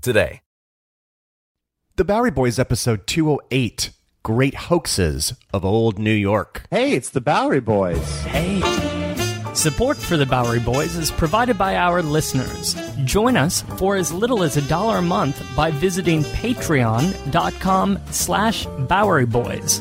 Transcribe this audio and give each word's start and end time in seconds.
today. 0.00 0.40
The 1.96 2.04
Bowery 2.04 2.32
Boys 2.32 2.58
episode 2.58 3.06
208 3.06 3.90
Great 4.24 4.54
Hoaxes 4.54 5.34
of 5.52 5.64
Old 5.64 5.98
New 5.98 6.14
York. 6.14 6.64
Hey, 6.70 6.94
it's 6.94 7.10
the 7.10 7.20
Bowery 7.20 7.60
Boys. 7.60 8.20
Hey. 8.22 8.60
Support 9.54 9.96
for 9.96 10.16
the 10.16 10.26
Bowery 10.26 10.58
Boys 10.58 10.96
is 10.96 11.12
provided 11.12 11.56
by 11.56 11.76
our 11.76 12.02
listeners. 12.02 12.74
Join 13.04 13.36
us 13.36 13.62
for 13.78 13.94
as 13.94 14.12
little 14.12 14.42
as 14.42 14.56
a 14.56 14.68
dollar 14.68 14.96
a 14.98 15.02
month 15.02 15.40
by 15.54 15.70
visiting 15.70 16.24
patreon.com 16.24 17.98
slash 18.10 18.66
Bowery 18.88 19.26
Boys. 19.26 19.80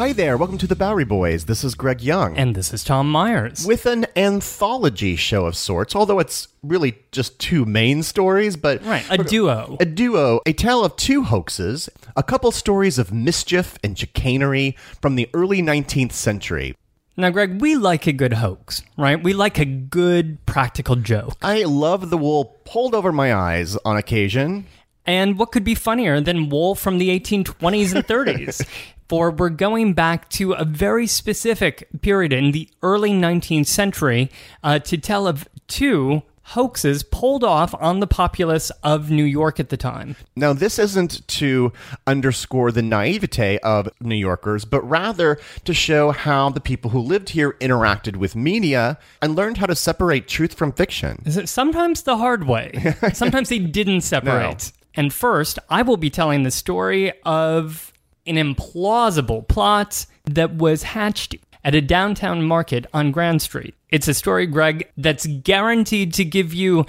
Hi 0.00 0.14
there, 0.14 0.38
welcome 0.38 0.56
to 0.56 0.66
the 0.66 0.74
Bowery 0.74 1.04
Boys. 1.04 1.44
This 1.44 1.62
is 1.62 1.74
Greg 1.74 2.00
Young. 2.00 2.34
And 2.34 2.54
this 2.54 2.72
is 2.72 2.82
Tom 2.82 3.10
Myers. 3.12 3.66
with 3.66 3.84
an 3.84 4.06
anthology 4.16 5.14
show 5.14 5.44
of 5.44 5.54
sorts, 5.54 5.94
although 5.94 6.18
it's 6.18 6.48
really 6.62 6.96
just 7.12 7.38
two 7.38 7.66
main 7.66 8.02
stories, 8.02 8.56
but 8.56 8.82
Right, 8.82 9.04
a 9.10 9.22
duo. 9.22 9.76
a 9.78 9.84
duo, 9.84 10.40
a 10.46 10.54
tale 10.54 10.86
of 10.86 10.96
two 10.96 11.24
hoaxes, 11.24 11.90
a 12.16 12.22
couple 12.22 12.50
stories 12.50 12.98
of 12.98 13.12
mischief 13.12 13.76
and 13.84 13.98
chicanery 13.98 14.74
from 15.02 15.16
the 15.16 15.28
early 15.34 15.60
19th 15.60 16.12
century. 16.12 16.74
Now, 17.18 17.28
Greg, 17.28 17.60
we 17.60 17.76
like 17.76 18.06
a 18.06 18.14
good 18.14 18.32
hoax, 18.32 18.82
right? 18.96 19.22
We 19.22 19.34
like 19.34 19.58
a 19.58 19.66
good 19.66 20.46
practical 20.46 20.96
joke. 20.96 21.36
I 21.42 21.64
love 21.64 22.08
the 22.08 22.16
wool 22.16 22.56
pulled 22.64 22.94
over 22.94 23.12
my 23.12 23.34
eyes 23.34 23.76
on 23.84 23.98
occasion. 23.98 24.64
And 25.04 25.38
what 25.38 25.52
could 25.52 25.64
be 25.64 25.74
funnier 25.74 26.22
than 26.22 26.48
wool 26.48 26.74
from 26.74 26.96
the 26.96 27.10
1820s 27.20 27.94
and 27.94 28.06
30s? 28.06 28.66
For 29.10 29.32
we're 29.32 29.50
going 29.50 29.94
back 29.94 30.28
to 30.28 30.52
a 30.52 30.64
very 30.64 31.08
specific 31.08 31.88
period 32.00 32.32
in 32.32 32.52
the 32.52 32.68
early 32.80 33.10
19th 33.10 33.66
century 33.66 34.30
uh, 34.62 34.78
to 34.78 34.96
tell 34.98 35.26
of 35.26 35.48
two 35.66 36.22
hoaxes 36.44 37.02
pulled 37.02 37.42
off 37.42 37.74
on 37.80 37.98
the 37.98 38.06
populace 38.06 38.70
of 38.84 39.10
New 39.10 39.24
York 39.24 39.58
at 39.58 39.68
the 39.68 39.76
time. 39.76 40.14
Now, 40.36 40.52
this 40.52 40.78
isn't 40.78 41.26
to 41.26 41.72
underscore 42.06 42.70
the 42.70 42.82
naivete 42.82 43.58
of 43.64 43.88
New 44.00 44.14
Yorkers, 44.14 44.64
but 44.64 44.88
rather 44.88 45.40
to 45.64 45.74
show 45.74 46.12
how 46.12 46.50
the 46.50 46.60
people 46.60 46.92
who 46.92 47.00
lived 47.00 47.30
here 47.30 47.56
interacted 47.60 48.14
with 48.14 48.36
media 48.36 48.96
and 49.20 49.34
learned 49.34 49.56
how 49.56 49.66
to 49.66 49.74
separate 49.74 50.28
truth 50.28 50.54
from 50.54 50.70
fiction. 50.70 51.20
Is 51.26 51.36
it 51.36 51.48
sometimes 51.48 52.04
the 52.04 52.16
hard 52.16 52.46
way? 52.46 52.94
Sometimes 53.12 53.48
they 53.48 53.58
didn't 53.58 54.02
separate. 54.02 54.70
And 54.94 55.12
first, 55.12 55.58
I 55.68 55.82
will 55.82 55.96
be 55.96 56.10
telling 56.10 56.44
the 56.44 56.52
story 56.52 57.12
of 57.24 57.89
an 58.26 58.36
implausible 58.36 59.46
plot 59.48 60.06
that 60.24 60.54
was 60.54 60.82
hatched 60.82 61.36
at 61.64 61.74
a 61.74 61.80
downtown 61.80 62.42
market 62.42 62.86
on 62.92 63.10
Grand 63.10 63.42
Street. 63.42 63.74
It's 63.90 64.08
a 64.08 64.14
story, 64.14 64.46
Greg, 64.46 64.90
that's 64.96 65.26
guaranteed 65.26 66.14
to 66.14 66.24
give 66.24 66.54
you 66.54 66.86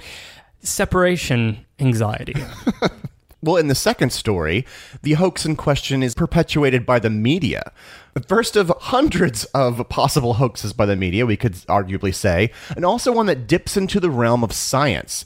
separation 0.60 1.66
anxiety. 1.78 2.34
Well, 3.44 3.56
in 3.56 3.66
the 3.66 3.74
second 3.74 4.10
story, 4.10 4.64
the 5.02 5.14
hoax 5.14 5.44
in 5.44 5.56
question 5.56 6.00
is 6.04 6.14
perpetuated 6.14 6.86
by 6.86 7.00
the 7.00 7.10
media. 7.10 7.72
The 8.14 8.22
first 8.22 8.54
of 8.54 8.72
hundreds 8.78 9.46
of 9.46 9.88
possible 9.88 10.34
hoaxes 10.34 10.72
by 10.72 10.86
the 10.86 10.94
media, 10.94 11.26
we 11.26 11.36
could 11.36 11.54
arguably 11.54 12.14
say, 12.14 12.52
and 12.76 12.84
also 12.84 13.10
one 13.10 13.26
that 13.26 13.48
dips 13.48 13.76
into 13.76 13.98
the 13.98 14.10
realm 14.10 14.44
of 14.44 14.52
science. 14.52 15.24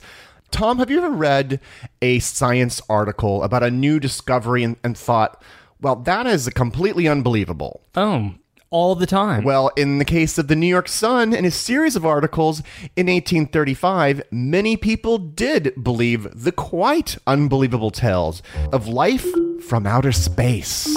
Tom, 0.50 0.78
have 0.78 0.90
you 0.90 0.96
ever 0.96 1.10
read 1.10 1.60
a 2.00 2.18
science 2.20 2.80
article 2.88 3.42
about 3.42 3.62
a 3.62 3.70
new 3.70 4.00
discovery 4.00 4.64
and, 4.64 4.76
and 4.82 4.96
thought, 4.96 5.42
well, 5.80 5.96
that 5.96 6.26
is 6.26 6.48
completely 6.50 7.08
unbelievable? 7.08 7.82
oh, 7.94 8.34
all 8.70 8.94
the 8.94 9.06
time. 9.06 9.44
Well, 9.44 9.70
in 9.76 9.98
the 9.98 10.04
case 10.04 10.38
of 10.38 10.48
the 10.48 10.56
New 10.56 10.66
York 10.66 10.88
Sun 10.88 11.32
and 11.32 11.46
a 11.46 11.50
series 11.50 11.94
of 11.94 12.04
articles 12.04 12.60
in 12.96 13.06
1835, 13.06 14.22
many 14.30 14.76
people 14.76 15.18
did 15.18 15.72
believe 15.82 16.28
the 16.34 16.52
quite 16.52 17.16
unbelievable 17.26 17.90
tales 17.90 18.42
of 18.72 18.88
life 18.88 19.26
from 19.62 19.86
outer 19.86 20.12
space. 20.12 20.94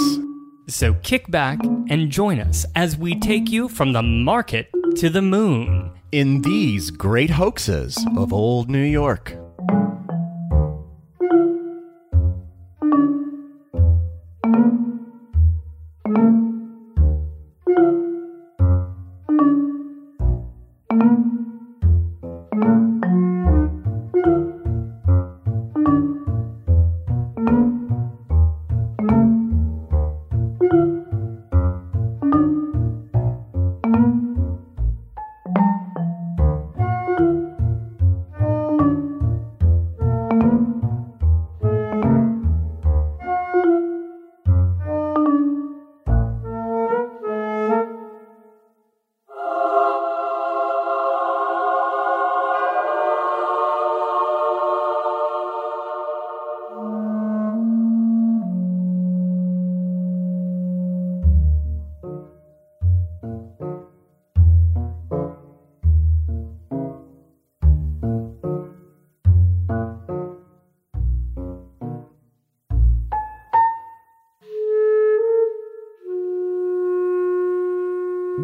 So 0.68 0.96
kick 1.04 1.30
back 1.30 1.60
and 1.90 2.10
join 2.10 2.40
us 2.40 2.66
as 2.76 2.98
we 2.98 3.20
take 3.20 3.50
you 3.50 3.68
from 3.68 3.94
the 3.94 4.04
market 4.04 4.70
to 4.98 5.10
the 5.10 5.22
moon. 5.22 5.92
In 6.12 6.42
these 6.42 6.90
great 6.90 7.30
hoaxes 7.30 8.04
of 8.18 8.34
old 8.34 8.70
New 8.70 8.84
York. 8.84 9.36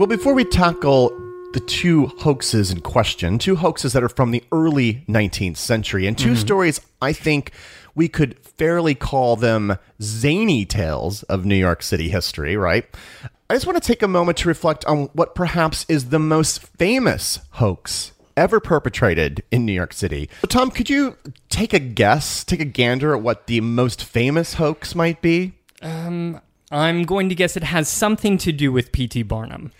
Well, 0.06 0.18
before 0.18 0.36
we 0.36 0.46
tackle 0.46 1.10
the 1.54 1.60
two 1.60 2.06
hoaxes 2.20 2.70
in 2.70 2.82
question, 2.82 3.40
two 3.40 3.56
hoaxes 3.56 3.94
that 3.94 4.04
are 4.04 4.10
from 4.10 4.30
the 4.30 4.44
early 4.52 5.04
19th 5.10 5.58
century, 5.58 6.06
and 6.06 6.16
2 6.16 6.28
mm-hmm. 6.28 6.36
stories 6.36 6.80
I 7.02 7.12
think 7.12 7.52
we 7.96 8.08
could 8.08 8.38
fairly 8.38 8.94
call 8.94 9.36
them 9.36 9.80
zany 10.00 10.64
tales 10.64 11.24
of 11.24 11.44
New 11.44 11.56
York 11.56 11.82
City 11.82 12.10
history, 12.10 12.56
right? 12.56 12.86
I 13.50 13.56
just 13.56 13.66
want 13.66 13.82
to 13.82 13.88
take 13.88 14.04
a 14.04 14.08
moment 14.08 14.38
to 14.38 14.48
reflect 14.48 14.86
on 14.86 15.06
what 15.14 15.34
perhaps 15.34 15.88
is 15.90 16.10
the 16.10 16.20
most 16.20 16.62
famous 16.78 17.40
hoax 17.54 18.12
ever 18.38 18.60
perpetrated 18.60 19.42
in 19.50 19.66
New 19.66 19.74
York 19.74 19.92
City. 19.92 20.30
So, 20.42 20.48
Tom, 20.50 20.70
could 20.70 20.88
you 20.88 21.18
take 21.50 21.74
a 21.74 21.80
guess, 21.80 22.44
take 22.44 22.60
a 22.60 22.66
gander 22.66 23.16
at 23.16 23.24
what 23.24 23.48
the 23.48 23.60
most 23.60 24.04
famous 24.04 24.54
hoax 24.54 24.94
might 24.94 25.24
be? 25.24 25.54
Um, 25.82 26.42
I'm 26.76 27.04
going 27.04 27.30
to 27.30 27.36
guess 27.36 27.56
it 27.56 27.64
has 27.64 27.88
something 27.88 28.38
to 28.40 28.52
do 28.52 28.70
with 28.70 28.92
P.T. 28.92 29.24
Barnum. 29.24 29.72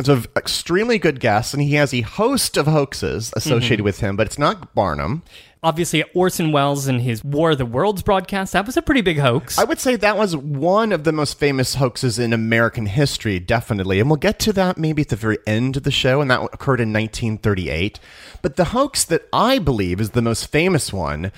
It's 0.00 0.08
an 0.08 0.24
extremely 0.36 0.98
good 0.98 1.20
guess, 1.20 1.54
and 1.54 1.62
he 1.62 1.74
has 1.74 1.94
a 1.94 2.00
host 2.00 2.56
of 2.56 2.66
hoaxes 2.66 3.32
associated 3.36 3.78
mm-hmm. 3.78 3.84
with 3.84 4.00
him, 4.00 4.16
but 4.16 4.26
it's 4.26 4.38
not 4.38 4.74
Barnum. 4.74 5.22
Obviously, 5.62 6.02
Orson 6.12 6.50
Welles 6.50 6.88
and 6.88 7.02
his 7.02 7.22
War 7.22 7.52
of 7.52 7.58
the 7.58 7.66
Worlds 7.66 8.02
broadcast, 8.02 8.52
that 8.54 8.66
was 8.66 8.76
a 8.76 8.82
pretty 8.82 9.00
big 9.00 9.18
hoax. 9.18 9.58
I 9.58 9.64
would 9.64 9.78
say 9.78 9.94
that 9.94 10.16
was 10.16 10.36
one 10.36 10.90
of 10.90 11.04
the 11.04 11.12
most 11.12 11.38
famous 11.38 11.76
hoaxes 11.76 12.18
in 12.18 12.32
American 12.32 12.86
history, 12.86 13.38
definitely. 13.38 14.00
And 14.00 14.10
we'll 14.10 14.16
get 14.16 14.40
to 14.40 14.52
that 14.54 14.76
maybe 14.76 15.02
at 15.02 15.08
the 15.08 15.16
very 15.16 15.38
end 15.46 15.76
of 15.76 15.84
the 15.84 15.92
show, 15.92 16.20
and 16.20 16.30
that 16.32 16.42
occurred 16.52 16.80
in 16.80 16.92
1938. 16.92 18.00
But 18.42 18.56
the 18.56 18.66
hoax 18.66 19.04
that 19.04 19.28
I 19.32 19.60
believe 19.60 20.00
is 20.00 20.10
the 20.10 20.22
most 20.22 20.46
famous 20.46 20.92
one 20.92 21.30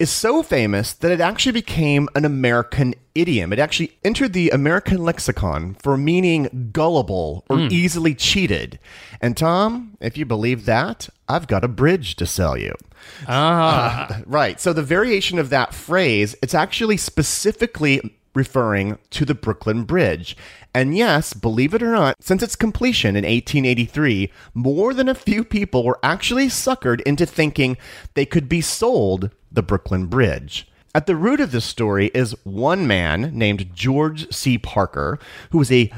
is 0.00 0.10
so 0.10 0.42
famous 0.42 0.92
that 0.94 1.12
it 1.12 1.20
actually 1.20 1.52
became 1.52 2.08
an 2.16 2.24
American 2.24 2.94
idiom. 3.14 3.52
It 3.52 3.58
actually 3.58 3.96
entered 4.02 4.32
the 4.32 4.50
American 4.50 5.04
lexicon 5.04 5.74
for 5.74 5.96
meaning 5.96 6.70
gullible 6.72 7.44
or 7.50 7.60
easily 7.60 8.14
cheated. 8.14 8.78
And 9.20 9.36
Tom, 9.36 9.96
if 10.00 10.16
you 10.16 10.24
believe 10.24 10.64
that, 10.64 11.08
I've 11.28 11.46
got 11.46 11.64
a 11.64 11.68
bridge 11.68 12.16
to 12.16 12.26
sell 12.26 12.56
you. 12.56 12.74
ah. 13.28 14.20
Right. 14.26 14.60
So 14.60 14.72
the 14.72 14.82
variation 14.82 15.38
of 15.38 15.50
that 15.50 15.74
phrase, 15.74 16.34
it's 16.42 16.54
actually 16.54 16.96
specifically 16.96 18.16
referring 18.34 18.98
to 19.10 19.24
the 19.24 19.34
Brooklyn 19.34 19.84
Bridge. 19.84 20.36
And 20.74 20.96
yes, 20.96 21.32
believe 21.32 21.74
it 21.74 21.82
or 21.82 21.92
not, 21.92 22.16
since 22.20 22.42
its 22.42 22.56
completion 22.56 23.16
in 23.16 23.24
1883, 23.24 24.30
more 24.54 24.94
than 24.94 25.08
a 25.08 25.14
few 25.14 25.44
people 25.44 25.84
were 25.84 25.98
actually 26.02 26.46
suckered 26.46 27.00
into 27.02 27.26
thinking 27.26 27.76
they 28.14 28.26
could 28.26 28.48
be 28.48 28.60
sold 28.60 29.30
the 29.50 29.62
Brooklyn 29.62 30.06
Bridge. 30.06 30.68
At 30.92 31.06
the 31.06 31.14
root 31.14 31.40
of 31.40 31.52
this 31.52 31.64
story 31.64 32.10
is 32.14 32.34
one 32.42 32.84
man 32.84 33.30
named 33.32 33.72
George 33.72 34.32
C. 34.32 34.58
Parker, 34.58 35.20
who 35.50 35.58
was 35.58 35.70
a 35.70 35.92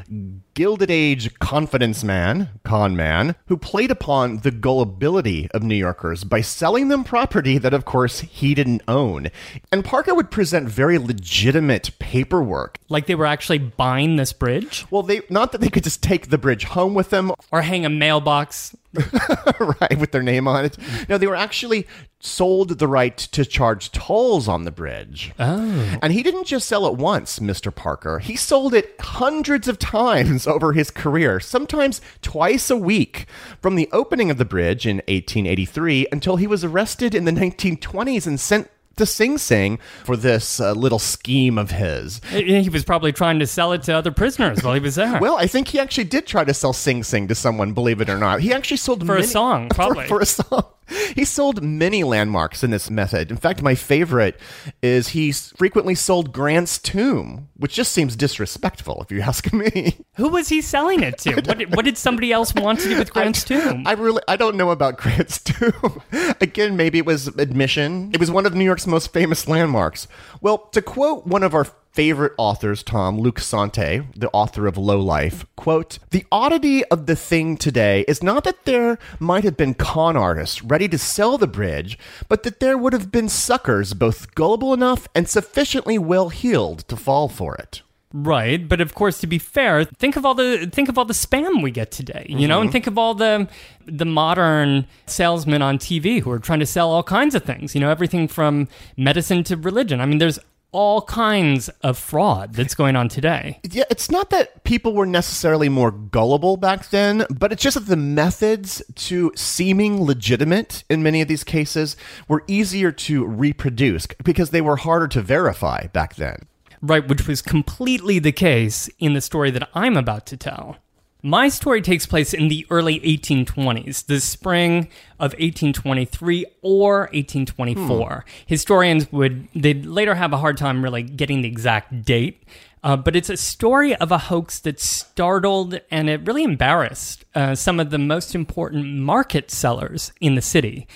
Gilded 0.55 0.91
Age 0.91 1.39
confidence 1.39 2.05
man, 2.05 2.51
con 2.63 2.95
man, 2.95 3.37
who 3.47 3.57
played 3.57 3.91
upon 3.91 4.39
the 4.39 4.51
gullibility 4.51 5.51
of 5.53 5.63
New 5.63 5.75
Yorkers 5.75 6.25
by 6.25 6.43
selling 6.43 6.89
them 6.89 7.05
property 7.05 7.57
that, 7.57 7.73
of 7.73 7.87
course, 7.87 8.21
he 8.21 8.55
didn't 8.55 8.83
own. 8.87 9.29
And 9.71 9.83
Parker 9.83 10.15
would 10.15 10.31
present 10.31 10.69
very 10.69 10.99
legitimate 10.99 11.91
paperwork. 11.99 12.79
like 12.91 13.07
they 13.07 13.15
were 13.15 13.25
actually 13.25 13.59
buying 13.59 14.17
this 14.17 14.35
bridge 14.35 14.85
Well, 14.91 15.03
they 15.03 15.23
not 15.31 15.53
that 15.53 15.63
they 15.63 15.71
could 15.71 15.85
just 15.85 16.03
take 16.03 16.29
the 16.29 16.37
bridge 16.37 16.65
home 16.65 16.93
with 16.93 17.09
them, 17.09 17.33
or 17.51 17.63
hang 17.63 17.87
a 17.87 17.91
mailbox. 17.91 18.77
right, 19.59 19.99
with 19.99 20.13
their 20.13 20.23
name 20.23 20.47
on 20.47 20.67
it. 20.67 20.77
No, 21.09 21.17
they 21.17 21.27
were 21.27 21.35
actually 21.35 21.87
sold 22.21 22.79
the 22.79 22.87
right 22.87 23.17
to 23.17 23.43
charge 23.47 23.91
tolls 23.91 24.47
on 24.47 24.65
the 24.65 24.71
bridge. 24.71 25.33
Oh. 25.39 25.99
And 26.03 26.13
he 26.13 26.23
didn't 26.23 26.45
just 26.47 26.69
sell 26.69 26.87
it 26.87 26.97
once, 26.97 27.39
Mr. 27.39 27.75
Parker. 27.75 28.19
He 28.19 28.37
sold 28.37 28.75
it 28.75 28.95
hundreds 29.01 29.67
of 29.67 29.79
times 29.79 30.42
over 30.47 30.73
his 30.73 30.91
career, 30.91 31.41
sometimes 31.41 32.01
twice 32.23 32.71
a 32.71 32.77
week, 32.77 33.27
from 33.61 33.77
the 33.77 33.89
opening 33.93 34.31
of 34.31 34.39
the 34.39 34.45
bridge 34.45 34.87
in 34.87 34.97
1883 35.09 36.07
until 36.13 36.37
he 36.37 36.47
was 36.47 36.65
arrested 36.65 37.15
in 37.15 37.25
the 37.25 37.33
1920s 37.33 38.27
and 38.27 38.39
sent 38.39 38.71
to 38.97 39.07
Sing 39.07 39.39
Sing 39.39 39.79
for 40.05 40.19
this 40.19 40.61
uh, 40.61 40.73
little 40.73 40.99
scheme 40.99 41.57
of 41.57 41.71
his. 41.71 42.21
He 42.29 42.69
was 42.69 42.85
probably 42.85 43.11
trying 43.11 43.39
to 43.39 43.47
sell 43.47 43.73
it 43.73 43.83
to 43.85 43.93
other 43.95 44.11
prisoners 44.13 44.63
while 44.63 44.75
he 44.75 44.81
was 44.81 44.97
there. 44.97 45.19
Well, 45.19 45.39
I 45.39 45.47
think 45.47 45.69
he 45.69 45.79
actually 45.81 46.05
did 46.05 46.27
try 46.27 46.45
to 46.45 46.53
sell 46.53 46.75
Sing 46.75 47.03
Sing 47.03 47.27
to 47.29 47.35
someone, 47.35 47.73
believe 47.73 48.03
it 48.03 48.11
or 48.11 48.19
not. 48.19 48.41
He 48.41 48.53
actually 48.53 48.77
sold 48.77 49.03
it. 49.03 49.07
For 49.07 49.15
a 49.15 49.21
many- 49.21 49.27
song, 49.29 49.69
for- 49.71 49.75
probably. 49.75 50.07
for, 50.09 50.21
a 50.21 50.27
song. 50.27 50.65
He 51.15 51.25
sold 51.25 51.63
many 51.63 52.05
landmarks 52.05 52.63
in 52.65 52.71
this 52.71 52.91
method. 52.91 53.31
In 53.31 53.37
fact, 53.37 53.63
my 53.63 53.75
favorite 53.75 54.39
is 54.83 55.09
he 55.09 55.33
frequently 55.33 55.95
sold 55.95 56.33
Grant's 56.33 56.79
tomb, 56.79 57.49
which 57.57 57.75
just 57.75 57.93
seems 57.93 58.17
disrespectful, 58.17 59.03
if 59.03 59.11
you 59.11 59.21
ask 59.21 59.53
me. 59.53 59.99
Who 60.17 60.29
was 60.29 60.49
he 60.49 60.61
selling 60.61 61.03
it 61.03 61.19
to? 61.19 61.35
What 61.35 61.59
did, 61.59 61.77
what 61.77 61.85
did 61.85 61.97
somebody 61.97 62.33
else 62.33 62.55
want 62.55 62.81
to 62.81 62.89
do 62.89 62.99
with 62.99 63.13
Grant's 63.15 63.45
tomb? 63.45 63.87
I 63.87 63.93
really, 63.93 64.23
I 64.29 64.37
don't 64.37 64.57
know 64.57 64.71
about 64.71 64.97
Grant's 64.99 65.43
tomb. 65.43 66.03
Again, 66.41 66.77
maybe 66.77 66.99
it 66.99 67.07
was 67.07 67.29
admission. 67.29 68.11
It 68.13 68.21
was 68.21 68.31
one 68.31 68.47
of 68.47 68.55
New 68.55 68.65
York's 68.65 68.87
most 68.87 69.13
famous 69.13 69.49
landmarks. 69.49 70.09
Well, 70.41 70.59
to 70.73 70.83
quote 70.83 71.27
one 71.27 71.43
of 71.43 71.55
our 71.55 71.67
favorite 71.93 72.33
authors, 72.39 72.83
Tom, 72.83 73.19
Luc 73.19 73.39
Sante, 73.39 74.03
the 74.17 74.31
author 74.33 74.67
of 74.67 74.79
Low 74.79 74.99
Life, 74.99 75.45
quote, 75.57 75.99
The 76.11 76.25
oddity 76.33 76.85
of 76.87 77.07
the 77.07 77.17
thing 77.17 77.57
today 77.57 78.05
is 78.09 78.23
not 78.23 78.45
that 78.45 78.65
there 78.65 78.99
might 79.21 79.45
have 79.45 79.57
been 79.57 79.75
con 79.75 80.17
artists 80.17 80.63
ready 80.63 80.89
to 80.89 80.99
sell 80.99 81.37
the 81.37 81.47
bridge, 81.47 81.99
but 82.29 82.43
that 82.45 82.61
there 82.61 82.79
would 82.79 82.95
have 82.95 83.13
been 83.13 83.29
suckers 83.29 83.93
both 83.93 84.35
gullible 84.35 84.73
enough 84.73 85.07
and 85.15 85.29
sufficiently 85.29 85.99
well 85.99 86.31
heeled 86.31 86.89
to 86.89 86.97
fall 86.97 87.29
for 87.29 87.55
it. 87.57 87.83
Right, 88.15 88.69
but 88.69 88.83
of 88.83 88.95
course, 88.95 89.21
to 89.21 89.27
be 89.27 89.39
fair, 89.39 89.85
think 89.85 90.17
of 90.17 90.27
all 90.27 90.35
the 90.35 90.69
think 90.71 90.91
of 90.91 90.99
all 90.99 91.07
the 91.07 91.15
spam 91.15 91.63
we 91.63 91.71
get 91.71 91.91
today, 91.91 92.27
you 92.29 92.47
know, 92.47 92.61
and 92.61 92.69
mm-hmm. 92.69 92.73
think 92.73 92.87
of 92.87 92.99
all 92.99 93.15
the 93.15 93.49
the 93.87 94.05
modern 94.05 94.87
salesmen 95.07 95.63
on 95.63 95.79
TV 95.79 96.21
who 96.21 96.31
are 96.31 96.39
trying 96.39 96.61
to 96.61 96.67
sell 96.67 96.91
all 96.91 97.03
kinds 97.03 97.35
of 97.35 97.43
things, 97.43 97.75
you 97.75 97.81
know, 97.81 97.89
everything 97.89 98.29
from 98.29 98.69
medicine 98.99 99.43
to 99.45 99.57
religion. 99.57 99.99
I 99.99 100.05
mean, 100.05 100.19
there's 100.19 100.39
all 100.73 101.03
kinds 101.03 101.69
of 101.83 101.99
fraud 101.99 102.55
that's 102.55 102.75
going 102.75 102.97
on 102.97 103.09
today. 103.09 103.61
Yeah, 103.63 103.85
it's 103.91 104.11
not 104.11 104.31
that 104.31 104.65
people 104.65 104.95
were 104.95 105.07
necessarily 105.07 105.69
more 105.69 105.91
gullible 105.91 106.57
back 106.57 106.89
then, 106.89 107.27
but 107.31 107.53
it's 107.53 107.63
just 107.63 107.75
that 107.75 107.87
the 107.87 107.97
methods 107.97 108.83
to 108.97 109.33
seeming 109.37 110.03
legitimate 110.03 110.85
in 110.89 111.03
many 111.03 111.21
of 111.21 111.29
these 111.29 111.45
cases 111.45 111.97
were 112.27 112.43
easier 112.47 112.91
to 112.91 113.25
reproduce 113.25 114.07
because 114.25 114.51
they 114.51 114.63
were 114.63 114.77
harder 114.77 115.09
to 115.09 115.23
verify 115.23 115.87
back 115.89 116.17
then. 116.17 116.47
Right, 116.81 117.07
which 117.07 117.29
was 117.29 117.43
completely 117.43 118.19
the 118.19 118.33
case 118.33 118.91
in 118.99 119.15
the 119.15 119.21
story 119.21 119.53
that 119.53 119.69
I'm 119.75 119.97
about 119.97 120.27
to 120.27 120.37
tell. 120.37 120.79
My 121.25 121.51
story 121.51 121.83
takes 121.83 122.05
place 122.05 122.35
in 122.35 122.49
the 122.49 122.67
early 122.69 122.99
1820s, 122.99 124.07
the 124.07 124.19
spring 124.19 124.89
of 125.21 125.31
1823 125.35 126.47
or 126.63 127.03
1824. 127.13 128.25
Historians 128.45 129.13
would 129.13 129.47
they'd 129.55 129.87
later 129.87 130.17
have 130.17 130.33
a 130.33 130.39
hard 130.39 130.57
time 130.57 130.83
really 130.83 131.05
getting 131.05 131.43
the 131.43 131.49
exact 131.49 132.05
date, 132.05 132.43
uh, 132.83 132.97
but 132.97 133.15
it's 133.15 133.31
a 133.31 133.37
story 133.37 133.95
of 133.95 134.11
a 134.11 134.19
hoax 134.19 134.59
that 134.61 134.81
startled 134.81 135.79
and 135.93 136.11
it 136.11 136.27
really 136.27 136.43
embarrassed 136.43 137.25
uh, 137.37 137.55
some 137.55 137.79
of 137.79 137.91
the 137.91 137.99
most 137.99 138.35
important 138.35 138.85
market 138.85 139.49
sellers 139.49 140.13
in 140.21 140.35
the 140.35 140.43
city. 140.43 140.89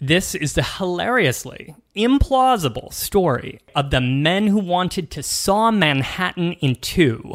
This 0.00 0.34
is 0.34 0.54
the 0.54 0.62
hilariously 0.62 1.76
implausible 1.94 2.90
story 2.90 3.60
of 3.74 3.90
the 3.90 4.00
men 4.00 4.46
who 4.46 4.60
wanted 4.60 5.10
to 5.10 5.22
saw 5.22 5.70
Manhattan 5.70 6.54
in 6.54 6.76
two. 6.76 7.34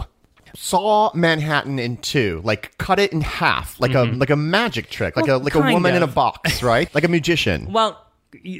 Saw 0.60 1.12
Manhattan 1.14 1.78
in 1.78 1.98
two, 1.98 2.42
like 2.44 2.76
cut 2.80 2.98
it 2.98 3.14
in 3.14 3.22
half, 3.22 3.80
like 3.80 3.92
a 3.92 4.08
mm-hmm. 4.08 4.18
like 4.18 4.32
a 4.32 4.36
magic 4.36 4.90
trick, 4.90 5.16
like 5.16 5.28
Well, 5.28 5.38
a 5.38 5.44
like 5.44 5.54
a 5.54 5.62
woman 5.62 5.94
in 5.94 6.02
a 6.02 6.08
box, 6.08 6.64
right? 6.64 6.94
Like 6.96 7.04
a 7.04 7.08
magician. 7.08 7.72
Well, 7.72 8.04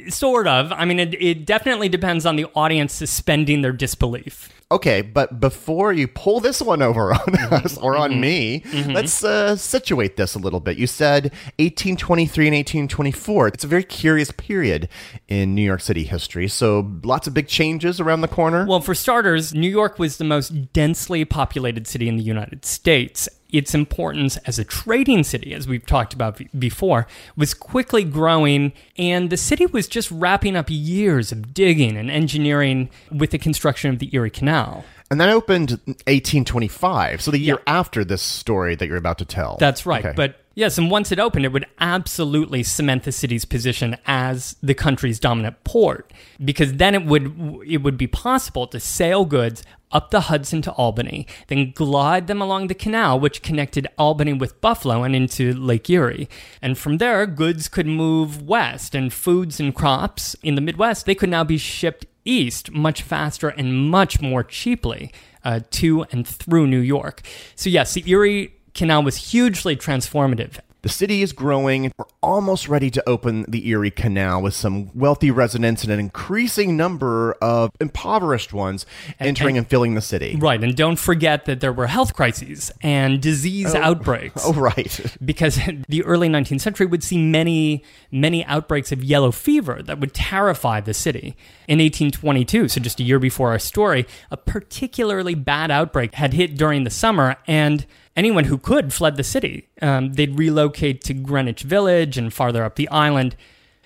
sort 0.08 0.46
of. 0.46 0.72
I 0.72 0.84
mean, 0.84 0.98
it, 0.98 1.14
it 1.20 1.46
definitely 1.46 1.88
depends 1.88 2.26
on 2.26 2.36
the 2.36 2.46
audience 2.54 2.92
suspending 2.92 3.62
their 3.62 3.72
disbelief. 3.72 4.50
Okay, 4.70 5.00
but 5.00 5.40
before 5.40 5.94
you 5.94 6.06
pull 6.06 6.40
this 6.40 6.60
one 6.60 6.82
over 6.82 7.12
on 7.14 7.18
mm-hmm. 7.20 7.54
us 7.54 7.78
or 7.78 7.96
on 7.96 8.12
mm-hmm. 8.12 8.20
me, 8.20 8.60
mm-hmm. 8.60 8.90
let's 8.90 9.24
uh, 9.24 9.56
situate 9.56 10.16
this 10.16 10.34
a 10.34 10.38
little 10.38 10.60
bit. 10.60 10.76
You 10.76 10.86
said 10.86 11.24
1823 11.56 12.46
and 12.48 12.54
1824. 12.54 13.48
It's 13.48 13.64
a 13.64 13.66
very 13.66 13.84
curious 13.84 14.30
period 14.30 14.88
in 15.26 15.54
New 15.54 15.62
York 15.62 15.80
City 15.80 16.04
history. 16.04 16.48
So 16.48 17.00
lots 17.02 17.26
of 17.26 17.32
big 17.32 17.48
changes 17.48 17.98
around 17.98 18.20
the 18.20 18.28
corner. 18.28 18.66
Well, 18.66 18.80
for 18.80 18.94
starters, 18.94 19.54
New 19.54 19.70
York 19.70 19.98
was 19.98 20.18
the 20.18 20.24
most 20.24 20.72
densely 20.74 21.24
populated 21.24 21.86
city 21.86 22.08
in 22.08 22.16
the 22.16 22.22
United 22.22 22.66
States. 22.66 23.28
Its 23.50 23.74
importance 23.74 24.36
as 24.38 24.58
a 24.58 24.64
trading 24.64 25.24
city, 25.24 25.54
as 25.54 25.66
we've 25.66 25.86
talked 25.86 26.12
about 26.12 26.36
be- 26.36 26.48
before, 26.58 27.06
was 27.36 27.54
quickly 27.54 28.04
growing, 28.04 28.72
and 28.98 29.30
the 29.30 29.36
city 29.38 29.64
was 29.64 29.88
just 29.88 30.10
wrapping 30.10 30.54
up 30.54 30.66
years 30.68 31.32
of 31.32 31.54
digging 31.54 31.96
and 31.96 32.10
engineering 32.10 32.90
with 33.10 33.30
the 33.30 33.38
construction 33.38 33.90
of 33.90 33.98
the 34.00 34.10
Erie 34.14 34.30
Canal. 34.30 34.84
and 35.10 35.18
that 35.18 35.30
opened 35.30 35.70
1825. 36.06 37.22
So 37.22 37.30
the 37.30 37.38
year 37.38 37.58
Yeah. 37.66 37.72
after 37.78 38.04
this 38.04 38.20
story 38.20 38.74
that 38.74 38.86
you're 38.86 38.98
about 38.98 39.16
to 39.18 39.24
tell. 39.24 39.56
That's 39.58 39.86
right. 39.86 40.04
Okay. 40.04 40.14
But 40.14 40.38
yes, 40.58 40.76
and 40.76 40.90
once 40.90 41.12
it 41.12 41.20
opened, 41.20 41.44
it 41.44 41.52
would 41.52 41.66
absolutely 41.78 42.62
cement 42.62 43.04
the 43.04 43.12
city's 43.12 43.44
position 43.44 43.96
as 44.06 44.56
the 44.62 44.74
country's 44.74 45.20
dominant 45.20 45.62
port, 45.64 46.12
because 46.44 46.74
then 46.74 46.94
it 46.94 47.06
would 47.06 47.62
it 47.66 47.78
would 47.78 47.96
be 47.96 48.08
possible 48.08 48.66
to 48.66 48.80
sail 48.80 49.24
goods 49.24 49.62
up 49.90 50.10
the 50.10 50.22
Hudson 50.22 50.60
to 50.62 50.72
Albany, 50.72 51.26
then 51.46 51.72
glide 51.74 52.26
them 52.26 52.42
along 52.42 52.66
the 52.66 52.74
canal, 52.74 53.18
which 53.18 53.40
connected 53.40 53.86
Albany 53.96 54.34
with 54.34 54.60
Buffalo 54.60 55.02
and 55.02 55.16
into 55.16 55.54
Lake 55.54 55.88
Erie. 55.88 56.28
And 56.60 56.76
from 56.76 56.98
there, 56.98 57.24
goods 57.24 57.68
could 57.68 57.86
move 57.86 58.42
west, 58.42 58.94
and 58.94 59.12
foods 59.12 59.60
and 59.60 59.74
crops 59.74 60.36
in 60.42 60.56
the 60.56 60.60
Midwest 60.60 61.06
they 61.06 61.14
could 61.14 61.30
now 61.30 61.44
be 61.44 61.56
shipped 61.56 62.04
east 62.24 62.70
much 62.72 63.00
faster 63.00 63.48
and 63.48 63.88
much 63.88 64.20
more 64.20 64.44
cheaply 64.44 65.10
uh, 65.44 65.60
to 65.70 66.04
and 66.10 66.26
through 66.26 66.66
New 66.66 66.80
York. 66.80 67.22
So 67.54 67.70
yes, 67.70 67.94
the 67.94 68.02
Erie 68.10 68.57
Canal 68.78 69.02
was 69.02 69.32
hugely 69.32 69.76
transformative. 69.76 70.60
The 70.82 70.88
city 70.88 71.22
is 71.22 71.32
growing. 71.32 71.90
We're 71.98 72.04
almost 72.22 72.68
ready 72.68 72.88
to 72.92 73.08
open 73.08 73.44
the 73.48 73.66
Erie 73.68 73.90
Canal 73.90 74.40
with 74.40 74.54
some 74.54 74.96
wealthy 74.96 75.32
residents 75.32 75.82
and 75.82 75.92
an 75.92 75.98
increasing 75.98 76.76
number 76.76 77.32
of 77.42 77.72
impoverished 77.80 78.52
ones 78.52 78.86
entering 79.18 79.56
and, 79.56 79.64
and 79.64 79.66
filling 79.66 79.94
the 79.94 80.00
city. 80.00 80.36
Right. 80.36 80.62
And 80.62 80.76
don't 80.76 80.98
forget 80.98 81.46
that 81.46 81.58
there 81.60 81.72
were 81.72 81.88
health 81.88 82.14
crises 82.14 82.70
and 82.80 83.20
disease 83.20 83.74
oh. 83.74 83.80
outbreaks. 83.80 84.42
Oh, 84.46 84.52
right. 84.52 85.16
because 85.24 85.58
the 85.88 86.04
early 86.04 86.28
19th 86.28 86.60
century 86.60 86.86
would 86.86 87.02
see 87.02 87.18
many, 87.18 87.82
many 88.12 88.44
outbreaks 88.44 88.92
of 88.92 89.02
yellow 89.02 89.32
fever 89.32 89.82
that 89.82 89.98
would 89.98 90.14
terrify 90.14 90.80
the 90.80 90.94
city. 90.94 91.36
In 91.66 91.80
1822, 91.80 92.68
so 92.68 92.80
just 92.80 93.00
a 93.00 93.02
year 93.02 93.18
before 93.18 93.50
our 93.50 93.58
story, 93.58 94.06
a 94.30 94.36
particularly 94.36 95.34
bad 95.34 95.70
outbreak 95.72 96.14
had 96.14 96.32
hit 96.32 96.56
during 96.56 96.84
the 96.84 96.90
summer, 96.90 97.36
and 97.46 97.84
anyone 98.18 98.44
who 98.44 98.58
could 98.58 98.92
fled 98.92 99.16
the 99.16 99.24
city. 99.24 99.68
Um, 99.80 100.12
they'd 100.14 100.36
relocate 100.36 101.02
to 101.04 101.14
Greenwich 101.14 101.62
Village 101.62 102.18
and 102.18 102.34
farther 102.34 102.64
up 102.64 102.74
the 102.74 102.88
island. 102.88 103.36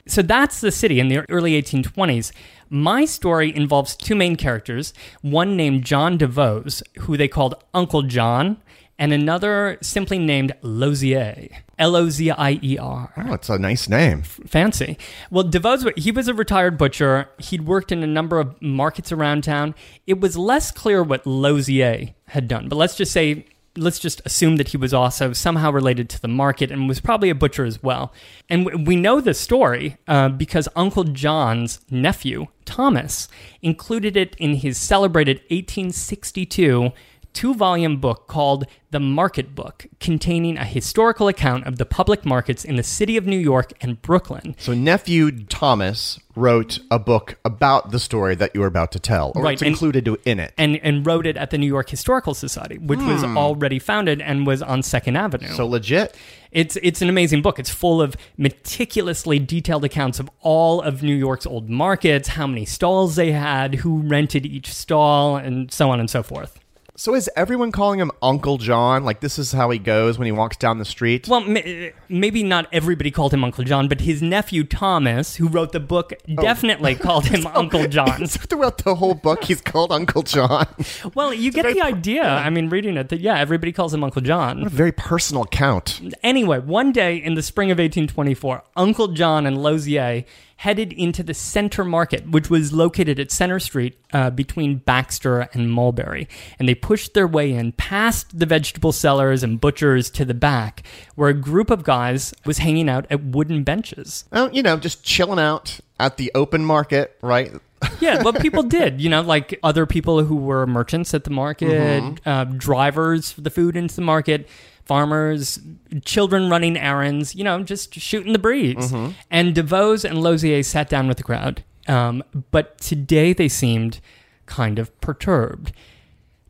So 0.06 0.22
that's 0.22 0.60
the 0.60 0.72
city 0.72 0.98
in 0.98 1.08
the 1.08 1.24
early 1.30 1.60
1820s. 1.62 2.32
My 2.68 3.04
story 3.04 3.54
involves 3.54 3.94
two 3.94 4.14
main 4.14 4.36
characters 4.36 4.94
one 5.20 5.56
named 5.56 5.84
John 5.84 6.16
DeVoe, 6.16 6.64
who 7.00 7.16
they 7.16 7.28
called 7.28 7.54
Uncle 7.74 8.02
John, 8.02 8.56
and 8.98 9.12
another 9.12 9.78
simply 9.82 10.18
named 10.18 10.52
Lozier. 10.62 11.48
L 11.78 11.94
O 11.94 12.08
Z 12.08 12.30
I 12.30 12.58
E 12.62 12.78
R. 12.78 13.12
Oh, 13.16 13.32
it's 13.34 13.48
a 13.48 13.58
nice 13.58 13.88
name. 13.88 14.22
Fancy. 14.22 14.96
Well, 15.30 15.44
DeVoe, 15.44 15.92
he 15.96 16.10
was 16.10 16.28
a 16.28 16.34
retired 16.34 16.78
butcher. 16.78 17.28
He'd 17.38 17.66
worked 17.66 17.92
in 17.92 18.02
a 18.02 18.06
number 18.06 18.38
of 18.40 18.60
markets 18.62 19.12
around 19.12 19.44
town. 19.44 19.74
It 20.06 20.20
was 20.20 20.36
less 20.36 20.70
clear 20.70 21.02
what 21.02 21.26
Lozier 21.26 22.14
had 22.28 22.48
done, 22.48 22.68
but 22.68 22.76
let's 22.76 22.96
just 22.96 23.12
say 23.12 23.46
let's 23.76 23.98
just 23.98 24.20
assume 24.24 24.56
that 24.56 24.68
he 24.68 24.76
was 24.76 24.92
also 24.92 25.32
somehow 25.32 25.70
related 25.70 26.08
to 26.10 26.20
the 26.20 26.28
market 26.28 26.70
and 26.70 26.88
was 26.88 27.00
probably 27.00 27.30
a 27.30 27.34
butcher 27.34 27.64
as 27.64 27.82
well. 27.82 28.12
And 28.48 28.86
we 28.86 28.96
know 28.96 29.20
this 29.20 29.40
story 29.40 29.96
uh, 30.06 30.28
because 30.28 30.68
Uncle 30.76 31.04
John's 31.04 31.80
nephew, 31.90 32.46
Thomas, 32.64 33.28
included 33.62 34.16
it 34.16 34.36
in 34.38 34.56
his 34.56 34.76
celebrated 34.78 35.38
1862 35.50 36.92
two 37.32 37.54
volume 37.54 37.98
book 37.98 38.26
called 38.26 38.66
The 38.90 39.00
Market 39.00 39.54
Book, 39.54 39.86
containing 40.00 40.56
a 40.58 40.64
historical 40.64 41.28
account 41.28 41.66
of 41.66 41.78
the 41.78 41.86
public 41.86 42.24
markets 42.24 42.64
in 42.64 42.76
the 42.76 42.82
city 42.82 43.16
of 43.16 43.26
New 43.26 43.38
York 43.38 43.72
and 43.80 44.00
Brooklyn. 44.02 44.54
So, 44.58 44.74
nephew 44.74 45.44
Thomas 45.44 46.20
wrote 46.34 46.78
a 46.90 46.98
book 46.98 47.36
about 47.44 47.90
the 47.90 47.98
story 47.98 48.34
that 48.34 48.54
you 48.54 48.60
were 48.60 48.66
about 48.66 48.92
to 48.92 48.98
tell, 48.98 49.32
or 49.34 49.42
Right, 49.42 49.54
it's 49.54 49.62
and- 49.62 49.68
included 49.68 50.08
in 50.24 50.40
it. 50.40 50.54
And, 50.56 50.76
and 50.82 51.06
wrote 51.06 51.26
it 51.26 51.36
at 51.36 51.50
the 51.50 51.58
New 51.58 51.66
York 51.66 51.90
Historical 51.90 52.34
Society, 52.34 52.78
which 52.78 53.00
was 53.00 53.22
hmm. 53.22 53.36
already 53.36 53.78
founded 53.78 54.20
and 54.20 54.46
was 54.46 54.62
on 54.62 54.82
Second 54.82 55.16
Avenue. 55.16 55.48
so 55.48 55.66
legit. 55.66 56.16
It's 56.52 56.76
it's 56.82 57.00
an 57.00 57.08
amazing 57.08 57.40
book. 57.40 57.58
It's 57.58 57.70
full 57.70 58.02
of 58.02 58.14
meticulously 58.36 59.38
detailed 59.38 59.84
accounts 59.84 60.20
of 60.20 60.30
all 60.40 60.82
of 60.82 61.02
New 61.02 61.14
York's 61.14 61.46
old 61.46 61.70
markets, 61.70 62.28
how 62.28 62.46
many 62.46 62.66
stalls 62.66 63.16
they 63.16 63.32
had, 63.32 63.76
who 63.76 64.02
rented 64.02 64.44
each 64.44 64.72
stall, 64.72 65.36
and 65.36 65.72
so 65.72 65.90
on 65.90 65.98
and 65.98 66.10
so 66.10 66.22
forth. 66.22 66.61
So 66.94 67.14
is 67.14 67.30
everyone 67.34 67.72
calling 67.72 68.00
him 68.00 68.10
Uncle 68.20 68.58
John? 68.58 69.02
Like 69.02 69.20
this 69.20 69.38
is 69.38 69.52
how 69.52 69.70
he 69.70 69.78
goes 69.78 70.18
when 70.18 70.26
he 70.26 70.32
walks 70.32 70.58
down 70.58 70.78
the 70.78 70.84
street? 70.84 71.26
Well, 71.26 71.40
ma- 71.40 71.88
maybe 72.10 72.42
not 72.42 72.66
everybody 72.70 73.10
called 73.10 73.32
him 73.32 73.42
Uncle 73.44 73.64
John, 73.64 73.88
but 73.88 74.02
his 74.02 74.20
nephew 74.20 74.62
Thomas, 74.62 75.36
who 75.36 75.48
wrote 75.48 75.72
the 75.72 75.80
book, 75.80 76.12
oh. 76.12 76.34
definitely 76.42 76.94
called 76.94 77.24
him 77.24 77.46
Uncle 77.54 77.88
John. 77.88 78.26
Throughout 78.26 78.84
the 78.84 78.96
whole 78.96 79.14
book, 79.14 79.44
he's 79.44 79.62
called 79.62 79.90
Uncle 79.90 80.22
John. 80.22 80.66
Well, 81.14 81.32
you 81.34 81.50
get 81.50 81.66
the 81.66 81.80
per- 81.80 81.86
idea. 81.86 82.24
I 82.24 82.50
mean, 82.50 82.68
reading 82.68 82.96
it, 82.96 83.08
that 83.08 83.20
yeah, 83.20 83.38
everybody 83.38 83.72
calls 83.72 83.92
him 83.92 84.04
Uncle 84.04 84.22
John. 84.22 84.64
a 84.64 84.68
very 84.68 84.92
personal 84.92 85.42
account. 85.44 86.00
Anyway, 86.22 86.58
one 86.58 86.92
day 86.92 87.16
in 87.16 87.34
the 87.34 87.42
spring 87.42 87.70
of 87.70 87.78
1824, 87.78 88.62
Uncle 88.76 89.08
John 89.08 89.46
and 89.46 89.62
Lozier 89.62 90.24
headed 90.62 90.92
into 90.92 91.24
the 91.24 91.34
Center 91.34 91.84
Market, 91.84 92.30
which 92.30 92.48
was 92.48 92.72
located 92.72 93.18
at 93.18 93.32
Center 93.32 93.58
Street 93.58 93.98
uh, 94.12 94.30
between 94.30 94.76
Baxter 94.76 95.48
and 95.52 95.72
Mulberry. 95.72 96.28
And 96.56 96.68
they 96.68 96.74
pushed 96.76 97.14
their 97.14 97.26
way 97.26 97.52
in 97.52 97.72
past 97.72 98.38
the 98.38 98.46
vegetable 98.46 98.92
sellers 98.92 99.42
and 99.42 99.60
butchers 99.60 100.08
to 100.10 100.24
the 100.24 100.34
back, 100.34 100.84
where 101.16 101.28
a 101.28 101.34
group 101.34 101.68
of 101.70 101.82
guys 101.82 102.32
was 102.44 102.58
hanging 102.58 102.88
out 102.88 103.06
at 103.10 103.24
wooden 103.24 103.64
benches. 103.64 104.24
Oh, 104.30 104.48
you 104.52 104.62
know, 104.62 104.76
just 104.76 105.02
chilling 105.02 105.40
out 105.40 105.80
at 105.98 106.16
the 106.16 106.30
open 106.32 106.64
market, 106.64 107.16
right? 107.22 107.52
yeah, 108.00 108.22
what 108.22 108.40
people 108.40 108.62
did, 108.62 109.00
you 109.00 109.08
know, 109.08 109.20
like 109.22 109.58
other 109.64 109.84
people 109.84 110.22
who 110.22 110.36
were 110.36 110.64
merchants 110.64 111.12
at 111.12 111.24
the 111.24 111.30
market, 111.30 111.68
Mm-hmm. 112.04 112.28
uh, 112.28 112.44
drivers 112.44 113.32
for 113.32 113.40
the 113.40 113.50
food 113.50 113.74
into 113.76 113.96
the 113.96 114.02
market, 114.02 114.46
farmers, 114.84 115.58
children 116.04 116.50
running 116.50 116.76
errands, 116.76 117.34
you 117.34 117.44
know, 117.44 117.62
just 117.62 117.94
shooting 117.94 118.32
the 118.32 118.38
breeze. 118.38 118.92
Mm-hmm. 118.92 119.12
And 119.30 119.54
DeVos 119.54 120.04
and 120.04 120.20
Lozier 120.22 120.62
sat 120.62 120.88
down 120.88 121.08
with 121.08 121.16
the 121.16 121.22
crowd. 121.22 121.64
Um, 121.88 122.22
but 122.50 122.78
today 122.78 123.32
they 123.32 123.48
seemed 123.48 124.00
kind 124.46 124.78
of 124.78 124.98
perturbed. 125.00 125.72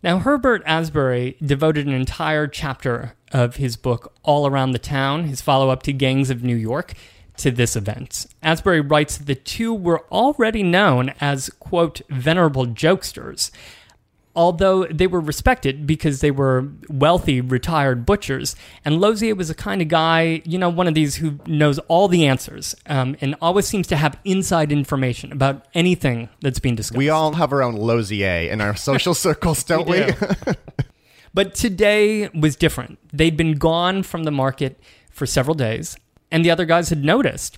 Now, 0.03 0.19
Herbert 0.19 0.63
Asbury 0.67 1.37
devoted 1.45 1.87
an 1.87 1.93
entire 1.93 2.49
chapter 2.49 3.15
of 3.31 3.57
his 3.57 3.77
book, 3.77 4.13
All 4.25 4.47
Around 4.47 4.73
the 4.73 4.79
Town, 4.81 5.25
his 5.25 5.41
follow 5.41 5.71
up 5.71 5.85
to 5.85 5.93
Gangs 5.93 6.29
of 6.29 6.43
New 6.43 6.57
York, 6.57 6.95
to 7.37 7.51
this 7.51 7.77
event. 7.77 8.27
Asbury 8.43 8.81
writes 8.81 9.17
that 9.17 9.27
the 9.27 9.35
two 9.35 9.73
were 9.73 10.05
already 10.11 10.63
known 10.63 11.15
as, 11.21 11.51
quote, 11.61 12.03
venerable 12.11 12.67
jokesters. 12.67 13.51
Although 14.35 14.85
they 14.87 15.07
were 15.07 15.21
respected 15.21 15.87
because 15.87 16.21
they 16.21 16.31
were 16.31 16.69
wealthy, 16.89 17.43
retired 17.43 18.07
butchers, 18.07 18.57
and 18.83 18.99
Lozier 18.99 19.35
was 19.35 19.49
the 19.49 19.55
kind 19.55 19.83
of 19.83 19.89
guy, 19.89 20.41
you 20.47 20.57
know, 20.57 20.71
one 20.71 20.89
of 20.89 20.95
these 20.95 21.17
who 21.17 21.39
knows 21.47 21.79
all 21.81 22.09
the 22.09 22.27
answers 22.27 22.75
um, 22.87 23.15
and 23.21 23.35
always 23.43 23.67
seems 23.67 23.87
to 23.89 23.97
have 23.97 24.19
inside 24.25 24.73
information 24.73 25.33
about 25.33 25.67
anything 25.75 26.31
that's 26.41 26.59
being 26.59 26.77
discussed. 26.77 26.97
We 26.97 27.11
all 27.11 27.35
have 27.35 27.53
our 27.53 27.63
own 27.63 27.77
Lozier 27.77 28.51
in 28.51 28.63
our 28.63 28.75
social 28.75 29.13
circles, 29.27 29.65
don't 29.65 29.87
we? 29.87 30.07
do. 30.07 30.15
But 31.35 31.55
today 31.55 32.29
was 32.29 32.57
different. 32.57 32.99
They'd 33.13 33.37
been 33.37 33.55
gone 33.55 34.03
from 34.03 34.25
the 34.25 34.31
market 34.31 34.79
for 35.11 35.27
several 35.27 35.55
days, 35.55 35.97
and 36.31 36.45
the 36.45 36.51
other 36.51 36.67
guys 36.67 36.91
had 36.91 37.05
noticed. 37.05 37.57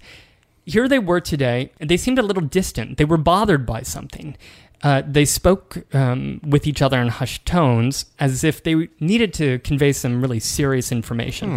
Here 0.64 0.88
they 0.88 0.99
were 0.99 1.21
today, 1.21 1.73
and 1.81 1.90
they 1.90 1.97
seemed 1.97 2.19
a 2.19 2.23
little 2.23 2.43
distant. 2.43 2.97
They 2.99 3.04
were 3.04 3.16
bothered 3.16 3.66
by 3.66 3.83
something. 3.83 4.37
Uh, 4.85 5.03
they 5.07 5.25
spoke 5.25 5.83
um, 5.95 6.41
with 6.47 6.67
each 6.67 6.83
other 6.83 6.99
in 7.00 7.09
hushed 7.09 7.47
tones 7.47 8.05
as 8.21 8.45
if 8.45 8.62
they 8.62 8.88
needed 9.00 9.33
to 9.33 9.59
convey 9.61 9.93
some 9.93 10.21
really 10.21 10.38
serious 10.38 10.93
information. 10.93 11.50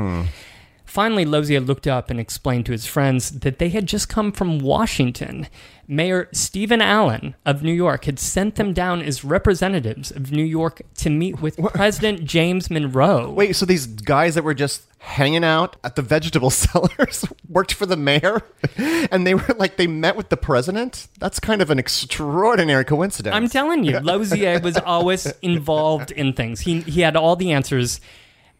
Finally, 0.87 1.25
Lozier 1.25 1.59
looked 1.59 1.85
up 1.85 2.09
and 2.09 2.19
explained 2.19 2.65
to 2.65 2.71
his 2.71 2.85
friends 2.85 3.39
that 3.41 3.59
they 3.59 3.69
had 3.69 3.85
just 3.85 4.07
come 4.07 4.31
from 4.31 4.57
Washington. 4.59 5.47
Mayor 5.85 6.29
Stephen 6.31 6.81
Allen 6.81 7.35
of 7.45 7.61
New 7.61 7.73
York 7.73 8.05
had 8.05 8.17
sent 8.17 8.55
them 8.55 8.73
down 8.73 9.01
as 9.01 9.23
representatives 9.23 10.11
of 10.11 10.31
New 10.31 10.43
York 10.43 10.81
to 10.95 11.09
meet 11.09 11.41
with 11.41 11.57
President 11.73 12.23
James 12.23 12.69
Monroe. 12.69 13.29
Wait, 13.29 13.55
so 13.55 13.65
these 13.65 13.85
guys 13.85 14.35
that 14.35 14.43
were 14.43 14.53
just 14.53 14.83
hanging 14.99 15.43
out 15.43 15.75
at 15.83 15.95
the 15.95 16.01
vegetable 16.01 16.49
sellers 16.51 17.25
worked 17.49 17.73
for 17.73 17.85
the 17.85 17.97
mayor? 17.97 18.41
And 18.77 19.27
they 19.27 19.35
were 19.35 19.55
like, 19.57 19.77
they 19.77 19.87
met 19.87 20.15
with 20.15 20.29
the 20.29 20.37
president? 20.37 21.07
That's 21.19 21.39
kind 21.39 21.61
of 21.61 21.69
an 21.69 21.79
extraordinary 21.79 22.85
coincidence. 22.85 23.35
I'm 23.35 23.49
telling 23.49 23.83
you, 23.83 23.99
Lozier 24.01 24.59
was 24.61 24.77
always 24.77 25.25
involved 25.41 26.11
in 26.11 26.33
things. 26.33 26.61
He 26.61 26.81
he 26.81 27.01
had 27.01 27.15
all 27.15 27.35
the 27.35 27.51
answers, 27.51 27.99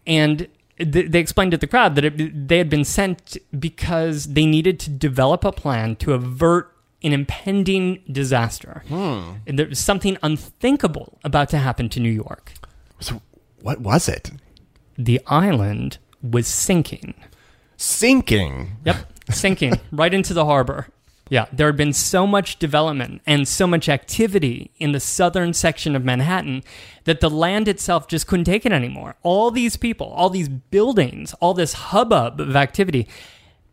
and 0.05 0.47
they 0.77 1.19
explained 1.19 1.51
to 1.51 1.57
the 1.57 1.67
crowd 1.67 1.95
that 1.95 2.05
it, 2.05 2.47
they 2.47 2.57
had 2.57 2.69
been 2.69 2.85
sent 2.85 3.37
because 3.57 4.33
they 4.33 4.45
needed 4.45 4.79
to 4.81 4.89
develop 4.89 5.43
a 5.43 5.51
plan 5.51 5.95
to 5.97 6.13
avert 6.13 6.73
an 7.03 7.13
impending 7.13 8.01
disaster. 8.11 8.83
Hmm. 8.87 9.33
And 9.45 9.57
there 9.59 9.67
was 9.67 9.79
something 9.79 10.17
unthinkable 10.23 11.19
about 11.23 11.49
to 11.49 11.57
happen 11.57 11.89
to 11.89 11.99
New 11.99 12.11
York. 12.11 12.53
so 12.99 13.21
what 13.61 13.81
was 13.81 14.07
it? 14.07 14.31
The 14.97 15.21
island 15.27 15.97
was 16.21 16.47
sinking. 16.47 17.13
Sinking. 17.77 18.77
Yep, 18.85 19.13
sinking 19.29 19.79
right 19.91 20.13
into 20.13 20.33
the 20.33 20.45
harbor. 20.45 20.87
Yeah, 21.29 21.45
there 21.51 21.67
had 21.67 21.77
been 21.77 21.93
so 21.93 22.25
much 22.25 22.57
development 22.57 23.21
and 23.25 23.47
so 23.47 23.67
much 23.67 23.89
activity 23.89 24.71
in 24.77 24.91
the 24.91 24.99
southern 24.99 25.53
section 25.53 25.95
of 25.95 26.05
Manhattan 26.05 26.63
that 27.03 27.19
the 27.19 27.29
land 27.29 27.67
itself 27.67 28.07
just 28.07 28.27
couldn't 28.27 28.45
take 28.45 28.65
it 28.65 28.71
anymore. 28.71 29.15
All 29.23 29.51
these 29.51 29.75
people, 29.77 30.07
all 30.07 30.29
these 30.29 30.49
buildings, 30.49 31.33
all 31.35 31.53
this 31.53 31.73
hubbub 31.73 32.39
of 32.39 32.55
activity, 32.55 33.07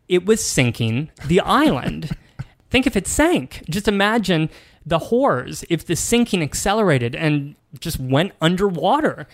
it 0.07 0.25
was 0.25 0.43
sinking 0.43 1.09
the 1.25 1.39
island. 1.41 2.15
Think 2.69 2.87
if 2.87 2.95
it 2.95 3.07
sank. 3.07 3.63
Just 3.69 3.87
imagine 3.87 4.49
the 4.85 4.99
horrors 4.99 5.63
if 5.69 5.85
the 5.85 5.95
sinking 5.95 6.43
accelerated 6.43 7.15
and 7.15 7.55
just 7.79 7.99
went 7.99 8.33
underwater. 8.41 9.27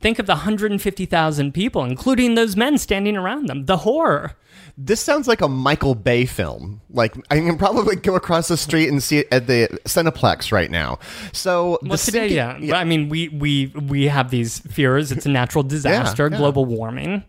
Think 0.00 0.18
of 0.18 0.26
the 0.26 0.32
150,000 0.34 1.52
people, 1.52 1.84
including 1.84 2.34
those 2.34 2.56
men 2.56 2.78
standing 2.78 3.16
around 3.16 3.46
them. 3.48 3.66
The 3.66 3.78
horror. 3.78 4.32
This 4.76 5.00
sounds 5.00 5.28
like 5.28 5.40
a 5.40 5.48
Michael 5.48 5.94
Bay 5.94 6.26
film. 6.26 6.80
Like 6.90 7.14
I 7.30 7.36
can 7.36 7.56
probably 7.58 7.94
go 7.96 8.16
across 8.16 8.48
the 8.48 8.56
street 8.56 8.88
and 8.88 9.00
see 9.02 9.18
it 9.18 9.28
at 9.30 9.46
the 9.46 9.68
Cineplex 9.84 10.50
right 10.50 10.70
now. 10.70 10.98
So 11.32 11.78
Well, 11.82 11.96
today, 11.96 12.28
sinking- 12.30 12.36
yeah. 12.36 12.58
But, 12.72 12.76
I 12.76 12.84
mean, 12.84 13.08
we, 13.08 13.28
we 13.28 13.66
we 13.66 14.04
have 14.08 14.30
these 14.30 14.58
fears. 14.58 15.12
It's 15.12 15.26
a 15.26 15.30
natural 15.30 15.62
disaster, 15.62 16.28
yeah. 16.30 16.38
global 16.38 16.64
warming. 16.64 17.22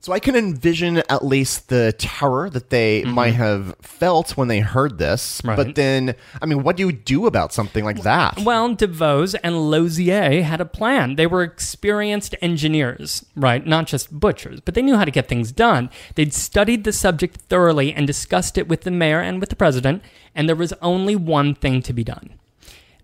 So 0.00 0.12
I 0.12 0.20
can 0.20 0.36
envision 0.36 0.98
at 1.08 1.24
least 1.24 1.68
the 1.68 1.92
terror 1.98 2.48
that 2.50 2.70
they 2.70 3.02
mm-hmm. 3.02 3.10
might 3.10 3.34
have 3.34 3.74
felt 3.80 4.36
when 4.36 4.48
they 4.48 4.60
heard 4.60 4.98
this. 4.98 5.40
Right. 5.44 5.56
But 5.56 5.74
then, 5.74 6.14
I 6.40 6.46
mean, 6.46 6.62
what 6.62 6.76
do 6.76 6.86
you 6.86 6.92
do 6.92 7.26
about 7.26 7.52
something 7.52 7.84
like 7.84 8.02
that? 8.02 8.38
Well, 8.38 8.74
DeVos 8.76 9.34
and 9.42 9.68
Lozier 9.70 10.42
had 10.42 10.60
a 10.60 10.64
plan. 10.64 11.16
They 11.16 11.26
were 11.26 11.42
experienced 11.42 12.36
engineers, 12.40 13.26
right? 13.34 13.66
Not 13.66 13.86
just 13.86 14.18
butchers, 14.20 14.60
but 14.60 14.74
they 14.74 14.82
knew 14.82 14.96
how 14.96 15.04
to 15.04 15.10
get 15.10 15.28
things 15.28 15.50
done. 15.50 15.90
They'd 16.14 16.32
studied 16.32 16.84
the 16.84 16.92
subject 16.92 17.36
thoroughly 17.48 17.92
and 17.92 18.06
discussed 18.06 18.56
it 18.56 18.68
with 18.68 18.82
the 18.82 18.90
mayor 18.90 19.20
and 19.20 19.40
with 19.40 19.48
the 19.48 19.56
president, 19.56 20.02
and 20.34 20.48
there 20.48 20.56
was 20.56 20.72
only 20.82 21.16
one 21.16 21.54
thing 21.54 21.82
to 21.82 21.92
be 21.92 22.04
done. 22.04 22.34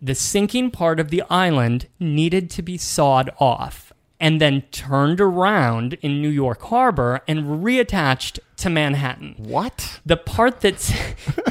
The 0.01 0.15
sinking 0.15 0.73
part 0.73 0.99
of 0.99 1.11
the 1.11 1.23
island 1.31 1.87
needed 2.01 2.51
to 2.51 2.63
be 2.63 2.77
sawed 2.77 3.31
off 3.39 3.92
and 4.23 4.41
then 4.41 4.63
turned 4.71 5.21
around 5.21 5.95
in 5.95 6.23
New 6.23 6.29
York 6.31 6.63
Harbor 6.63 7.21
and 7.27 7.63
reattached 7.63 8.39
to 8.59 8.71
Manhattan 8.71 9.35
what? 9.37 10.01
the 10.07 10.17
part 10.17 10.61
that's 10.61 10.93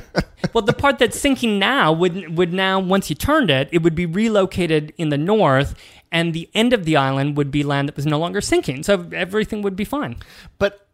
well 0.53 0.63
the 0.63 0.73
part 0.73 0.97
that's 0.97 1.19
sinking 1.19 1.59
now 1.59 1.91
would 1.91 2.37
would 2.37 2.53
now 2.53 2.79
once 2.79 3.09
you 3.09 3.15
turned 3.15 3.51
it 3.51 3.67
it 3.71 3.83
would 3.83 3.93
be 3.93 4.05
relocated 4.05 4.93
in 4.97 5.09
the 5.09 5.17
north 5.17 5.75
and 6.11 6.33
the 6.33 6.49
end 6.53 6.71
of 6.73 6.85
the 6.85 6.95
island 6.95 7.35
would 7.35 7.51
be 7.51 7.61
land 7.61 7.89
that 7.89 7.95
was 7.97 8.05
no 8.05 8.17
longer 8.17 8.39
sinking 8.39 8.81
so 8.81 9.07
everything 9.11 9.61
would 9.61 9.75
be 9.75 9.85
fine 9.85 10.15
But 10.57 10.87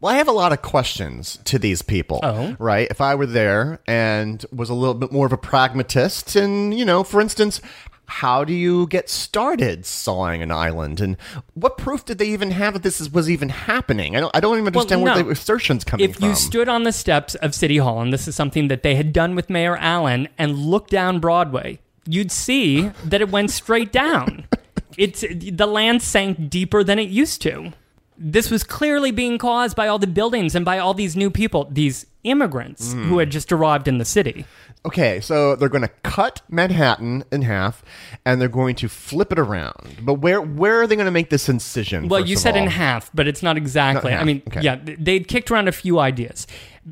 well, 0.00 0.12
I 0.12 0.16
have 0.16 0.26
a 0.26 0.32
lot 0.32 0.52
of 0.52 0.62
questions 0.62 1.38
to 1.44 1.60
these 1.60 1.80
people. 1.80 2.18
Oh. 2.24 2.56
Right? 2.58 2.88
If 2.90 3.00
I 3.00 3.14
were 3.14 3.24
there 3.24 3.78
and 3.86 4.44
was 4.52 4.68
a 4.68 4.74
little 4.74 4.94
bit 4.94 5.12
more 5.12 5.26
of 5.26 5.32
a 5.32 5.36
pragmatist, 5.36 6.34
and, 6.34 6.76
you 6.76 6.84
know, 6.84 7.04
for 7.04 7.20
instance, 7.20 7.60
how 8.06 8.44
do 8.44 8.52
you 8.52 8.86
get 8.88 9.08
started 9.08 9.86
sawing 9.86 10.42
an 10.42 10.50
island? 10.50 11.00
And 11.00 11.16
what 11.54 11.78
proof 11.78 12.04
did 12.04 12.18
they 12.18 12.26
even 12.26 12.50
have 12.50 12.74
that 12.74 12.82
this 12.82 13.00
is, 13.00 13.10
was 13.10 13.30
even 13.30 13.48
happening? 13.48 14.16
I 14.16 14.20
don't, 14.20 14.36
I 14.36 14.40
don't 14.40 14.58
even 14.58 14.66
understand 14.66 15.02
no. 15.04 15.14
where 15.14 15.22
the 15.22 15.30
assertion's 15.30 15.84
coming 15.84 16.08
if 16.10 16.16
from. 16.16 16.24
If 16.24 16.28
you 16.30 16.34
stood 16.36 16.68
on 16.68 16.82
the 16.82 16.92
steps 16.92 17.34
of 17.36 17.54
city 17.54 17.78
hall 17.78 18.00
and 18.02 18.12
this 18.12 18.28
is 18.28 18.34
something 18.34 18.68
that 18.68 18.82
they 18.82 18.94
had 18.96 19.12
done 19.12 19.34
with 19.34 19.48
mayor 19.48 19.76
allen 19.76 20.28
and 20.38 20.58
looked 20.58 20.90
down 20.90 21.20
broadway 21.20 21.78
you'd 22.06 22.32
see 22.32 22.88
that 23.04 23.20
it 23.20 23.30
went 23.30 23.50
straight 23.50 23.92
down 23.92 24.44
it's 24.98 25.20
the 25.52 25.66
land 25.66 26.02
sank 26.02 26.50
deeper 26.50 26.82
than 26.84 26.98
it 26.98 27.08
used 27.08 27.40
to 27.42 27.72
this 28.18 28.50
was 28.50 28.62
clearly 28.62 29.10
being 29.10 29.38
caused 29.38 29.74
by 29.76 29.88
all 29.88 29.98
the 29.98 30.06
buildings 30.06 30.54
and 30.54 30.64
by 30.64 30.78
all 30.78 30.94
these 30.94 31.16
new 31.16 31.30
people 31.30 31.66
these 31.70 32.06
immigrants 32.24 32.92
Hmm. 32.92 33.04
who 33.08 33.18
had 33.18 33.30
just 33.30 33.52
arrived 33.52 33.88
in 33.88 33.98
the 33.98 34.04
city 34.04 34.44
Okay, 34.84 35.20
so 35.20 35.54
they're 35.54 35.68
going 35.68 35.82
to 35.82 35.90
cut 36.02 36.42
Manhattan 36.48 37.22
in 37.30 37.42
half, 37.42 37.84
and 38.24 38.40
they're 38.40 38.48
going 38.48 38.74
to 38.76 38.88
flip 38.88 39.30
it 39.30 39.38
around. 39.38 39.98
But 40.02 40.14
where 40.14 40.40
where 40.40 40.80
are 40.80 40.88
they 40.88 40.96
going 40.96 41.06
to 41.06 41.12
make 41.12 41.30
this 41.30 41.48
incision? 41.48 42.08
Well, 42.08 42.26
you 42.26 42.36
said 42.36 42.56
in 42.56 42.66
half, 42.66 43.08
but 43.14 43.28
it's 43.28 43.44
not 43.44 43.56
exactly. 43.56 44.10
Not 44.10 44.20
I 44.20 44.24
mean, 44.24 44.42
okay. 44.48 44.60
yeah, 44.60 44.80
they'd 44.82 45.28
kicked 45.28 45.52
around 45.52 45.68
a 45.68 45.72
few 45.72 46.00
ideas. 46.00 46.48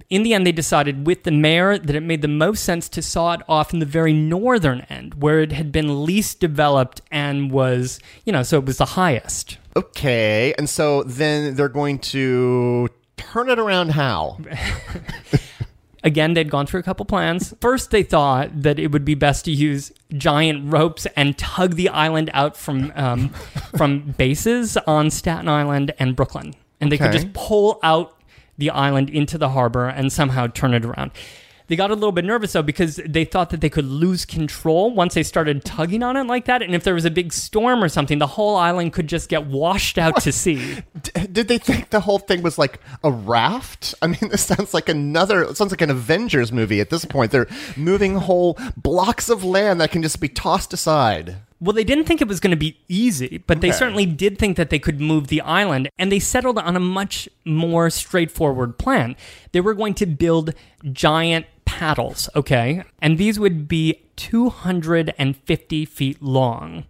In 0.09 0.23
the 0.23 0.35
end, 0.35 0.47
they 0.47 0.53
decided 0.53 1.05
with 1.05 1.25
the 1.25 1.33
mayor 1.33 1.77
that 1.77 1.97
it 1.97 2.03
made 2.03 2.23
the 2.23 2.29
most 2.29 2.63
sense 2.63 2.89
to 2.91 3.03
saw 3.03 3.33
it 3.33 3.41
off 3.49 3.73
in 3.73 3.81
the 3.81 3.87
very 3.87 4.13
northern 4.13 4.83
end, 4.83 5.15
where 5.15 5.41
it 5.41 5.51
had 5.51 5.73
been 5.73 6.05
least 6.05 6.39
developed 6.39 7.01
and 7.11 7.51
was, 7.51 7.99
you 8.25 8.33
know, 8.33 8.45
so 8.45 8.59
it 8.59 8.67
was 8.67 8.77
the 8.77 8.85
highest. 8.85 9.59
Okay, 9.75 10.55
and 10.57 10.69
so 10.69 11.03
then 11.03 11.57
they're 11.57 11.69
going 11.69 11.99
to 11.99 12.89
turn 13.17 13.51
it 13.51 13.59
around. 13.59 13.91
How? 13.91 14.39
Again, 16.03 16.33
they'd 16.35 16.51
gone 16.51 16.67
through 16.67 16.81
a 16.81 16.83
couple 16.83 17.05
plans. 17.05 17.53
First, 17.61 17.91
they 17.91 18.03
thought 18.03 18.63
that 18.63 18.79
it 18.79 18.91
would 18.91 19.05
be 19.05 19.15
best 19.15 19.45
to 19.45 19.51
use 19.53 19.93
giant 20.15 20.73
ropes 20.73 21.07
and 21.17 21.37
tug 21.37 21.75
the 21.77 21.89
island 21.91 22.31
out 22.33 22.57
from 22.57 22.93
um, 22.97 23.29
from 23.77 24.15
bases 24.17 24.77
on 24.79 25.11
Staten 25.11 25.49
Island 25.49 25.93
and 25.99 26.17
Brooklyn, 26.17 26.55
and 26.81 26.91
they 26.91 26.97
could 26.97 27.09
Okay. 27.09 27.19
just 27.19 27.33
pull 27.35 27.79
out 27.83 28.17
the 28.57 28.71
island 28.71 29.11
into 29.11 29.37
the 29.39 29.51
harbor 29.51 29.89
and 29.89 30.13
somehow 30.13 30.47
turn 30.47 30.75
it 30.75 30.85
around. 30.85 31.11
They 31.71 31.77
got 31.77 31.93
a 31.93 31.95
little 31.95 32.11
bit 32.11 32.25
nervous 32.25 32.55
though 32.55 32.65
because 32.65 32.97
they 33.07 33.25
thought 33.25 33.51
that 33.51 33.61
they 33.61 33.71
could 33.71 33.85
lose 33.85 34.25
control 34.25 34.93
once 34.93 35.15
they 35.15 35.23
started 35.23 35.65
tugging 35.65 36.03
on 36.03 36.17
it 36.17 36.25
like 36.25 36.47
that, 36.47 36.63
and 36.63 36.75
if 36.75 36.83
there 36.83 36.95
was 36.95 37.05
a 37.05 37.13
big 37.13 37.33
storm 37.33 37.85
or 37.85 37.89
something, 37.89 38.19
the 38.19 38.27
whole 38.27 38.57
island 38.57 38.93
could 38.93 39.07
just 39.07 39.29
get 39.29 39.47
washed 39.47 39.97
out 39.97 40.21
to 40.23 40.33
sea. 40.33 40.83
D- 41.01 41.29
did 41.31 41.47
they 41.47 41.59
think 41.59 41.91
the 41.91 42.01
whole 42.01 42.19
thing 42.19 42.43
was 42.43 42.59
like 42.59 42.81
a 43.05 43.13
raft? 43.13 43.95
I 44.03 44.09
mean, 44.09 44.31
this 44.31 44.47
sounds 44.47 44.75
like 44.75 44.89
another. 44.89 45.45
It 45.45 45.57
sounds 45.57 45.71
like 45.71 45.81
an 45.81 45.91
Avengers 45.91 46.51
movie 46.51 46.81
at 46.81 46.91
this 46.91 47.05
point. 47.05 47.31
They're 47.31 47.47
moving 47.77 48.17
whole 48.17 48.59
blocks 48.77 49.29
of 49.29 49.45
land 49.45 49.81
that 49.81 49.93
can 49.93 50.03
just 50.03 50.21
be 50.21 50.29
tossed 50.29 50.73
aside. 50.73 51.37
Well, 51.61 51.75
they 51.75 51.85
didn't 51.85 52.07
think 52.07 52.23
it 52.23 52.27
was 52.27 52.41
going 52.41 52.53
to 52.53 52.57
be 52.57 52.79
easy, 52.89 53.45
but 53.47 53.61
they 53.61 53.71
certainly 53.71 54.07
did 54.07 54.39
think 54.39 54.57
that 54.57 54.71
they 54.71 54.79
could 54.79 54.99
move 54.99 55.29
the 55.29 55.43
island, 55.43 55.91
and 55.99 56.11
they 56.11 56.19
settled 56.19 56.59
on 56.59 56.75
a 56.75 56.81
much 56.81 57.29
more 57.45 57.91
straightforward 57.91 58.79
plan. 58.79 59.15
They 59.53 59.61
were 59.61 59.75
going 59.75 59.93
to 59.95 60.07
build 60.07 60.55
giant 60.91 61.45
paddles, 61.71 62.29
okay? 62.35 62.83
And 63.01 63.17
these 63.17 63.39
would 63.39 63.69
be 63.69 64.03
250 64.17 65.85
feet 65.85 66.21
long. 66.21 66.85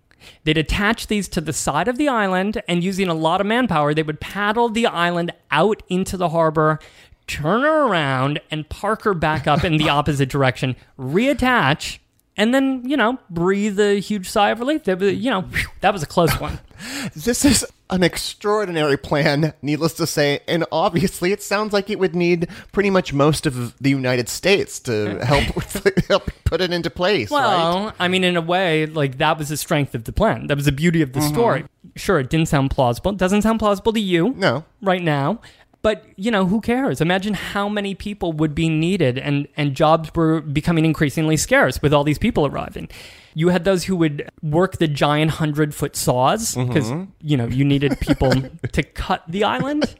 They'd 0.45 0.57
attach 0.57 1.07
these 1.07 1.29
to 1.29 1.43
the 1.43 1.53
side 1.53 1.87
of 1.87 1.99
the 1.99 2.09
island, 2.09 2.63
and 2.67 2.83
using 2.83 3.09
a 3.09 3.15
lot 3.15 3.43
of 3.43 3.47
manpower, 3.47 3.93
they 3.93 4.03
would 4.03 4.21
paddle 4.21 4.71
the 4.71 4.87
island 4.87 5.33
out 5.51 5.83
into 5.91 6.17
the 6.17 6.31
harbor, 6.31 6.79
turn 7.27 7.61
her 7.61 7.87
around, 7.87 8.41
and 8.51 8.71
park 8.71 9.03
her 9.03 9.13
back 9.13 9.47
up 9.47 9.65
in 9.65 9.77
the 9.77 9.89
opposite 9.99 10.31
direction, 10.31 10.77
reattach, 10.99 11.99
and 12.39 12.55
then, 12.55 12.83
you 12.89 12.97
know, 12.97 13.19
breathe 13.29 13.79
a 13.79 14.01
huge 14.01 14.31
sigh 14.31 14.49
of 14.49 14.61
relief. 14.61 14.87
You 14.87 15.31
know, 15.31 15.45
that 15.83 15.93
was 15.93 16.03
a 16.03 16.07
close 16.07 16.41
one. 16.41 16.59
This 17.15 17.45
is 17.45 17.67
an 17.91 18.03
extraordinary 18.03 18.97
plan, 18.97 19.53
needless 19.63 19.95
to 19.95 20.07
say, 20.07 20.41
and 20.47 20.65
obviously 20.73 21.33
it 21.33 21.43
sounds 21.43 21.73
like 21.73 21.91
it 21.91 21.99
would 21.99 22.15
need 22.15 22.49
pretty 22.73 22.91
much 22.91 23.13
most 23.13 23.47
of 23.47 23.77
the 23.79 23.91
United 23.91 24.29
States 24.29 24.81
to 24.81 25.19
help 25.25 25.55
with, 25.55 26.07
help 26.09 26.31
put 26.45 26.61
it 26.61 26.73
into 26.73 26.91
place. 26.91 27.31
right? 27.31 27.41
Well, 27.41 27.95
I 27.99 28.09
mean, 28.09 28.25
in 28.25 28.37
a 28.37 28.41
way, 28.41 28.87
like 28.87 29.19
that 29.19 29.39
was 29.39 29.49
the 29.49 29.57
strength 29.57 29.95
of 29.95 30.05
the 30.05 30.13
plan. 30.13 30.47
That 30.47 30.57
was 30.57 30.67
the 30.67 30.73
beauty 30.73 31.03
of 31.03 31.13
the 31.13 31.21
mm-hmm. 31.21 31.35
story. 31.35 31.65
Sure, 31.97 32.21
it 32.21 32.31
didn't 32.31 32.49
sound 32.49 32.71
plausible. 32.71 33.13
It 33.13 33.19
doesn't 33.19 33.43
sound 33.43 33.59
plausible 33.59 33.93
to 33.93 34.01
you. 34.01 34.31
No. 34.37 34.65
Right 34.81 35.03
now. 35.03 35.41
But, 35.83 36.05
you 36.17 36.31
know, 36.31 36.47
who 36.47 36.61
cares? 36.61 37.01
Imagine 37.01 37.33
how 37.33 37.69
many 37.69 37.95
people 37.95 38.33
would 38.35 38.55
be 38.55 38.69
needed 38.69 39.17
and, 39.17 39.49
and 39.57 39.75
jobs 39.75 40.11
were 40.15 40.43
becoming 40.43 40.85
increasingly 40.85 41.39
scarce 41.39 41.81
with 41.81 41.95
all 41.95 42.05
these 42.05 42.19
people 42.19 42.47
arriving. 42.47 42.89
You 43.35 43.49
had 43.49 43.65
those 43.65 43.85
who 43.85 43.97
would 43.97 44.29
work 44.43 44.79
the 44.79 44.89
giant 44.89 45.33
hundred 45.33 45.75
foot 45.75 45.97
saws 45.97 46.55
mm-hmm. 46.55 46.69
because, 46.69 46.93
you 47.23 47.37
know, 47.37 47.47
you 47.47 47.65
needed 47.65 47.99
people 48.01 48.33
to 48.73 48.83
cut 48.83 49.23
the 49.29 49.45
island 49.45 49.95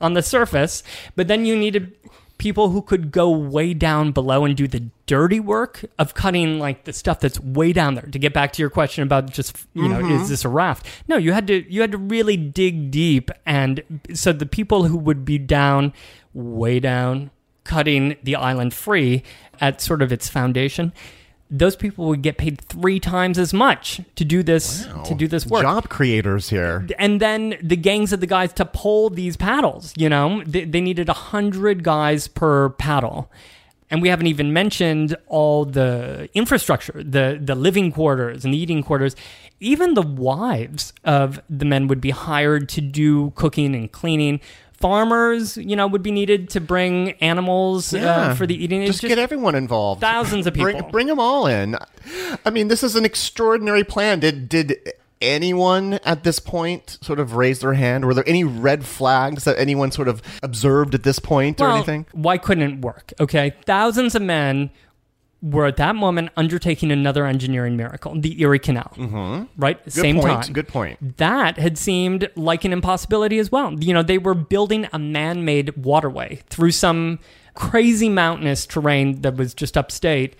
on 0.00 0.14
the 0.14 0.22
surface, 0.22 0.82
but 1.14 1.28
then 1.28 1.44
you 1.44 1.56
needed 1.56 1.96
people 2.38 2.68
who 2.68 2.82
could 2.82 3.10
go 3.10 3.30
way 3.30 3.72
down 3.72 4.12
below 4.12 4.44
and 4.44 4.56
do 4.56 4.68
the 4.68 4.82
dirty 5.06 5.40
work 5.40 5.84
of 5.98 6.14
cutting 6.14 6.58
like 6.58 6.84
the 6.84 6.92
stuff 6.92 7.20
that's 7.20 7.40
way 7.40 7.72
down 7.72 7.94
there. 7.94 8.06
To 8.06 8.18
get 8.18 8.34
back 8.34 8.52
to 8.54 8.62
your 8.62 8.70
question 8.70 9.02
about 9.02 9.30
just 9.30 9.56
you 9.74 9.88
know 9.88 9.98
is 10.00 10.04
mm-hmm. 10.04 10.28
this 10.28 10.44
a 10.44 10.48
raft? 10.48 10.86
No 11.08 11.16
you 11.16 11.32
had 11.32 11.46
to 11.46 11.70
you 11.72 11.80
had 11.80 11.92
to 11.92 11.98
really 11.98 12.36
dig 12.36 12.90
deep 12.90 13.30
and 13.44 13.82
so 14.12 14.32
the 14.32 14.46
people 14.46 14.84
who 14.84 14.96
would 14.96 15.24
be 15.24 15.38
down 15.38 15.92
way 16.34 16.80
down 16.80 17.30
cutting 17.64 18.16
the 18.22 18.36
island 18.36 18.74
free 18.74 19.22
at 19.60 19.80
sort 19.80 20.02
of 20.02 20.12
its 20.12 20.28
foundation 20.28 20.92
those 21.50 21.76
people 21.76 22.06
would 22.06 22.22
get 22.22 22.38
paid 22.38 22.60
three 22.60 22.98
times 22.98 23.38
as 23.38 23.52
much 23.52 24.00
to 24.16 24.24
do 24.24 24.42
this 24.42 24.86
to 25.04 25.14
do 25.14 25.28
this 25.28 25.46
work 25.46 25.62
Job 25.62 25.88
creators 25.88 26.48
here. 26.50 26.86
and 26.98 27.20
then 27.20 27.56
the 27.62 27.76
gangs 27.76 28.12
of 28.12 28.20
the 28.20 28.26
guys 28.26 28.52
to 28.54 28.64
pull 28.64 29.10
these 29.10 29.36
paddles. 29.36 29.94
You 29.96 30.08
know, 30.08 30.42
they, 30.44 30.64
they 30.64 30.80
needed 30.80 31.08
a 31.08 31.12
hundred 31.12 31.84
guys 31.84 32.26
per 32.26 32.70
paddle, 32.70 33.30
and 33.90 34.02
we 34.02 34.08
haven't 34.08 34.26
even 34.26 34.52
mentioned 34.52 35.16
all 35.28 35.64
the 35.64 36.28
infrastructure, 36.34 37.00
the 37.02 37.38
the 37.40 37.54
living 37.54 37.92
quarters 37.92 38.44
and 38.44 38.52
the 38.52 38.58
eating 38.58 38.82
quarters. 38.82 39.14
Even 39.60 39.94
the 39.94 40.02
wives 40.02 40.92
of 41.04 41.40
the 41.48 41.64
men 41.64 41.86
would 41.86 42.00
be 42.00 42.10
hired 42.10 42.68
to 42.70 42.80
do 42.80 43.30
cooking 43.36 43.74
and 43.74 43.90
cleaning. 43.90 44.40
Farmers, 44.78 45.56
you 45.56 45.74
know, 45.76 45.86
would 45.86 46.02
be 46.02 46.12
needed 46.12 46.50
to 46.50 46.60
bring 46.60 47.12
animals 47.12 47.94
uh, 47.94 48.34
for 48.34 48.46
the 48.46 48.54
eating. 48.62 48.82
It's 48.82 49.00
Just, 49.00 49.08
get 49.08 49.18
everyone 49.18 49.54
involved. 49.54 50.00
thousands 50.00 50.46
of 50.46 50.54
people. 50.54 50.82
bring 50.90 51.06
them 51.06 51.18
all 51.18 51.46
in. 51.46 51.76
I 52.44 52.50
mean, 52.50 52.68
this 52.68 52.82
is 52.82 52.94
an 52.94 53.04
extraordinary 53.04 53.84
plan. 53.84 54.20
Did 54.20 54.48
did 54.48 54.76
anyone 55.20 55.94
at 56.04 56.24
this 56.24 56.38
point 56.38 56.98
sort 57.00 57.18
of 57.18 57.34
raise 57.34 57.60
their 57.60 57.72
hand? 57.72 58.04
Were 58.04 58.14
there 58.14 58.28
any 58.28 58.44
red 58.44 58.84
flags 58.84 59.44
that 59.44 59.58
anyone 59.58 59.90
sort 59.90 60.08
of 60.08 60.22
observed 60.42 60.94
at 60.94 61.02
this 61.02 61.18
point 61.18 61.60
or 61.60 61.70
anything? 61.70 62.06
Why 62.12 62.38
couldn't 62.38 62.70
it 62.70 62.80
work? 62.82 63.12
Okay. 63.18 63.54
Thousands 63.64 64.14
of 64.14 64.22
men 64.22 64.70
were 65.42 65.66
at 65.66 65.76
that 65.76 65.94
moment 65.94 66.30
undertaking 66.36 66.90
another 66.90 67.26
engineering 67.26 67.76
miracle, 67.76 68.18
the 68.18 68.40
Erie 68.40 68.58
Canal. 68.58 68.92
Mm-hmm. 68.96 69.44
Right? 69.60 69.82
Good 69.84 69.92
Same 69.92 70.20
point. 70.20 70.44
time. 70.44 70.52
Good 70.52 70.68
point. 70.68 71.18
That 71.18 71.58
had 71.58 71.78
seemed 71.78 72.30
like 72.36 72.64
an 72.64 72.72
impossibility 72.72 73.38
as 73.38 73.52
well. 73.52 73.72
You 73.74 73.94
know, 73.94 74.02
they 74.02 74.18
were 74.18 74.34
building 74.34 74.88
a 74.92 74.98
man 74.98 75.44
made 75.44 75.76
waterway 75.76 76.42
through 76.48 76.72
some 76.72 77.18
crazy 77.54 78.08
mountainous 78.08 78.66
terrain 78.66 79.22
that 79.22 79.36
was 79.36 79.54
just 79.54 79.76
upstate. 79.76 80.36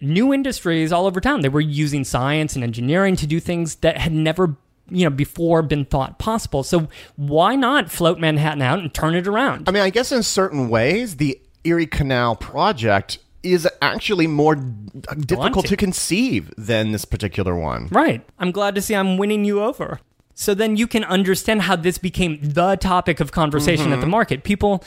New 0.00 0.32
industries 0.32 0.92
all 0.92 1.06
over 1.06 1.20
town. 1.20 1.40
They 1.40 1.48
were 1.48 1.60
using 1.60 2.04
science 2.04 2.54
and 2.54 2.62
engineering 2.62 3.16
to 3.16 3.26
do 3.26 3.40
things 3.40 3.76
that 3.76 3.98
had 3.98 4.12
never 4.12 4.56
you 4.90 5.04
know 5.04 5.10
before 5.10 5.62
been 5.62 5.84
thought 5.84 6.18
possible. 6.18 6.62
So 6.62 6.88
why 7.16 7.56
not 7.56 7.90
float 7.90 8.18
Manhattan 8.18 8.62
out 8.62 8.78
and 8.78 8.92
turn 8.92 9.14
it 9.14 9.26
around? 9.26 9.68
I 9.68 9.72
mean, 9.72 9.82
I 9.82 9.90
guess 9.90 10.12
in 10.12 10.22
certain 10.22 10.68
ways, 10.68 11.16
the 11.16 11.40
Erie 11.64 11.86
Canal 11.86 12.36
project 12.36 13.18
is 13.42 13.68
actually 13.80 14.26
more 14.26 14.56
difficult 14.56 15.54
Daunting. 15.54 15.62
to 15.62 15.76
conceive 15.76 16.52
than 16.56 16.92
this 16.92 17.04
particular 17.04 17.56
one. 17.56 17.88
Right. 17.90 18.22
I'm 18.38 18.50
glad 18.50 18.74
to 18.74 18.82
see 18.82 18.94
I'm 18.94 19.16
winning 19.16 19.44
you 19.44 19.62
over. 19.62 20.00
So 20.34 20.54
then 20.54 20.76
you 20.76 20.86
can 20.86 21.02
understand 21.02 21.62
how 21.62 21.74
this 21.74 21.98
became 21.98 22.38
the 22.40 22.76
topic 22.76 23.18
of 23.18 23.32
conversation 23.32 23.92
at 23.92 23.96
the 23.96 24.02
mm-hmm. 24.02 24.10
market. 24.10 24.44
People 24.44 24.84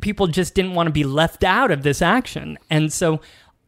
people 0.00 0.26
just 0.26 0.54
didn't 0.54 0.74
want 0.74 0.88
to 0.88 0.92
be 0.92 1.04
left 1.04 1.44
out 1.44 1.70
of 1.70 1.84
this 1.84 2.02
action. 2.02 2.58
And 2.70 2.92
so 2.92 3.20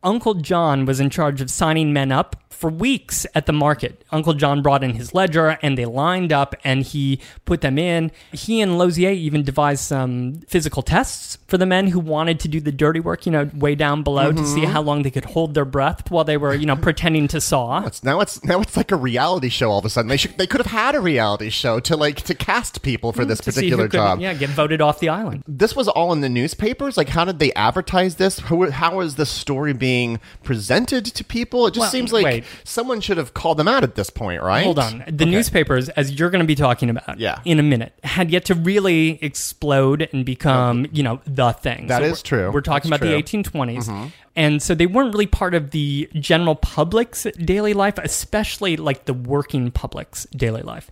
Uncle 0.02 0.34
John 0.34 0.84
was 0.84 0.98
in 0.98 1.10
charge 1.10 1.40
of 1.40 1.48
signing 1.48 1.92
men 1.92 2.10
up 2.10 2.42
for 2.50 2.70
weeks 2.70 3.24
at 3.34 3.46
the 3.46 3.52
market. 3.52 4.04
Uncle 4.10 4.34
John 4.34 4.62
brought 4.62 4.82
in 4.82 4.94
his 4.94 5.14
ledger 5.14 5.58
and 5.62 5.78
they 5.78 5.84
lined 5.84 6.32
up 6.32 6.54
and 6.64 6.82
he 6.82 7.20
put 7.44 7.60
them 7.60 7.78
in. 7.78 8.10
He 8.32 8.60
and 8.60 8.76
Lozier 8.76 9.10
even 9.10 9.44
devised 9.44 9.84
some 9.84 10.40
physical 10.48 10.82
tests 10.82 11.31
for 11.52 11.58
the 11.58 11.66
men 11.66 11.88
who 11.88 12.00
wanted 12.00 12.40
to 12.40 12.48
do 12.48 12.62
the 12.62 12.72
dirty 12.72 12.98
work, 12.98 13.26
you 13.26 13.30
know, 13.30 13.50
way 13.52 13.74
down 13.74 14.02
below 14.02 14.32
to 14.32 14.46
see 14.46 14.62
mm-hmm. 14.62 14.72
how 14.72 14.80
long 14.80 15.02
they 15.02 15.10
could 15.10 15.26
hold 15.26 15.52
their 15.52 15.66
breath 15.66 16.10
while 16.10 16.24
they 16.24 16.38
were, 16.38 16.54
you 16.54 16.64
know, 16.64 16.76
pretending 16.76 17.28
to 17.28 17.42
saw. 17.42 17.84
It's, 17.84 18.02
now 18.02 18.20
it's 18.20 18.42
now 18.42 18.62
it's 18.62 18.74
like 18.74 18.90
a 18.90 18.96
reality 18.96 19.50
show. 19.50 19.70
All 19.70 19.78
of 19.78 19.84
a 19.84 19.90
sudden, 19.90 20.08
they 20.08 20.16
should 20.16 20.38
they 20.38 20.46
could 20.46 20.62
have 20.62 20.72
had 20.72 20.94
a 20.94 21.00
reality 21.00 21.50
show 21.50 21.78
to 21.80 21.94
like 21.94 22.22
to 22.22 22.34
cast 22.34 22.80
people 22.80 23.12
for 23.12 23.24
mm, 23.24 23.28
this 23.28 23.40
see 23.40 23.50
who 23.50 23.54
particular 23.54 23.84
could, 23.84 23.92
job. 23.98 24.20
Yeah, 24.20 24.32
get 24.32 24.48
voted 24.48 24.80
off 24.80 24.98
the 24.98 25.10
island. 25.10 25.44
This 25.46 25.76
was 25.76 25.88
all 25.88 26.10
in 26.14 26.22
the 26.22 26.30
newspapers. 26.30 26.96
Like, 26.96 27.10
how 27.10 27.26
did 27.26 27.38
they 27.38 27.52
advertise 27.52 28.14
this? 28.14 28.38
How, 28.38 28.70
how 28.70 29.00
is 29.00 29.16
this 29.16 29.28
story 29.28 29.74
being 29.74 30.20
presented 30.42 31.04
to 31.04 31.22
people? 31.22 31.66
It 31.66 31.72
just 31.74 31.80
Well, 31.80 31.90
seems 31.90 32.14
like 32.14 32.24
wait. 32.24 32.44
someone 32.64 33.02
should 33.02 33.18
have 33.18 33.34
called 33.34 33.58
them 33.58 33.68
out 33.68 33.82
at 33.82 33.94
this 33.94 34.08
point, 34.08 34.40
right? 34.40 34.64
Hold 34.64 34.78
on. 34.78 35.04
The 35.06 35.26
newspapers, 35.26 35.90
as 35.90 36.12
you're 36.12 36.30
going 36.30 36.40
to 36.42 36.46
be 36.46 36.54
talking 36.54 36.88
about 36.88 37.20
Yeah. 37.20 37.40
in 37.44 37.58
a 37.58 37.62
minute, 37.62 37.92
had 38.04 38.30
yet 38.30 38.46
to 38.46 38.54
really 38.54 39.22
explode 39.22 40.08
and 40.14 40.24
become, 40.24 40.86
you 40.92 41.02
know, 41.02 41.20
the 41.26 41.41
thing. 41.50 41.88
That 41.88 42.00
That 42.00 42.02
is 42.02 42.22
true. 42.22 42.50
We're 42.52 42.60
talking 42.60 42.90
That's 42.90 43.02
about 43.02 43.06
true. 43.06 43.40
the 43.40 43.48
1820s. 43.48 43.88
Mm-hmm. 43.88 44.06
And 44.36 44.62
so 44.62 44.74
they 44.74 44.86
weren't 44.86 45.12
really 45.12 45.26
part 45.26 45.54
of 45.54 45.70
the 45.72 46.08
general 46.14 46.54
public's 46.54 47.24
daily 47.38 47.74
life, 47.74 47.98
especially 47.98 48.76
like 48.76 49.06
the 49.06 49.14
working 49.14 49.70
public's 49.70 50.26
daily 50.26 50.62
life. 50.62 50.90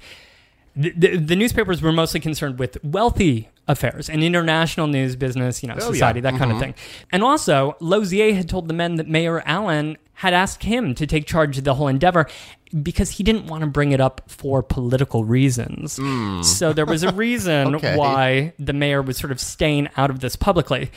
The, 0.77 0.91
the, 0.91 1.17
the 1.17 1.37
newspapers 1.37 1.81
were 1.83 1.93
mostly 1.93 2.21
concerned 2.21 2.59
with 2.59 2.83
wealthy 2.85 3.49
affairs 3.71 4.11
and 4.11 4.23
international 4.23 4.87
news, 4.87 5.17
business, 5.17 5.63
you 5.63 5.69
know, 5.69 5.77
oh, 5.81 5.87
yeah. 5.87 5.93
society, 5.93 6.21
that 6.21 6.37
kind 6.37 6.51
of 6.51 6.59
mm-hmm. 6.59 6.61
thing. 6.61 6.75
And 7.13 7.23
also, 7.23 7.77
Lozier 7.81 8.35
had 8.35 8.49
told 8.49 8.69
the 8.69 8.75
men 8.75 8.97
that 8.97 9.09
Mayor 9.09 9.43
Allen 9.47 9.97
had 10.15 10.35
asked 10.35 10.65
him 10.65 10.95
to 10.95 11.07
take 11.07 11.27
charge 11.27 11.57
of 11.57 11.65
the 11.65 11.75
whole 11.75 11.89
endeavor 11.89 12.27
because 12.83 13.13
he 13.13 13.25
didn't 13.25 13.47
want 13.47 13.63
to 13.63 13.67
bring 13.67 13.93
it 13.93 14.01
up 14.01 14.23
for 14.27 14.63
political 14.63 15.25
reasons. 15.25 15.97
Hmm. 15.97 16.43
So 16.43 16.73
there 16.73 16.85
was 16.85 17.03
a 17.03 17.13
reason 17.27 17.77
Okay. 17.77 17.97
why 17.97 18.53
the 18.59 18.73
mayor 18.73 19.03
was 19.03 19.17
sort 19.17 19.33
of 19.33 19.41
staying 19.41 19.89
out 19.97 20.11
of 20.11 20.21
this 20.21 20.37
publicly. 20.37 20.91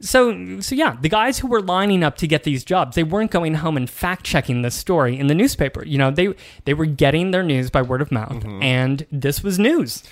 So, 0.00 0.60
so 0.60 0.74
yeah, 0.76 0.96
the 1.00 1.08
guys 1.08 1.40
who 1.40 1.48
were 1.48 1.60
lining 1.60 2.04
up 2.04 2.16
to 2.18 2.28
get 2.28 2.44
these 2.44 2.64
jobs, 2.64 2.94
they 2.94 3.02
weren't 3.02 3.32
going 3.32 3.54
home 3.54 3.76
and 3.76 3.90
fact 3.90 4.24
checking 4.24 4.62
the 4.62 4.70
story 4.70 5.18
in 5.18 5.26
the 5.26 5.34
newspaper. 5.34 5.84
You 5.84 5.98
know, 5.98 6.10
they 6.10 6.34
they 6.64 6.74
were 6.74 6.86
getting 6.86 7.32
their 7.32 7.42
news 7.42 7.70
by 7.70 7.82
word 7.82 8.00
of 8.00 8.12
mouth, 8.12 8.30
mm-hmm. 8.30 8.62
and 8.62 9.06
this 9.10 9.42
was 9.42 9.58
news. 9.58 10.04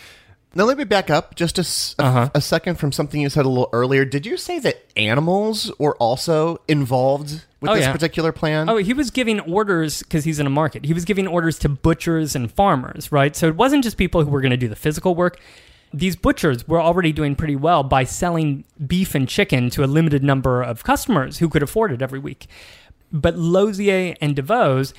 Now 0.54 0.64
let 0.64 0.78
me 0.78 0.84
back 0.84 1.10
up 1.10 1.34
just 1.34 1.58
a, 1.58 2.02
a- 2.02 2.06
Uh-huh. 2.06 2.30
a 2.34 2.40
second 2.40 2.76
from 2.76 2.90
something 2.92 3.20
you 3.20 3.28
said 3.28 3.44
a 3.44 3.48
little 3.48 3.68
earlier. 3.72 4.04
Did 4.06 4.24
you 4.24 4.36
say 4.38 4.58
that 4.60 4.76
animals 4.96 5.70
were 5.78 5.94
also 5.96 6.62
involved 6.66 7.42
with 7.60 7.70
Oh, 7.70 7.74
this 7.74 7.84
yeah. 7.84 7.92
particular 7.92 8.32
plan? 8.32 8.70
Oh, 8.70 8.78
he 8.78 8.94
was 8.94 9.10
giving 9.10 9.38
orders 9.40 10.02
because 10.02 10.24
he's 10.24 10.38
in 10.38 10.46
a 10.46 10.50
market. 10.50 10.86
He 10.86 10.94
was 10.94 11.04
giving 11.04 11.26
orders 11.26 11.58
to 11.60 11.68
butchers 11.68 12.34
and 12.34 12.50
farmers, 12.50 13.12
right? 13.12 13.36
So 13.36 13.48
it 13.48 13.56
wasn't 13.56 13.84
just 13.84 13.98
people 13.98 14.24
who 14.24 14.30
were 14.30 14.40
going 14.40 14.50
to 14.50 14.56
do 14.56 14.68
the 14.68 14.76
physical 14.76 15.14
work. 15.14 15.38
These 15.92 16.16
butchers 16.16 16.66
were 16.66 16.80
already 16.80 17.12
doing 17.12 17.36
pretty 17.36 17.56
well 17.56 17.82
by 17.82 18.04
selling 18.04 18.64
beef 18.86 19.14
and 19.14 19.28
chicken 19.28 19.68
to 19.70 19.84
a 19.84 19.86
limited 19.86 20.24
number 20.24 20.62
of 20.62 20.84
customers 20.84 21.38
who 21.38 21.48
could 21.50 21.62
afford 21.62 21.92
it 21.92 22.00
every 22.02 22.18
week. 22.18 22.46
But 23.12 23.36
Lozier 23.36 24.14
and 24.22 24.34
DeVos, 24.34 24.94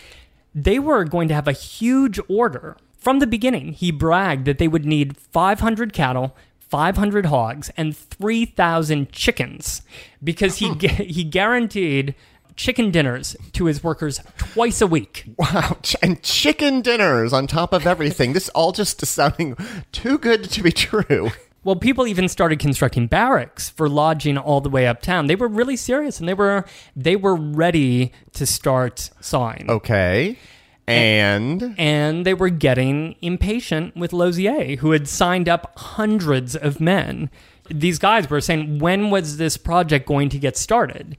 they 0.54 0.78
were 0.80 1.04
going 1.04 1.28
to 1.30 1.34
have 1.34 1.48
a 1.48 1.52
huge 1.52 2.20
order. 2.30 2.78
From 2.98 3.20
the 3.20 3.28
beginning, 3.28 3.74
he 3.74 3.92
bragged 3.92 4.46
that 4.46 4.58
they 4.58 4.68
would 4.68 4.86
need 4.86 5.16
500 5.18 5.94
cattle, 5.94 6.36
500 6.60 7.28
hogs, 7.28 7.72
and 7.78 7.96
3,000 7.96 9.12
chickens 9.12 9.82
because 10.24 10.58
he, 10.58 10.70
hmm. 10.70 10.78
gu- 10.78 10.88
he 10.88 11.24
guaranteed 11.24 12.16
chicken 12.56 12.90
dinners 12.92 13.38
to 13.54 13.66
his 13.66 13.84
workers 13.84 14.20
twice 14.38 14.82
a 14.82 14.88
week. 14.88 15.26
Wow, 15.38 15.78
ch- 15.84 15.96
and 16.02 16.22
chicken 16.24 16.82
dinners 16.82 17.32
on 17.32 17.48
top 17.48 17.72
of 17.72 17.86
everything. 17.86 18.34
this 18.34 18.50
all 18.50 18.72
just 18.72 19.02
is 19.04 19.10
sounding 19.10 19.56
too 19.92 20.18
good 20.18 20.46
to 20.50 20.64
be 20.64 20.72
true. 20.72 21.32
Well, 21.64 21.76
people 21.76 22.08
even 22.08 22.30
started 22.30 22.60
constructing 22.60 23.08
barracks 23.08 23.70
for 23.70 23.90
lodging 23.90 24.38
all 24.38 24.62
the 24.62 24.70
way 24.70 24.88
uptown. 24.88 25.28
They 25.28 25.36
were 25.36 25.50
really 25.50 25.76
serious 25.76 26.18
and 26.18 26.30
they 26.30 26.34
were 26.34 26.64
they 26.96 27.18
were 27.18 27.36
ready 27.36 28.14
to 28.36 28.46
start 28.46 29.10
sawing. 29.20 29.70
Okay. 29.70 30.38
And 30.88 31.76
and 31.78 32.26
they 32.26 32.34
were 32.34 32.50
getting 32.50 33.16
impatient 33.22 33.96
with 33.96 34.14
Lozier, 34.14 34.78
who 34.78 34.92
had 34.92 35.08
signed 35.08 35.50
up 35.50 35.74
hundreds 35.78 36.56
of 36.56 36.80
men. 36.80 37.30
These 37.70 38.00
guys 38.00 38.30
were 38.30 38.40
saying, 38.40 38.80
when 38.80 39.10
was 39.10 39.36
this 39.38 39.58
project 39.58 40.06
going 40.08 40.30
to 40.30 40.40
get 40.40 40.56
started? 40.56 41.18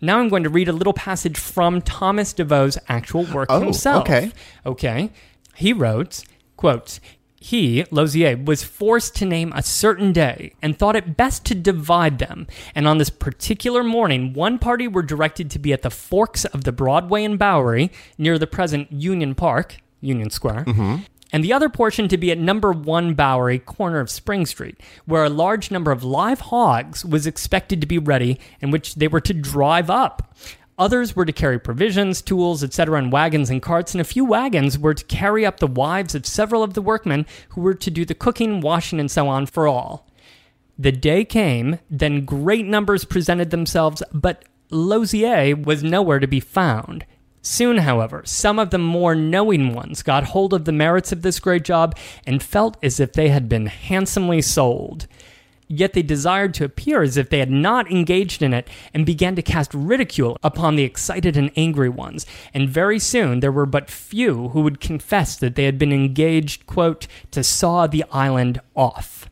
Now 0.00 0.18
I'm 0.18 0.28
going 0.28 0.42
to 0.42 0.50
read 0.50 0.68
a 0.68 0.72
little 0.72 0.92
passage 0.92 1.38
from 1.38 1.80
Thomas 1.80 2.32
DeVoe's 2.34 2.76
actual 2.88 3.24
work 3.26 3.46
Oh, 3.50 3.60
himself. 3.60 4.02
okay. 4.02 4.32
Okay. 4.66 5.10
He 5.54 5.72
wrote, 5.72 6.24
quote, 6.56 6.98
he, 7.40 7.84
Lozier, 7.90 8.36
was 8.36 8.64
forced 8.64 9.14
to 9.16 9.26
name 9.26 9.52
a 9.54 9.62
certain 9.62 10.12
day 10.12 10.52
and 10.62 10.76
thought 10.76 10.96
it 10.96 11.16
best 11.16 11.44
to 11.46 11.54
divide 11.54 12.18
them. 12.18 12.46
And 12.74 12.88
on 12.88 12.98
this 12.98 13.10
particular 13.10 13.84
morning, 13.84 14.32
one 14.32 14.58
party 14.58 14.88
were 14.88 15.02
directed 15.02 15.50
to 15.50 15.58
be 15.58 15.72
at 15.72 15.82
the 15.82 15.90
forks 15.90 16.44
of 16.46 16.64
the 16.64 16.72
Broadway 16.72 17.24
and 17.24 17.38
Bowery 17.38 17.90
near 18.18 18.38
the 18.38 18.46
present 18.46 18.90
Union 18.90 19.34
Park, 19.34 19.76
Union 20.00 20.30
Square, 20.30 20.64
mm-hmm. 20.66 20.96
and 21.32 21.44
the 21.44 21.52
other 21.52 21.68
portion 21.68 22.08
to 22.08 22.16
be 22.16 22.30
at 22.30 22.38
number 22.38 22.72
one 22.72 23.14
Bowery, 23.14 23.58
corner 23.58 24.00
of 24.00 24.10
Spring 24.10 24.46
Street, 24.46 24.80
where 25.04 25.24
a 25.24 25.30
large 25.30 25.70
number 25.70 25.92
of 25.92 26.02
live 26.02 26.40
hogs 26.40 27.04
was 27.04 27.26
expected 27.26 27.80
to 27.80 27.86
be 27.86 27.98
ready 27.98 28.40
and 28.62 28.72
which 28.72 28.94
they 28.94 29.08
were 29.08 29.20
to 29.20 29.34
drive 29.34 29.90
up. 29.90 30.34
Others 30.78 31.16
were 31.16 31.24
to 31.24 31.32
carry 31.32 31.58
provisions, 31.58 32.20
tools, 32.20 32.62
etc., 32.62 32.98
in 32.98 33.10
wagons 33.10 33.48
and 33.48 33.62
carts, 33.62 33.94
and 33.94 34.00
a 34.00 34.04
few 34.04 34.24
wagons 34.24 34.78
were 34.78 34.94
to 34.94 35.04
carry 35.06 35.46
up 35.46 35.58
the 35.58 35.66
wives 35.66 36.14
of 36.14 36.26
several 36.26 36.62
of 36.62 36.74
the 36.74 36.82
workmen 36.82 37.24
who 37.50 37.62
were 37.62 37.74
to 37.74 37.90
do 37.90 38.04
the 38.04 38.14
cooking, 38.14 38.60
washing, 38.60 39.00
and 39.00 39.10
so 39.10 39.26
on 39.26 39.46
for 39.46 39.66
all. 39.66 40.06
The 40.78 40.92
day 40.92 41.24
came, 41.24 41.78
then 41.88 42.26
great 42.26 42.66
numbers 42.66 43.06
presented 43.06 43.50
themselves, 43.50 44.02
but 44.12 44.44
Lozier 44.70 45.56
was 45.56 45.82
nowhere 45.82 46.18
to 46.18 46.26
be 46.26 46.40
found. 46.40 47.06
Soon, 47.40 47.78
however, 47.78 48.22
some 48.26 48.58
of 48.58 48.70
the 48.70 48.78
more 48.78 49.14
knowing 49.14 49.72
ones 49.72 50.02
got 50.02 50.24
hold 50.24 50.52
of 50.52 50.64
the 50.64 50.72
merits 50.72 51.12
of 51.12 51.22
this 51.22 51.38
great 51.38 51.62
job 51.62 51.96
and 52.26 52.42
felt 52.42 52.76
as 52.82 53.00
if 53.00 53.12
they 53.12 53.28
had 53.28 53.48
been 53.48 53.66
handsomely 53.66 54.42
sold. 54.42 55.06
Yet 55.68 55.94
they 55.94 56.02
desired 56.02 56.54
to 56.54 56.64
appear 56.64 57.02
as 57.02 57.16
if 57.16 57.28
they 57.28 57.40
had 57.40 57.50
not 57.50 57.90
engaged 57.90 58.40
in 58.42 58.54
it 58.54 58.68
and 58.94 59.04
began 59.04 59.34
to 59.36 59.42
cast 59.42 59.74
ridicule 59.74 60.38
upon 60.42 60.76
the 60.76 60.84
excited 60.84 61.36
and 61.36 61.50
angry 61.56 61.88
ones. 61.88 62.24
And 62.54 62.68
very 62.68 62.98
soon 62.98 63.40
there 63.40 63.52
were 63.52 63.66
but 63.66 63.90
few 63.90 64.48
who 64.50 64.62
would 64.62 64.80
confess 64.80 65.36
that 65.36 65.56
they 65.56 65.64
had 65.64 65.78
been 65.78 65.92
engaged, 65.92 66.66
quote, 66.66 67.06
to 67.32 67.42
saw 67.42 67.86
the 67.86 68.04
island 68.12 68.60
off. 68.76 69.28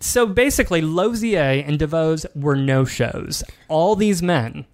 So 0.00 0.26
basically, 0.26 0.80
Lozier 0.82 1.64
and 1.66 1.78
DeVos 1.78 2.26
were 2.34 2.56
no 2.56 2.84
shows. 2.84 3.42
All 3.68 3.96
these 3.96 4.22
men 4.22 4.66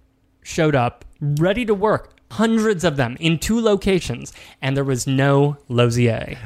showed 0.43 0.75
up 0.75 1.05
ready 1.21 1.65
to 1.65 1.73
work, 1.73 2.19
hundreds 2.31 2.83
of 2.83 2.97
them 2.97 3.15
in 3.19 3.37
two 3.39 3.59
locations, 3.59 4.33
and 4.61 4.75
there 4.75 4.83
was 4.83 5.07
no 5.07 5.57
Lozier. 5.69 6.37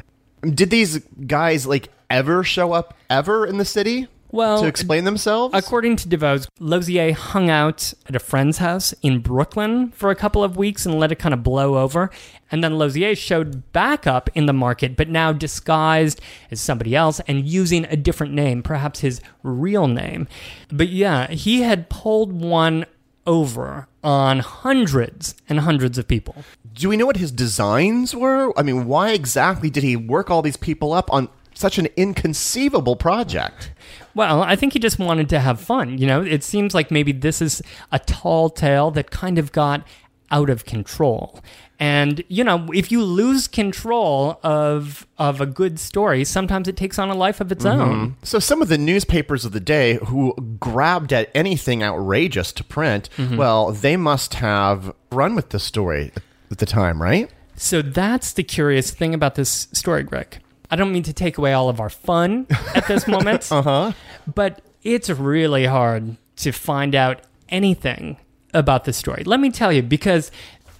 did 0.42 0.70
these 0.70 0.98
guys 1.26 1.66
like 1.66 1.88
ever 2.10 2.44
show 2.44 2.72
up 2.72 2.94
ever 3.10 3.46
in 3.46 3.58
the 3.58 3.64
city? 3.64 4.06
Well, 4.36 4.60
to 4.60 4.68
explain 4.68 5.04
themselves? 5.04 5.54
According 5.56 5.96
to 5.96 6.08
DeVos, 6.08 6.48
Lozier 6.60 7.12
hung 7.12 7.48
out 7.48 7.94
at 8.06 8.14
a 8.14 8.18
friend's 8.18 8.58
house 8.58 8.92
in 9.02 9.20
Brooklyn 9.20 9.90
for 9.92 10.10
a 10.10 10.14
couple 10.14 10.44
of 10.44 10.56
weeks 10.56 10.84
and 10.84 11.00
let 11.00 11.10
it 11.10 11.16
kind 11.16 11.32
of 11.32 11.42
blow 11.42 11.78
over. 11.78 12.10
And 12.50 12.62
then 12.62 12.78
Lozier 12.78 13.14
showed 13.14 13.72
back 13.72 14.06
up 14.06 14.28
in 14.34 14.46
the 14.46 14.52
market, 14.52 14.96
but 14.96 15.08
now 15.08 15.32
disguised 15.32 16.20
as 16.50 16.60
somebody 16.60 16.94
else 16.94 17.20
and 17.20 17.48
using 17.48 17.86
a 17.86 17.96
different 17.96 18.34
name, 18.34 18.62
perhaps 18.62 19.00
his 19.00 19.20
real 19.42 19.88
name. 19.88 20.28
But 20.70 20.88
yeah, 20.88 21.28
he 21.30 21.62
had 21.62 21.88
pulled 21.88 22.32
one 22.32 22.86
over 23.26 23.88
on 24.04 24.38
hundreds 24.40 25.34
and 25.48 25.60
hundreds 25.60 25.98
of 25.98 26.06
people. 26.06 26.44
Do 26.72 26.88
we 26.88 26.96
know 26.96 27.06
what 27.06 27.16
his 27.16 27.32
designs 27.32 28.14
were? 28.14 28.52
I 28.56 28.62
mean, 28.62 28.86
why 28.86 29.12
exactly 29.12 29.70
did 29.70 29.82
he 29.82 29.96
work 29.96 30.30
all 30.30 30.42
these 30.42 30.56
people 30.56 30.92
up 30.92 31.12
on 31.12 31.28
such 31.54 31.78
an 31.78 31.88
inconceivable 31.96 32.96
project? 32.96 33.72
Well, 34.16 34.42
I 34.42 34.56
think 34.56 34.72
he 34.72 34.78
just 34.78 34.98
wanted 34.98 35.28
to 35.28 35.40
have 35.40 35.60
fun. 35.60 35.98
You 35.98 36.06
know, 36.06 36.22
it 36.22 36.42
seems 36.42 36.74
like 36.74 36.90
maybe 36.90 37.12
this 37.12 37.42
is 37.42 37.60
a 37.92 37.98
tall 37.98 38.48
tale 38.48 38.90
that 38.92 39.10
kind 39.10 39.38
of 39.38 39.52
got 39.52 39.86
out 40.30 40.48
of 40.48 40.64
control. 40.64 41.40
And 41.78 42.24
you 42.28 42.42
know, 42.42 42.66
if 42.72 42.90
you 42.90 43.04
lose 43.04 43.46
control 43.46 44.40
of 44.42 45.06
of 45.18 45.42
a 45.42 45.46
good 45.46 45.78
story, 45.78 46.24
sometimes 46.24 46.66
it 46.66 46.78
takes 46.78 46.98
on 46.98 47.10
a 47.10 47.14
life 47.14 47.42
of 47.42 47.52
its 47.52 47.66
mm-hmm. 47.66 47.78
own. 47.78 48.16
So 48.22 48.38
some 48.38 48.62
of 48.62 48.68
the 48.68 48.78
newspapers 48.78 49.44
of 49.44 49.52
the 49.52 49.60
day 49.60 49.98
who 50.06 50.34
grabbed 50.58 51.12
at 51.12 51.30
anything 51.34 51.82
outrageous 51.82 52.52
to 52.52 52.64
print, 52.64 53.10
mm-hmm. 53.18 53.36
well, 53.36 53.70
they 53.70 53.98
must 53.98 54.34
have 54.34 54.94
run 55.12 55.34
with 55.34 55.50
this 55.50 55.64
story 55.64 56.10
at 56.50 56.56
the 56.56 56.66
time, 56.66 57.02
right? 57.02 57.30
So 57.56 57.82
that's 57.82 58.32
the 58.32 58.42
curious 58.42 58.90
thing 58.90 59.12
about 59.12 59.34
this 59.34 59.68
story, 59.72 60.04
Greg. 60.04 60.38
I 60.70 60.76
don't 60.76 60.92
mean 60.92 61.02
to 61.04 61.12
take 61.12 61.38
away 61.38 61.52
all 61.52 61.68
of 61.68 61.80
our 61.80 61.90
fun 61.90 62.46
at 62.74 62.86
this 62.86 63.06
moment, 63.08 63.50
uh-huh. 63.50 63.92
but 64.32 64.62
it's 64.82 65.10
really 65.10 65.66
hard 65.66 66.16
to 66.36 66.52
find 66.52 66.94
out 66.94 67.20
anything 67.48 68.16
about 68.52 68.84
the 68.84 68.92
story. 68.92 69.24
Let 69.24 69.40
me 69.40 69.50
tell 69.50 69.72
you, 69.72 69.82
because 69.82 70.30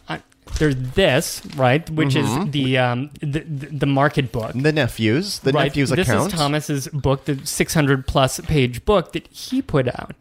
uh, 0.09 0.18
there's 0.59 0.77
this, 0.77 1.42
right, 1.57 1.88
which 1.90 2.16
is 2.16 2.29
the, 2.51 2.79
um, 2.79 3.11
the 3.20 3.40
the 3.40 3.87
market 3.87 4.33
book. 4.33 4.53
The 4.55 4.72
nephews, 4.72 5.40
the 5.40 5.53
right? 5.53 5.64
nephews 5.64 5.90
this 5.90 6.09
account. 6.09 6.33
is 6.33 6.38
Thomas's 6.38 6.88
book, 6.88 7.25
the 7.27 7.44
600 7.46 8.07
plus 8.07 8.40
page 8.40 8.85
book 8.85 9.12
that 9.12 9.27
he 9.29 9.62
put 9.62 9.88
out. 9.88 10.14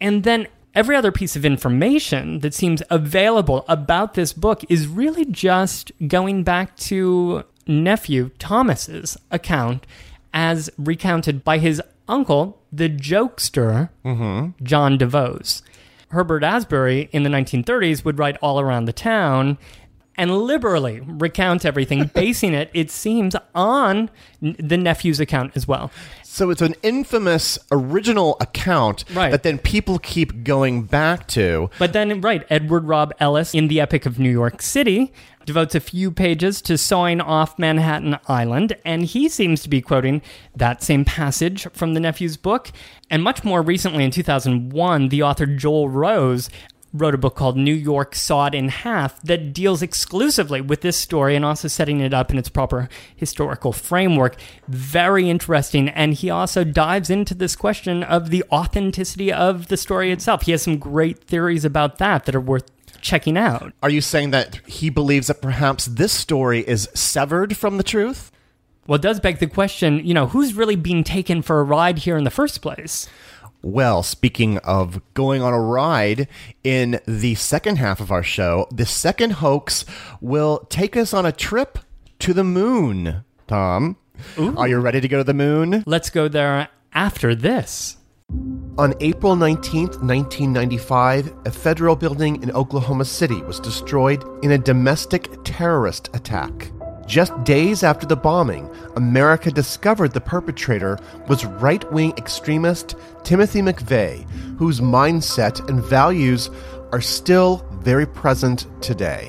And 0.00 0.24
then 0.24 0.48
every 0.74 0.94
other 0.94 1.10
piece 1.10 1.34
of 1.34 1.44
information 1.44 2.40
that 2.40 2.54
seems 2.54 2.82
available 2.90 3.64
about 3.68 4.14
this 4.14 4.32
book 4.32 4.64
is 4.68 4.86
really 4.86 5.24
just 5.24 5.90
going 6.06 6.44
back 6.44 6.76
to 6.76 7.44
nephew 7.68 8.30
Thomas's 8.38 9.16
account 9.30 9.86
as 10.32 10.70
recounted 10.78 11.44
by 11.44 11.58
his 11.58 11.80
uncle, 12.08 12.60
the 12.72 12.88
jokester, 12.88 13.90
mm-hmm. 14.04 14.64
John 14.64 14.98
DeVos. 14.98 15.62
Herbert 16.10 16.42
Asbury 16.42 17.08
in 17.12 17.22
the 17.22 17.30
1930s 17.30 18.04
would 18.04 18.18
write 18.18 18.36
all 18.40 18.58
around 18.58 18.86
the 18.86 18.92
town 18.92 19.58
and 20.16 20.36
liberally 20.36 21.00
recount 21.00 21.64
everything, 21.64 22.06
basing 22.14 22.52
it, 22.54 22.70
it 22.74 22.90
seems, 22.90 23.36
on 23.54 24.10
the 24.40 24.76
nephew's 24.76 25.20
account 25.20 25.52
as 25.54 25.68
well. 25.68 25.92
So 26.24 26.50
it's 26.50 26.62
an 26.62 26.74
infamous 26.82 27.58
original 27.70 28.36
account 28.40 29.04
Right. 29.12 29.30
that 29.30 29.42
then 29.44 29.58
people 29.58 29.98
keep 29.98 30.44
going 30.44 30.82
back 30.82 31.28
to. 31.28 31.70
But 31.78 31.92
then, 31.92 32.20
right, 32.20 32.44
Edward 32.50 32.84
Robb 32.84 33.12
Ellis 33.20 33.54
in 33.54 33.68
The 33.68 33.80
Epic 33.80 34.06
of 34.06 34.18
New 34.18 34.30
York 34.30 34.60
City 34.62 35.12
devotes 35.48 35.74
a 35.74 35.80
few 35.80 36.10
pages 36.10 36.60
to 36.60 36.76
sawing 36.76 37.22
off 37.22 37.58
Manhattan 37.58 38.18
Island, 38.28 38.76
and 38.84 39.02
he 39.02 39.30
seems 39.30 39.62
to 39.62 39.70
be 39.70 39.80
quoting 39.80 40.20
that 40.54 40.82
same 40.82 41.06
passage 41.06 41.66
from 41.72 41.94
the 41.94 42.00
nephew's 42.00 42.36
book. 42.36 42.70
And 43.10 43.22
much 43.22 43.44
more 43.44 43.62
recently, 43.62 44.04
in 44.04 44.10
2001, 44.10 45.08
the 45.08 45.22
author 45.22 45.46
Joel 45.46 45.88
Rose 45.88 46.50
wrote 46.92 47.14
a 47.14 47.18
book 47.18 47.34
called 47.34 47.56
New 47.56 47.74
York 47.74 48.14
Sawed 48.14 48.54
in 48.54 48.68
Half 48.68 49.22
that 49.22 49.54
deals 49.54 49.80
exclusively 49.80 50.60
with 50.60 50.82
this 50.82 50.98
story 50.98 51.34
and 51.34 51.46
also 51.46 51.66
setting 51.66 52.00
it 52.00 52.12
up 52.12 52.30
in 52.30 52.36
its 52.36 52.50
proper 52.50 52.90
historical 53.16 53.72
framework. 53.72 54.36
Very 54.68 55.30
interesting. 55.30 55.88
And 55.88 56.12
he 56.12 56.28
also 56.28 56.62
dives 56.62 57.08
into 57.08 57.34
this 57.34 57.56
question 57.56 58.02
of 58.02 58.28
the 58.28 58.44
authenticity 58.52 59.32
of 59.32 59.68
the 59.68 59.78
story 59.78 60.12
itself. 60.12 60.42
He 60.42 60.52
has 60.52 60.62
some 60.62 60.76
great 60.76 61.24
theories 61.24 61.64
about 61.64 61.96
that 61.98 62.26
that 62.26 62.34
are 62.34 62.40
worth 62.40 62.70
checking 63.00 63.36
out. 63.36 63.72
Are 63.82 63.90
you 63.90 64.00
saying 64.00 64.30
that 64.30 64.60
he 64.66 64.90
believes 64.90 65.26
that 65.28 65.42
perhaps 65.42 65.86
this 65.86 66.12
story 66.12 66.60
is 66.60 66.88
severed 66.94 67.56
from 67.56 67.76
the 67.76 67.82
truth? 67.82 68.30
Well, 68.86 68.96
it 68.96 69.02
does 69.02 69.20
beg 69.20 69.38
the 69.38 69.46
question, 69.46 70.00
you 70.04 70.14
know, 70.14 70.28
who's 70.28 70.54
really 70.54 70.76
being 70.76 71.04
taken 71.04 71.42
for 71.42 71.60
a 71.60 71.64
ride 71.64 71.98
here 71.98 72.16
in 72.16 72.24
the 72.24 72.30
first 72.30 72.62
place? 72.62 73.06
Well, 73.60 74.02
speaking 74.02 74.56
of 74.58 75.02
going 75.12 75.42
on 75.42 75.52
a 75.52 75.60
ride, 75.60 76.26
in 76.64 77.00
the 77.06 77.34
second 77.34 77.76
half 77.76 78.00
of 78.00 78.10
our 78.10 78.22
show, 78.22 78.66
the 78.70 78.86
second 78.86 79.32
hoax 79.32 79.84
will 80.22 80.60
take 80.70 80.96
us 80.96 81.12
on 81.12 81.26
a 81.26 81.32
trip 81.32 81.78
to 82.20 82.32
the 82.32 82.44
moon. 82.44 83.24
Tom, 83.46 83.96
are 84.38 84.68
you 84.68 84.78
ready 84.78 85.02
to 85.02 85.08
go 85.08 85.18
to 85.18 85.24
the 85.24 85.34
moon? 85.34 85.84
Let's 85.86 86.08
go 86.08 86.28
there 86.28 86.68
after 86.94 87.34
this. 87.34 87.97
On 88.78 88.94
April 89.00 89.34
19, 89.34 89.86
1995, 89.86 91.34
a 91.46 91.50
federal 91.50 91.96
building 91.96 92.40
in 92.44 92.52
Oklahoma 92.52 93.04
City 93.04 93.42
was 93.42 93.58
destroyed 93.58 94.22
in 94.44 94.52
a 94.52 94.58
domestic 94.58 95.42
terrorist 95.42 96.10
attack. 96.14 96.70
Just 97.04 97.32
days 97.42 97.82
after 97.82 98.06
the 98.06 98.14
bombing, 98.14 98.70
America 98.94 99.50
discovered 99.50 100.12
the 100.12 100.20
perpetrator 100.20 100.96
was 101.26 101.44
right 101.44 101.92
wing 101.92 102.12
extremist 102.16 102.94
Timothy 103.24 103.62
McVeigh, 103.62 104.22
whose 104.58 104.78
mindset 104.78 105.68
and 105.68 105.82
values 105.82 106.48
are 106.92 107.00
still 107.00 107.66
very 107.82 108.06
present 108.06 108.68
today. 108.80 109.28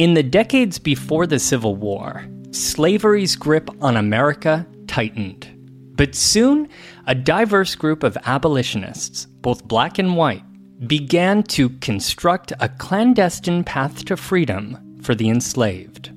In 0.00 0.14
the 0.14 0.22
decades 0.22 0.78
before 0.78 1.26
the 1.26 1.38
Civil 1.38 1.76
War, 1.76 2.24
slavery's 2.52 3.36
grip 3.36 3.68
on 3.82 3.98
America 3.98 4.66
tightened. 4.86 5.46
But 5.94 6.14
soon, 6.14 6.70
a 7.06 7.14
diverse 7.14 7.74
group 7.74 8.02
of 8.02 8.16
abolitionists, 8.24 9.26
both 9.26 9.68
black 9.68 9.98
and 9.98 10.16
white, 10.16 10.42
began 10.88 11.42
to 11.42 11.68
construct 11.80 12.54
a 12.60 12.70
clandestine 12.70 13.62
path 13.62 14.06
to 14.06 14.16
freedom 14.16 14.78
for 15.02 15.14
the 15.14 15.28
enslaved. 15.28 16.10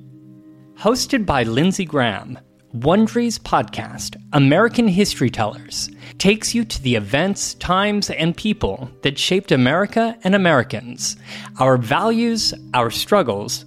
Hosted 0.78 1.26
by 1.26 1.42
Lindsay 1.42 1.84
Graham, 1.84 2.38
Wondery's 2.72 3.38
podcast, 3.38 4.16
American 4.32 4.88
History 4.88 5.28
Tellers, 5.28 5.90
takes 6.16 6.54
you 6.54 6.64
to 6.64 6.82
the 6.82 6.94
events, 6.94 7.52
times, 7.52 8.08
and 8.08 8.34
people 8.34 8.90
that 9.02 9.18
shaped 9.18 9.52
America 9.52 10.16
and 10.24 10.34
Americans, 10.34 11.18
our 11.60 11.76
values, 11.76 12.54
our 12.72 12.90
struggles, 12.90 13.66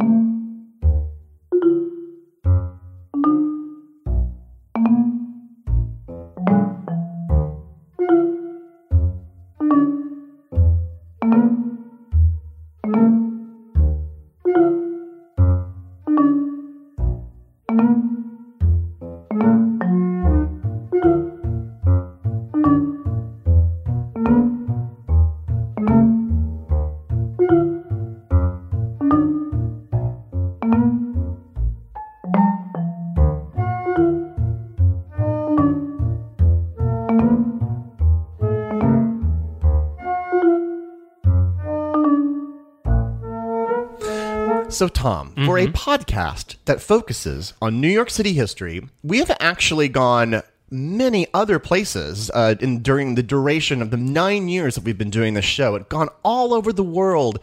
thank 0.00 0.12
you 0.12 0.27
So, 44.70 44.86
Tom, 44.86 45.32
for 45.46 45.58
a 45.58 45.66
podcast 45.68 46.56
that 46.66 46.82
focuses 46.82 47.54
on 47.62 47.80
New 47.80 47.88
York 47.88 48.10
City 48.10 48.34
history, 48.34 48.86
we 49.02 49.18
have 49.18 49.34
actually 49.40 49.88
gone 49.88 50.42
many 50.70 51.26
other 51.32 51.58
places 51.58 52.30
uh, 52.34 52.54
in, 52.60 52.82
during 52.82 53.14
the 53.14 53.22
duration 53.22 53.80
of 53.80 53.90
the 53.90 53.96
nine 53.96 54.48
years 54.48 54.74
that 54.74 54.84
we've 54.84 54.98
been 54.98 55.08
doing 55.10 55.32
this 55.32 55.46
show. 55.46 55.74
It's 55.74 55.88
gone 55.88 56.08
all 56.22 56.52
over 56.52 56.72
the 56.72 56.84
world. 56.84 57.38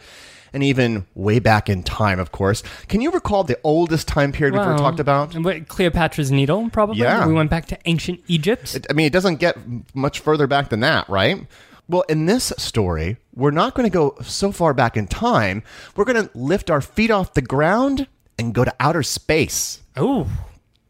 And 0.52 0.62
even 0.62 1.04
way 1.14 1.40
back 1.40 1.68
in 1.68 1.82
time, 1.82 2.18
of 2.20 2.30
course. 2.32 2.62
Can 2.88 3.00
you 3.00 3.10
recall 3.10 3.44
the 3.44 3.58
oldest 3.64 4.08
time 4.08 4.30
period 4.32 4.54
we've 4.54 4.62
ever 4.62 4.78
talked 4.78 5.00
about? 5.00 5.34
Cleopatra's 5.68 6.30
Needle, 6.30 6.70
probably. 6.70 7.02
Yeah. 7.02 7.26
We 7.26 7.34
went 7.34 7.50
back 7.50 7.66
to 7.66 7.78
ancient 7.84 8.20
Egypt. 8.28 8.86
I 8.88 8.92
mean, 8.94 9.06
it 9.06 9.12
doesn't 9.12 9.36
get 9.36 9.58
much 9.94 10.20
further 10.20 10.46
back 10.46 10.70
than 10.70 10.80
that, 10.80 11.08
right? 11.10 11.46
Well, 11.88 12.02
in 12.02 12.26
this 12.26 12.52
story, 12.58 13.18
we're 13.34 13.52
not 13.52 13.74
going 13.74 13.88
to 13.88 13.92
go 13.94 14.16
so 14.22 14.50
far 14.50 14.74
back 14.74 14.96
in 14.96 15.06
time. 15.06 15.62
We're 15.94 16.04
going 16.04 16.26
to 16.26 16.30
lift 16.36 16.70
our 16.70 16.80
feet 16.80 17.10
off 17.10 17.34
the 17.34 17.42
ground 17.42 18.08
and 18.38 18.52
go 18.54 18.64
to 18.64 18.74
outer 18.80 19.02
space. 19.02 19.82
oh. 19.96 20.28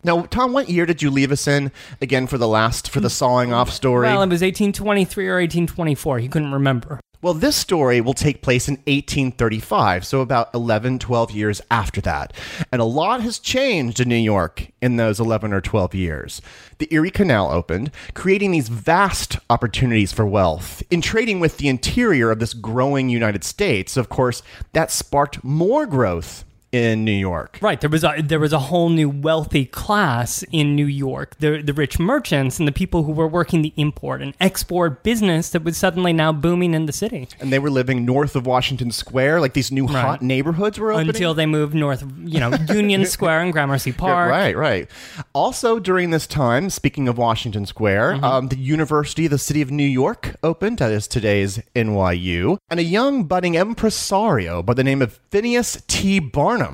Now, 0.04 0.22
Tom, 0.22 0.52
what 0.52 0.68
year 0.68 0.86
did 0.86 1.02
you 1.02 1.10
leave 1.10 1.32
us 1.32 1.48
in 1.48 1.72
again 2.00 2.28
for 2.28 2.38
the 2.38 2.46
last 2.46 2.88
for 2.90 3.00
the 3.00 3.10
sawing 3.10 3.52
off 3.52 3.72
story? 3.72 4.06
Well, 4.06 4.22
it 4.22 4.28
was 4.28 4.40
1823 4.40 5.26
or 5.26 5.40
1824. 5.40 6.20
He 6.20 6.28
couldn't 6.28 6.52
remember. 6.52 7.00
Well, 7.22 7.34
this 7.34 7.56
story 7.56 8.00
will 8.00 8.14
take 8.14 8.42
place 8.42 8.68
in 8.68 8.74
1835, 8.74 10.04
so 10.04 10.20
about 10.20 10.54
11, 10.54 10.98
12 10.98 11.30
years 11.30 11.60
after 11.70 12.00
that. 12.02 12.32
And 12.70 12.80
a 12.80 12.84
lot 12.84 13.22
has 13.22 13.38
changed 13.38 14.00
in 14.00 14.08
New 14.08 14.16
York 14.16 14.68
in 14.82 14.96
those 14.96 15.18
11 15.18 15.52
or 15.52 15.60
12 15.60 15.94
years. 15.94 16.42
The 16.78 16.92
Erie 16.92 17.10
Canal 17.10 17.50
opened, 17.50 17.90
creating 18.14 18.50
these 18.50 18.68
vast 18.68 19.38
opportunities 19.48 20.12
for 20.12 20.26
wealth. 20.26 20.82
In 20.90 21.00
trading 21.00 21.40
with 21.40 21.56
the 21.56 21.68
interior 21.68 22.30
of 22.30 22.38
this 22.38 22.54
growing 22.54 23.08
United 23.08 23.44
States, 23.44 23.96
of 23.96 24.08
course, 24.08 24.42
that 24.72 24.90
sparked 24.90 25.42
more 25.42 25.86
growth 25.86 26.44
in 26.76 27.04
New 27.04 27.12
York. 27.12 27.58
Right, 27.62 27.80
there 27.80 27.90
was 27.90 28.04
a 28.04 28.22
there 28.22 28.38
was 28.40 28.52
a 28.52 28.58
whole 28.58 28.88
new 28.90 29.08
wealthy 29.08 29.64
class 29.66 30.44
in 30.52 30.76
New 30.76 30.86
York, 30.86 31.36
the 31.38 31.62
the 31.62 31.72
rich 31.72 31.98
merchants 31.98 32.58
and 32.58 32.68
the 32.68 32.72
people 32.72 33.02
who 33.04 33.12
were 33.12 33.26
working 33.28 33.62
the 33.62 33.72
import 33.76 34.20
and 34.22 34.34
export 34.40 35.02
business 35.02 35.50
that 35.50 35.64
was 35.64 35.76
suddenly 35.76 36.12
now 36.12 36.32
booming 36.32 36.74
in 36.74 36.86
the 36.86 36.92
city. 36.92 37.28
And 37.40 37.52
they 37.52 37.58
were 37.58 37.70
living 37.70 38.04
north 38.04 38.36
of 38.36 38.46
Washington 38.46 38.90
Square, 38.90 39.40
like 39.40 39.54
these 39.54 39.72
new 39.72 39.86
hot 39.86 40.22
neighborhoods 40.22 40.78
were 40.78 40.92
opening. 40.92 41.08
Until 41.08 41.34
they 41.34 41.46
moved 41.46 41.74
north, 41.74 42.04
you 42.24 42.40
know, 42.40 42.52
Union 42.68 43.06
Square 43.16 43.40
and 43.42 43.52
Gramercy 43.52 43.92
Park. 43.92 44.30
Right, 44.30 44.56
right. 44.56 44.90
Also, 45.32 45.78
during 45.78 46.10
this 46.10 46.26
time, 46.26 46.68
speaking 46.70 47.08
of 47.08 47.16
Washington 47.18 47.64
Square, 47.66 47.96
Mm-hmm. 48.16 48.24
um, 48.24 48.48
the 48.48 48.58
University 48.58 49.24
of 49.26 49.30
the 49.30 49.38
City 49.38 49.62
of 49.62 49.70
New 49.70 49.84
York 49.86 50.36
opened, 50.42 50.78
that 50.78 50.90
is 50.92 51.06
today's 51.08 51.60
NYU, 51.74 52.58
and 52.68 52.78
a 52.80 52.82
young 52.82 53.24
budding 53.24 53.54
impresario 53.54 54.62
by 54.62 54.74
the 54.74 54.84
name 54.84 55.00
of 55.02 55.18
Phineas 55.30 55.82
T. 55.86 56.18
Barnum 56.18 56.65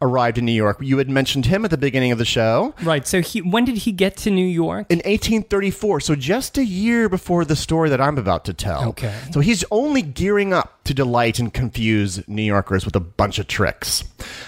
arrived 0.00 0.38
in 0.38 0.44
New 0.44 0.52
York. 0.52 0.78
You 0.80 0.98
had 0.98 1.08
mentioned 1.08 1.46
him 1.46 1.64
at 1.64 1.70
the 1.70 1.78
beginning 1.78 2.12
of 2.12 2.18
the 2.18 2.24
show. 2.24 2.74
Right. 2.82 3.06
So 3.06 3.20
he 3.20 3.42
when 3.42 3.64
did 3.64 3.78
he 3.78 3.92
get 3.92 4.16
to 4.18 4.30
New 4.30 4.46
York? 4.46 4.86
In 4.90 4.98
1834, 4.98 6.00
so 6.00 6.14
just 6.14 6.58
a 6.58 6.64
year 6.64 7.08
before 7.08 7.44
the 7.44 7.56
story 7.56 7.88
that 7.90 8.00
I'm 8.00 8.18
about 8.18 8.44
to 8.46 8.54
tell. 8.54 8.88
Okay. 8.90 9.14
So 9.32 9.40
he's 9.40 9.64
only 9.70 10.02
gearing 10.02 10.52
up 10.52 10.82
to 10.84 10.94
delight 10.94 11.38
and 11.38 11.52
confuse 11.52 12.26
New 12.28 12.42
Yorkers 12.42 12.84
with 12.84 12.96
a 12.96 13.00
bunch 13.00 13.38
of 13.38 13.46
tricks. 13.46 14.04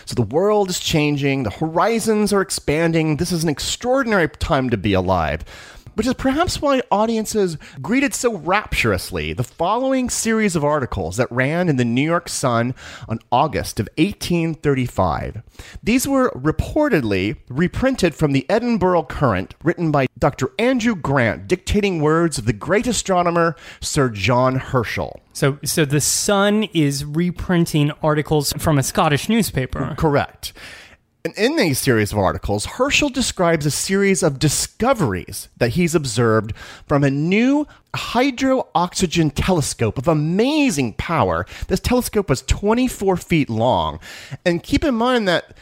So 0.07 0.15
the 0.15 0.23
world 0.23 0.71
is 0.71 0.81
changing, 0.81 1.43
the 1.43 1.51
horizons 1.51 2.33
are 2.33 2.41
expanding. 2.41 3.17
This 3.17 3.33
is 3.33 3.43
an 3.43 3.51
extraordinary 3.51 4.29
time 4.29 4.71
to 4.71 4.77
be 4.77 4.93
alive. 4.93 5.45
Which 6.01 6.07
is 6.07 6.15
perhaps 6.15 6.63
why 6.63 6.81
audiences 6.91 7.59
greeted 7.83 8.15
so 8.15 8.35
rapturously 8.35 9.35
the 9.35 9.45
following 9.45 10.09
series 10.09 10.57
of 10.57 10.65
articles 10.65 11.19
that 11.19 11.31
ran 11.31 11.69
in 11.69 11.77
the 11.77 11.85
New 11.85 12.01
York 12.01 12.27
Sun 12.31 12.75
on 13.07 13.19
August 13.31 13.79
of 13.79 13.87
1835. 13.99 15.43
These 15.83 16.09
were 16.09 16.31
reportedly 16.31 17.37
reprinted 17.51 18.15
from 18.15 18.33
the 18.33 18.49
Edinburgh 18.49 19.03
Courant, 19.11 19.55
written 19.63 19.91
by 19.91 20.07
Dr. 20.19 20.51
Andrew 20.59 20.95
Grant, 20.95 21.47
dictating 21.47 22.01
words 22.01 22.39
of 22.39 22.47
the 22.47 22.55
great 22.55 22.87
astronomer 22.87 23.55
Sir 23.83 24.09
John 24.09 24.57
Herschel. 24.57 25.21
So 25.35 25.59
so 25.65 25.85
the 25.85 26.01
Sun 26.01 26.63
is 26.73 27.05
reprinting 27.05 27.91
articles 28.03 28.55
from 28.55 28.79
a 28.79 28.83
Scottish 28.83 29.29
newspaper. 29.29 29.95
Correct. 29.99 30.55
And 31.23 31.35
in 31.37 31.57
these 31.57 31.79
series 31.79 32.13
of 32.13 32.19
articles, 32.19 32.65
Herschel 32.65 33.11
describes 33.11 33.67
a 33.67 33.71
series 33.71 34.23
of 34.23 34.39
discoveries 34.39 35.49
that 35.59 35.71
he's 35.71 35.95
observed 35.95 36.55
from 36.87 37.05
a 37.05 37.11
new 37.11 37.67
hydro-oxygen 37.95 39.31
telescope 39.31 39.99
of 39.99 40.09
amazing 40.09 40.95
power. 40.95 41.45
This 41.69 41.81
telescope 41.81 42.31
was 42.31 42.41
24 42.43 43.19
feet 43.19 43.51
long. 43.51 44.01
And 44.47 44.63
keep 44.63 44.83
in 44.83 44.95
mind 44.95 45.29
that 45.29 45.57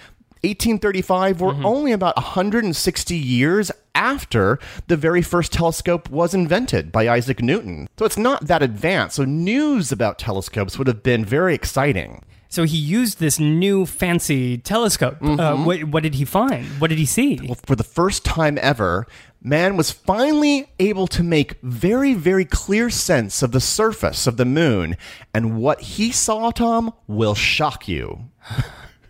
1835 0.44 1.40
were 1.40 1.52
mm-hmm. 1.52 1.66
only 1.66 1.90
about 1.90 2.14
160 2.14 3.16
years 3.16 3.72
after 3.96 4.60
the 4.86 4.96
very 4.96 5.22
first 5.22 5.52
telescope 5.52 6.08
was 6.08 6.34
invented 6.34 6.92
by 6.92 7.08
Isaac 7.08 7.42
Newton. 7.42 7.88
So 7.98 8.04
it's 8.04 8.16
not 8.16 8.46
that 8.46 8.62
advanced. 8.62 9.16
So 9.16 9.24
news 9.24 9.90
about 9.90 10.20
telescopes 10.20 10.78
would 10.78 10.86
have 10.86 11.02
been 11.02 11.24
very 11.24 11.56
exciting. 11.56 12.24
So 12.48 12.64
he 12.64 12.78
used 12.78 13.18
this 13.18 13.38
new 13.38 13.84
fancy 13.84 14.58
telescope. 14.58 15.18
Uh, 15.20 15.56
what, 15.56 15.84
what 15.84 16.02
did 16.02 16.14
he 16.14 16.24
find? 16.24 16.66
What 16.80 16.88
did 16.88 16.98
he 16.98 17.06
see? 17.06 17.38
Well, 17.42 17.58
for 17.66 17.76
the 17.76 17.84
first 17.84 18.24
time 18.24 18.58
ever, 18.60 19.06
man 19.42 19.76
was 19.76 19.90
finally 19.90 20.72
able 20.78 21.06
to 21.08 21.22
make 21.22 21.60
very, 21.62 22.14
very 22.14 22.44
clear 22.46 22.88
sense 22.88 23.42
of 23.42 23.52
the 23.52 23.60
surface 23.60 24.26
of 24.26 24.38
the 24.38 24.46
moon. 24.46 24.96
And 25.34 25.58
what 25.58 25.80
he 25.80 26.10
saw, 26.10 26.50
Tom, 26.50 26.94
will 27.06 27.34
shock 27.34 27.86
you. 27.88 28.30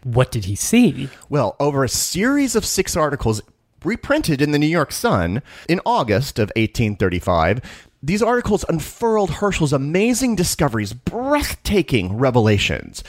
What 0.05 0.31
did 0.31 0.45
he 0.45 0.55
see? 0.55 1.09
Well, 1.29 1.57
over 1.59 1.83
a 1.83 1.89
series 1.89 2.55
of 2.55 2.65
six 2.65 2.97
articles 2.97 3.43
reprinted 3.85 4.41
in 4.41 4.53
the 4.53 4.59
New 4.59 4.67
York 4.67 4.93
Sun 4.93 5.43
in 5.69 5.81
August 5.85 6.39
of 6.39 6.49
1835, 6.57 7.61
these 8.03 8.23
articles 8.23 8.65
unfurled 8.69 9.31
Herschel's 9.31 9.73
amazing 9.73 10.37
discoveries, 10.37 10.93
breathtaking 10.93 12.17
revelations. 12.17 13.03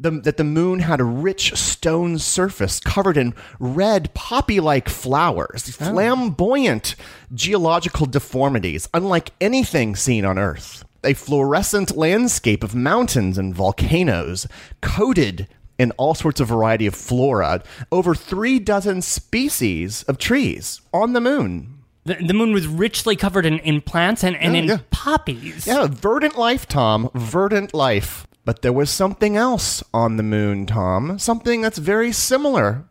The, 0.00 0.10
that 0.10 0.38
the 0.38 0.44
moon 0.44 0.78
had 0.78 1.00
a 1.00 1.04
rich 1.04 1.54
stone 1.54 2.18
surface 2.18 2.80
covered 2.80 3.18
in 3.18 3.34
red 3.60 4.14
poppy 4.14 4.58
like 4.58 4.88
flowers, 4.88 5.64
these 5.64 5.76
flamboyant 5.76 6.96
geological 7.34 8.06
deformities, 8.06 8.88
unlike 8.94 9.32
anything 9.42 9.94
seen 9.94 10.24
on 10.24 10.38
Earth. 10.38 10.86
A 11.04 11.12
fluorescent 11.12 11.98
landscape 11.98 12.64
of 12.64 12.74
mountains 12.74 13.36
and 13.36 13.54
volcanoes, 13.54 14.46
coated 14.80 15.48
in 15.78 15.90
all 15.92 16.14
sorts 16.14 16.40
of 16.40 16.48
variety 16.48 16.86
of 16.86 16.94
flora, 16.94 17.62
over 17.92 18.14
three 18.14 18.58
dozen 18.58 19.02
species 19.02 20.02
of 20.04 20.16
trees 20.16 20.80
on 20.94 21.12
the 21.12 21.20
moon. 21.20 21.83
The, 22.04 22.14
the 22.16 22.34
moon 22.34 22.52
was 22.52 22.66
richly 22.66 23.16
covered 23.16 23.46
in, 23.46 23.58
in 23.60 23.80
plants 23.80 24.22
and, 24.22 24.36
and 24.36 24.54
Yeah, 24.54 24.60
in 24.62 24.68
yeah. 24.68 24.78
poppies. 24.90 25.66
Yeah, 25.66 25.86
verdant 25.90 26.36
life, 26.36 26.68
Tom. 26.68 27.10
Verdant 27.14 27.72
life. 27.72 28.26
But 28.44 28.60
there 28.62 28.72
was 28.74 28.90
something 28.90 29.36
else 29.36 29.82
on 29.94 30.16
the 30.18 30.22
moon, 30.22 30.66
Tom. 30.66 31.18
Something 31.18 31.62
that's 31.62 31.78
very 31.78 32.12
similar 32.12 32.84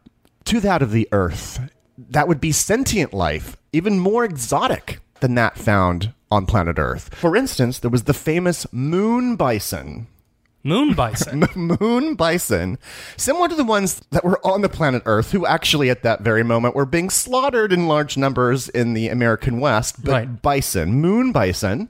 to 0.46 0.60
that 0.62 0.82
of 0.82 0.92
the 0.92 1.08
Earth. 1.12 1.60
That 1.98 2.28
would 2.28 2.42
be 2.42 2.52
sentient 2.52 3.14
life, 3.14 3.56
even 3.72 4.00
more 4.00 4.26
exotic 4.26 5.00
than 5.20 5.36
that 5.36 5.58
found 5.60 6.14
on 6.32 6.48
planet 6.48 6.80
Earth. 6.80 7.14
For 7.14 7.36
instance, 7.36 7.78
there 7.78 7.92
was 7.92 8.04
the 8.06 8.16
famous 8.16 8.66
moon 8.74 9.36
bison. 9.36 10.08
Moon 10.64 10.94
bison. 10.94 11.46
moon 11.56 12.16
bison, 12.16 12.78
similar 13.18 13.50
to 13.50 13.56
the 13.56 13.66
ones 13.66 14.02
that 14.12 14.24
were 14.24 14.40
on 14.46 14.62
the 14.62 14.70
planet 14.70 15.04
Earth, 15.06 15.32
who 15.32 15.46
actually 15.46 15.90
at 15.90 16.04
that 16.04 16.22
very 16.22 16.44
moment 16.44 16.74
were 16.74 16.86
being 16.86 17.10
slaughtered 17.10 17.74
in 17.74 17.88
large 17.88 18.16
numbers 18.16 18.70
in 18.70 18.94
the 18.94 19.10
American 19.10 19.60
West. 19.60 20.04
But 20.04 20.12
Right. 20.12 20.42
bison, 20.42 20.94
moon 20.94 21.34
bison. 21.34 21.90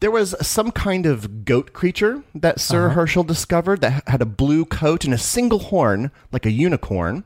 There 0.00 0.10
was 0.10 0.34
some 0.40 0.72
kind 0.72 1.06
of 1.06 1.44
goat 1.44 1.72
creature 1.72 2.22
that 2.34 2.60
Sir 2.60 2.86
uh-huh. 2.86 2.94
Herschel 2.94 3.24
discovered 3.24 3.80
that 3.82 4.08
had 4.08 4.22
a 4.22 4.26
blue 4.26 4.64
coat 4.64 5.04
and 5.04 5.14
a 5.14 5.18
single 5.18 5.58
horn, 5.58 6.10
like 6.32 6.46
a 6.46 6.50
unicorn. 6.50 7.24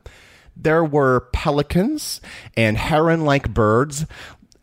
There 0.55 0.85
were 0.85 1.29
pelicans 1.33 2.21
and 2.55 2.77
heron 2.77 3.25
like 3.25 3.55
birds 3.55 4.05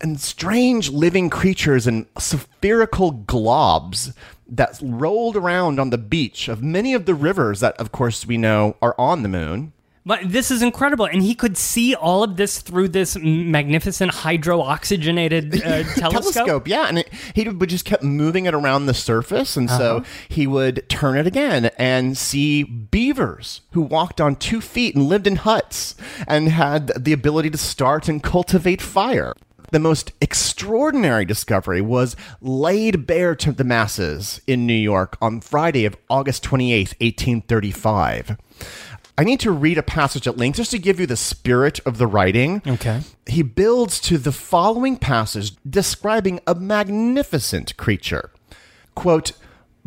and 0.00 0.20
strange 0.20 0.90
living 0.90 1.28
creatures 1.28 1.86
and 1.86 2.06
spherical 2.18 3.12
globs 3.12 4.14
that 4.50 4.78
rolled 4.82 5.36
around 5.36 5.78
on 5.78 5.90
the 5.90 5.98
beach 5.98 6.48
of 6.48 6.62
many 6.62 6.92
of 6.92 7.06
the 7.06 7.14
rivers 7.14 7.60
that, 7.60 7.76
of 7.76 7.92
course, 7.92 8.26
we 8.26 8.36
know 8.36 8.76
are 8.82 8.94
on 8.98 9.22
the 9.22 9.28
moon. 9.28 9.72
But 10.06 10.20
this 10.24 10.50
is 10.50 10.62
incredible, 10.62 11.04
and 11.04 11.22
he 11.22 11.34
could 11.34 11.58
see 11.58 11.94
all 11.94 12.22
of 12.22 12.36
this 12.36 12.62
through 12.62 12.88
this 12.88 13.16
magnificent 13.16 14.12
hydro-oxygenated 14.12 15.62
uh, 15.62 15.82
telescope. 15.94 16.66
yeah, 16.66 16.86
and 16.88 17.00
it, 17.00 17.10
he 17.34 17.46
would 17.46 17.68
just 17.68 17.84
kept 17.84 18.02
moving 18.02 18.46
it 18.46 18.54
around 18.54 18.86
the 18.86 18.94
surface, 18.94 19.58
and 19.58 19.68
so 19.68 20.02
he 20.28 20.46
would 20.46 20.88
turn 20.88 21.18
it 21.18 21.26
again 21.26 21.66
and 21.76 22.16
see 22.16 22.62
beavers 22.62 23.60
who 23.72 23.82
walked 23.82 24.22
on 24.22 24.36
two 24.36 24.62
feet 24.62 24.94
and 24.94 25.06
lived 25.06 25.26
in 25.26 25.36
huts 25.36 25.94
and 26.26 26.48
had 26.48 26.86
the 27.04 27.12
ability 27.12 27.50
to 27.50 27.58
start 27.58 28.08
and 28.08 28.22
cultivate 28.22 28.80
fire. 28.80 29.34
The 29.70 29.78
most 29.78 30.12
extraordinary 30.20 31.24
discovery 31.24 31.80
was 31.80 32.16
laid 32.40 33.06
bare 33.06 33.36
to 33.36 33.52
the 33.52 33.64
masses 33.64 34.40
in 34.46 34.66
New 34.66 34.72
York 34.72 35.16
on 35.22 35.40
Friday 35.40 35.84
of 35.84 35.96
August 36.08 36.42
28th, 36.44 36.94
1835. 37.00 38.36
I 39.16 39.24
need 39.24 39.38
to 39.40 39.52
read 39.52 39.78
a 39.78 39.82
passage 39.82 40.26
at 40.26 40.36
length 40.38 40.56
just 40.56 40.70
to 40.72 40.78
give 40.78 40.98
you 40.98 41.06
the 41.06 41.16
spirit 41.16 41.78
of 41.86 41.98
the 41.98 42.06
writing. 42.06 42.62
Okay. 42.66 43.02
He 43.26 43.42
builds 43.42 44.00
to 44.00 44.18
the 44.18 44.32
following 44.32 44.96
passage 44.96 45.52
describing 45.68 46.40
a 46.46 46.54
magnificent 46.54 47.76
creature. 47.76 48.30
Quote, 48.94 49.32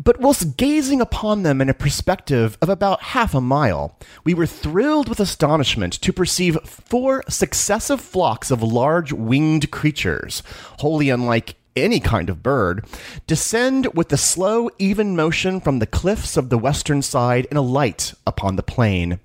but 0.04 0.20
whilst 0.20 0.56
gazing 0.56 1.00
upon 1.00 1.42
them 1.42 1.60
in 1.60 1.68
a 1.68 1.74
perspective 1.74 2.56
of 2.60 2.68
about 2.68 3.02
half 3.02 3.34
a 3.34 3.40
mile, 3.40 3.98
we 4.22 4.34
were 4.34 4.46
thrilled 4.46 5.08
with 5.08 5.18
astonishment 5.18 5.94
to 5.94 6.12
perceive 6.12 6.58
four 6.64 7.24
successive 7.28 8.00
flocks 8.00 8.50
of 8.50 8.62
large 8.62 9.12
winged 9.12 9.70
creatures, 9.70 10.42
wholly 10.78 11.10
unlike 11.10 11.56
any 11.76 11.98
kind 12.00 12.30
of 12.30 12.42
bird, 12.42 12.84
descend 13.26 13.88
with 13.94 14.12
a 14.12 14.16
slow, 14.16 14.70
even 14.78 15.16
motion 15.16 15.60
from 15.60 15.78
the 15.78 15.86
cliffs 15.86 16.36
of 16.36 16.48
the 16.48 16.58
western 16.58 17.02
side 17.02 17.46
and 17.50 17.58
alight 17.58 18.14
upon 18.26 18.56
the 18.56 18.62
plain. 18.62 19.18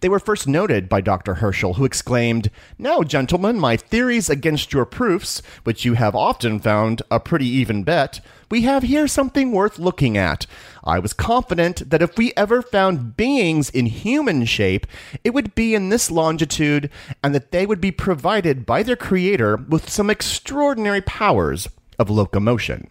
They 0.00 0.08
were 0.08 0.18
first 0.18 0.46
noted 0.46 0.88
by 0.88 1.00
Dr. 1.00 1.34
Herschel, 1.34 1.74
who 1.74 1.84
exclaimed, 1.84 2.50
Now, 2.78 3.02
gentlemen, 3.02 3.58
my 3.58 3.76
theories 3.76 4.30
against 4.30 4.72
your 4.72 4.84
proofs, 4.84 5.42
which 5.64 5.84
you 5.84 5.94
have 5.94 6.14
often 6.14 6.58
found 6.58 7.02
a 7.10 7.20
pretty 7.20 7.46
even 7.46 7.84
bet, 7.84 8.20
we 8.50 8.62
have 8.62 8.84
here 8.84 9.08
something 9.08 9.52
worth 9.52 9.78
looking 9.78 10.16
at. 10.16 10.46
I 10.84 10.98
was 10.98 11.12
confident 11.12 11.90
that 11.90 12.02
if 12.02 12.16
we 12.16 12.32
ever 12.36 12.62
found 12.62 13.16
beings 13.16 13.70
in 13.70 13.86
human 13.86 14.44
shape, 14.44 14.86
it 15.24 15.34
would 15.34 15.54
be 15.54 15.74
in 15.74 15.88
this 15.88 16.10
longitude, 16.10 16.90
and 17.22 17.34
that 17.34 17.50
they 17.50 17.66
would 17.66 17.80
be 17.80 17.90
provided 17.90 18.66
by 18.66 18.82
their 18.82 18.96
Creator 18.96 19.56
with 19.56 19.90
some 19.90 20.10
extraordinary 20.10 21.00
powers 21.00 21.68
of 21.98 22.10
locomotion. 22.10 22.90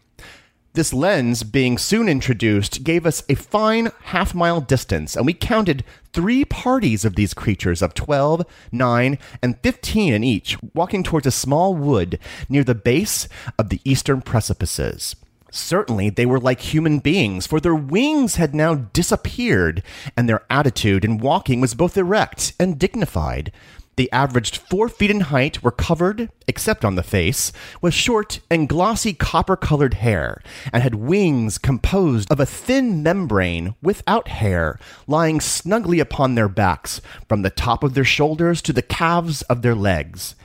This 0.74 0.92
lens, 0.92 1.44
being 1.44 1.78
soon 1.78 2.10
introduced, 2.10 2.84
gave 2.84 3.06
us 3.06 3.22
a 3.30 3.36
fine 3.36 3.92
half 4.06 4.34
mile 4.34 4.60
distance, 4.60 5.16
and 5.16 5.24
we 5.24 5.36
counted 5.36 5.84
three 6.14 6.44
parties 6.46 7.06
of 7.06 7.16
these 7.16 7.36
creatures 7.36 7.84
of 7.84 7.94
12, 7.94 8.44
9, 8.72 9.20
and 9.44 9.60
15 9.62 10.14
in 10.16 10.24
each, 10.24 10.58
walking 10.74 11.04
towards 11.04 11.28
a 11.28 11.32
small 11.32 11.76
wood 11.76 12.18
near 12.50 12.64
the 12.64 12.74
base 12.74 13.28
of 13.60 13.70
the 13.70 13.82
eastern 13.86 14.24
precipices. 14.24 15.16
Certainly, 15.52 16.10
they 16.10 16.26
were 16.26 16.40
like 16.40 16.62
human 16.62 16.98
beings, 16.98 17.46
for 17.46 17.60
their 17.60 17.76
wings 17.76 18.38
had 18.38 18.56
now 18.56 18.74
disappeared, 18.74 19.84
and 20.18 20.28
their 20.28 20.42
attitude 20.50 21.06
in 21.06 21.20
walking 21.20 21.62
was 21.62 21.76
both 21.76 21.96
erect 21.96 22.54
and 22.60 22.80
dignified. 22.80 23.52
They 23.96 24.10
averaged 24.10 24.58
four 24.58 24.90
feet 24.90 25.12
in 25.12 25.22
height, 25.22 25.62
were 25.62 25.72
covered, 25.72 26.30
except 26.48 26.84
on 26.84 26.96
the 26.96 27.04
face, 27.04 27.52
with 27.82 27.94
short 27.94 28.40
and 28.50 28.68
glossy 28.68 29.14
copper 29.14 29.56
colored 29.56 29.96
hair, 29.96 30.42
and 30.72 30.82
had 30.82 30.96
wings 30.96 31.58
composed 31.58 32.32
of 32.32 32.40
a 32.40 32.46
thin 32.46 33.04
membrane 33.04 33.76
without 33.82 34.30
hair, 34.30 34.80
lying 35.06 35.40
snugly 35.40 36.00
upon 36.00 36.34
their 36.36 36.50
backs, 36.50 37.02
from 37.30 37.44
the 37.44 37.52
top 37.52 37.84
of 37.84 37.94
their 37.94 38.04
shoulders 38.04 38.62
to 38.64 38.74
the 38.74 38.82
calves 38.82 39.44
of 39.44 39.62
their 39.62 39.76
legs. 39.76 40.36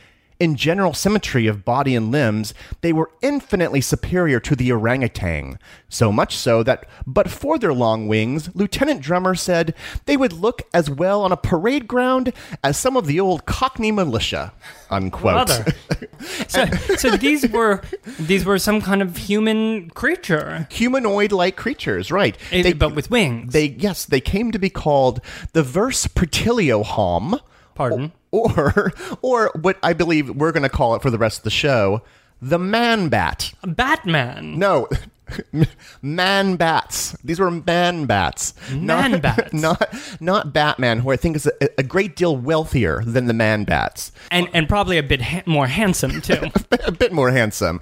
In 0.41 0.55
general 0.55 0.95
symmetry 0.95 1.49
of 1.49 1.65
body 1.65 1.97
and 1.97 2.13
limbs, 2.13 2.55
they 2.81 2.93
were 2.93 3.11
infinitely 3.23 3.81
superior 3.81 4.39
to 4.41 4.55
the 4.55 4.71
orangutan, 4.71 5.59
so 5.89 6.13
much 6.13 6.37
so 6.37 6.63
that, 6.63 6.87
but 7.07 7.29
for 7.29 7.59
their 7.59 7.75
long 7.75 8.07
wings, 8.07 8.49
Lieutenant 8.55 9.01
Drummond 9.01 9.41
said 9.41 9.75
they 10.07 10.17
would 10.17 10.33
look 10.33 10.63
as 10.73 10.89
well 10.89 11.23
on 11.23 11.33
a 11.33 11.37
parade 11.37 11.89
ground 11.89 12.33
as 12.63 12.77
some 12.79 12.97
of 12.97 13.07
the 13.07 13.19
old 13.19 13.47
Cockney 13.47 13.91
militia. 13.91 14.53
Unquote. 14.91 15.51
So, 16.49 16.65
so 16.97 17.11
these 17.17 17.49
were 17.49 17.83
these 18.19 18.45
were 18.45 18.59
some 18.59 18.81
kind 18.81 19.03
of 19.03 19.17
human 19.17 19.89
creature, 19.91 20.67
Humanoid-like 20.71 21.55
creatures, 21.57 22.11
right? 22.11 22.37
eh, 22.51 22.73
but 22.73 22.95
with 22.95 23.09
wings. 23.11 23.53
they 23.53 23.67
yes, 23.67 24.05
they 24.05 24.21
came 24.21 24.51
to 24.51 24.59
be 24.59 24.69
called 24.71 25.21
the 25.53 25.63
Vespertilio 25.63 26.85
homo. 26.85 27.39
Pardon. 27.77 28.13
Or, 28.31 28.93
or 29.23 29.51
what 29.61 29.79
I 29.83 29.93
believe 29.95 30.29
we're 30.31 30.53
going 30.53 30.63
to 30.63 30.69
call 30.69 30.95
it 30.95 31.03
for 31.03 31.11
the 31.11 31.19
rest 31.19 31.39
of 31.39 31.45
the 31.45 31.51
show, 31.51 32.03
the 32.43 32.59
man 32.59 33.09
bat. 33.09 33.53
Batman. 33.67 34.59
No, 34.59 34.87
man 36.03 36.57
bats. 36.57 37.17
These 37.25 37.41
were 37.41 37.51
man 37.51 38.07
bats. 38.07 38.55
Man 38.71 39.13
not, 39.13 39.23
bats. 39.23 39.53
Not 39.53 39.95
not 40.21 40.53
Batman, 40.53 41.01
who 41.01 41.11
I 41.11 41.17
think 41.17 41.37
is 41.37 41.47
a, 41.47 41.81
a 41.81 41.83
great 41.83 42.17
deal 42.17 42.37
wealthier 42.37 43.03
than 43.05 43.27
the 43.27 43.35
man 43.35 43.65
bats. 43.65 44.13
And 44.31 44.49
and 44.53 44.69
probably 44.69 44.99
a 44.99 45.03
bit 45.03 45.23
ha- 45.23 45.43
more 45.47 45.67
handsome 45.67 46.21
too. 46.21 46.51
a 46.87 46.93
bit 46.93 47.13
more 47.13 47.31
handsome. 47.31 47.81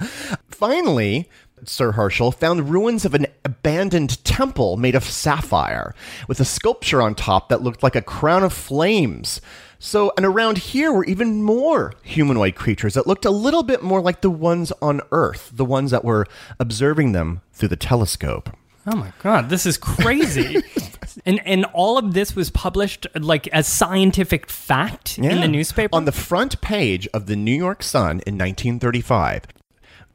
Finally, 0.49 1.29
Sir 1.65 1.93
Herschel 1.93 2.33
found 2.33 2.71
ruins 2.71 3.05
of 3.05 3.15
an 3.15 3.27
abandoned 3.45 4.23
temple 4.25 4.77
made 4.77 4.95
of 4.95 5.05
sapphire, 5.05 5.95
with 6.29 6.41
a 6.41 6.45
sculpture 6.45 7.03
on 7.03 7.15
top 7.15 7.49
that 7.49 7.63
looked 7.63 7.83
like 7.83 7.97
a 7.97 8.03
crown 8.03 8.43
of 8.45 8.53
flames. 8.53 9.41
So, 9.87 10.13
and 10.17 10.27
around 10.27 10.59
here 10.59 10.93
were 10.93 11.05
even 11.05 11.45
more 11.45 11.93
humanoid 12.03 12.57
creatures 12.57 12.95
that 12.95 13.07
looked 13.07 13.25
a 13.25 13.31
little 13.31 13.63
bit 13.63 13.85
more 13.85 14.01
like 14.01 14.21
the 14.21 14.31
ones 14.31 14.73
on 14.83 15.01
Earth, 15.13 15.53
the 15.55 15.65
ones 15.65 15.93
that 15.93 16.05
were 16.05 16.27
observing 16.59 17.13
them 17.13 17.41
through 17.53 17.69
the 17.69 17.77
telescope. 17.77 18.51
Oh 18.85 18.97
my 18.97 19.13
god, 19.23 19.49
this 19.49 19.65
is 19.65 19.79
crazy. 19.79 20.61
and 21.25 21.41
and 21.47 21.67
all 21.67 21.99
of 21.99 22.15
this 22.15 22.35
was 22.35 22.51
published 22.51 23.07
like 23.15 23.47
as 23.49 23.69
scientific 23.69 24.51
fact 24.51 25.19
in 25.19 25.41
the 25.41 25.47
newspaper. 25.47 25.95
On 25.95 26.05
the 26.05 26.11
front 26.11 26.61
page 26.61 27.07
of 27.15 27.27
the 27.27 27.37
New 27.37 27.55
York 27.55 27.85
Sun 27.85 28.23
in 28.27 28.35
1935. 28.35 29.45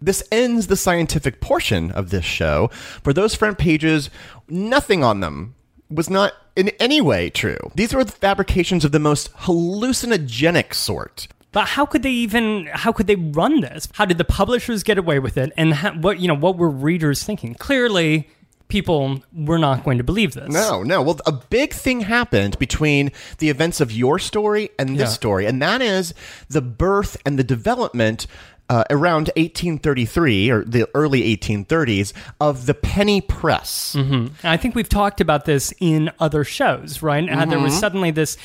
This 0.01 0.21
ends 0.33 0.67
the 0.67 0.75
scientific 0.75 1.39
portion 1.39 1.91
of 1.91 2.09
this 2.09 2.25
show. 2.25 2.67
For 3.03 3.13
those 3.13 3.35
front 3.35 3.57
pages, 3.57 4.09
nothing 4.49 5.01
on 5.01 5.21
them 5.21 5.55
was 5.89 6.09
not 6.09 6.33
in 6.55 6.69
any 6.79 7.01
way 7.01 7.29
true. 7.29 7.57
These 7.75 7.93
were 7.93 8.03
the 8.03 8.11
fabrications 8.11 8.83
of 8.85 8.91
the 8.91 8.99
most 8.99 9.31
hallucinogenic 9.45 10.73
sort. 10.73 11.27
but 11.51 11.67
how 11.69 11.85
could 11.85 12.03
they 12.03 12.11
even 12.11 12.67
how 12.71 12.91
could 12.91 13.07
they 13.07 13.15
run 13.15 13.61
this? 13.61 13.87
How 13.93 14.05
did 14.05 14.17
the 14.17 14.23
publishers 14.25 14.83
get 14.83 14.97
away 14.97 15.19
with 15.19 15.37
it? 15.37 15.51
And 15.57 15.73
how, 15.73 15.93
what 15.93 16.19
you 16.19 16.27
know 16.27 16.35
what 16.35 16.57
were 16.57 16.69
readers 16.69 17.23
thinking? 17.23 17.55
Clearly 17.55 18.29
people 18.69 19.21
were 19.33 19.59
not 19.59 19.83
going 19.83 19.97
to 19.97 20.03
believe 20.03 20.33
this. 20.33 20.49
No, 20.49 20.81
no. 20.81 21.01
Well, 21.01 21.19
a 21.25 21.33
big 21.33 21.73
thing 21.73 22.01
happened 22.01 22.57
between 22.57 23.11
the 23.39 23.49
events 23.49 23.81
of 23.81 23.91
your 23.91 24.17
story 24.17 24.69
and 24.79 24.91
this 24.91 25.09
Yeah. 25.09 25.13
story, 25.21 25.45
and 25.45 25.61
that 25.61 25.81
is 25.81 26.13
the 26.49 26.61
birth 26.61 27.17
and 27.25 27.37
the 27.37 27.43
development. 27.43 28.27
Uh, 28.71 28.85
around 28.89 29.29
1833 29.35 30.49
or 30.49 30.63
the 30.63 30.87
early 30.93 31.23
1830s 31.35 32.13
of 32.39 32.67
the 32.67 32.73
penny 32.73 33.19
press. 33.19 33.93
And 33.95 34.31
I 34.45 34.55
think 34.55 34.75
we've 34.75 34.87
talked 34.87 35.19
about 35.19 35.43
this 35.43 35.73
in 35.81 36.09
other 36.21 36.45
shows, 36.45 37.01
right? 37.01 37.27
How 37.29 37.43
there 37.43 37.57
Mm-hmm. 37.57 37.63
was 37.65 37.77
suddenly 37.77 38.11
this 38.11 38.37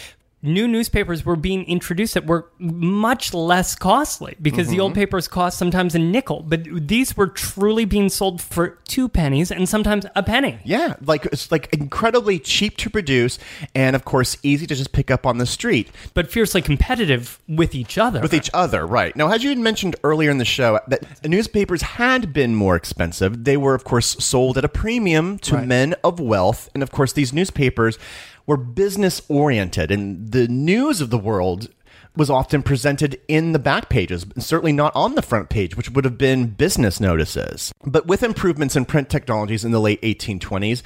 new 0.47 0.69
newspapers 0.69 1.25
were 1.25 1.37
being 1.37 1.65
introduced 1.65 2.15
that 2.15 2.27
were 2.27 2.51
much 2.59 3.35
less 3.35 3.75
costly 3.75 4.37
because 4.41 4.69
the 4.69 4.81
old 4.81 4.93
mm-hmm. 4.93 5.01
papers 5.01 5.29
cost 5.29 5.59
sometimes 5.59 5.95
a 5.95 5.99
nickel, 5.99 6.43
but 6.43 6.65
these 6.89 7.17
were 7.17 7.27
truly 7.27 7.85
being 7.85 8.09
sold 8.09 8.41
for 8.41 8.79
two 8.89 9.09
pennies 9.09 9.51
and 9.51 9.69
sometimes 9.69 10.07
a 10.15 10.23
penny. 10.23 10.59
Yeah, 10.65 10.97
like 11.05 11.27
it's 11.27 11.51
like 11.51 11.73
incredibly 11.73 12.39
cheap 12.39 12.77
to 12.79 12.91
produce, 12.91 13.39
and 13.75 13.97
of 13.97 14.05
course 14.05 14.37
easy 14.43 14.67
to 14.67 14.75
just 14.75 14.93
pick 14.93 15.11
up 15.11 15.27
on 15.27 15.39
the 15.39 15.47
street 15.47 15.91
But 16.15 16.31
fiercely 16.31 16.63
competitive 16.63 17.39
with 17.49 17.75
each 17.75 17.99
other. 17.99 18.21
with 18.21 18.35
each 18.35 18.51
other. 18.55 18.87
Right 18.87 19.15
now, 19.17 19.31
as 19.31 19.43
you 19.43 19.51
had 19.51 19.59
mentioned 19.59 19.97
earlier 20.05 20.31
in 20.31 20.39
the 20.39 20.45
show, 20.45 20.81
that 20.89 21.29
newspapers 21.29 21.83
had 21.83 22.33
been 22.33 22.55
more 22.55 22.77
expensive. 22.77 23.45
They 23.45 23.57
were, 23.57 23.75
of 23.75 23.85
course, 23.85 24.17
sold 24.25 24.59
at 24.59 24.65
a 24.65 24.69
premium 24.69 25.39
to 25.41 25.63
men 25.63 25.95
of 26.05 26.21
wealth, 26.21 26.71
and 26.75 26.83
of 26.83 26.91
course, 26.91 27.13
these 27.13 27.33
newspapers 27.33 27.99
were 28.47 28.57
business 28.57 29.21
oriented, 29.29 29.91
and 29.91 30.33
the 30.33 30.49
news 30.49 31.01
of 31.01 31.11
the 31.11 31.19
world 31.19 31.69
was 32.17 32.31
often 32.31 32.63
presented 32.63 33.21
in 33.29 33.53
the 33.53 33.59
back 33.59 33.89
pages, 33.89 34.25
certainly 34.39 34.73
not 34.73 34.95
on 34.97 35.15
the 35.15 35.23
front 35.23 35.51
page, 35.51 35.77
which 35.77 35.91
would 35.91 36.05
have 36.05 36.17
been 36.17 36.47
business 36.47 36.99
notices. 36.99 37.73
But 37.85 38.07
with 38.07 38.23
improvements 38.23 38.75
in 38.75 38.87
print 38.87 39.11
technologies 39.11 39.65
in 39.65 39.71
the 39.73 39.81
late 39.81 40.01
1820s, 40.01 40.83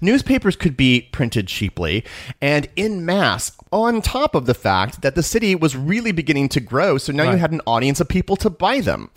newspapers 0.00 0.56
could 0.56 0.76
be 0.76 1.02
printed 1.12 1.48
cheaply 1.48 2.04
and 2.40 2.68
in 2.76 3.04
mass, 3.04 3.52
on 3.72 4.00
top 4.00 4.34
of 4.34 4.46
the 4.46 4.54
fact 4.54 5.02
that 5.02 5.14
the 5.14 5.22
city 5.22 5.54
was 5.54 5.76
really 5.76 6.12
beginning 6.12 6.48
to 6.48 6.60
grow. 6.60 6.96
So 6.96 7.12
now 7.12 7.30
you 7.30 7.36
had 7.36 7.52
an 7.52 7.60
audience 7.66 8.00
of 8.00 8.08
people 8.08 8.36
to 8.36 8.50
buy 8.50 8.80
them. 8.80 9.10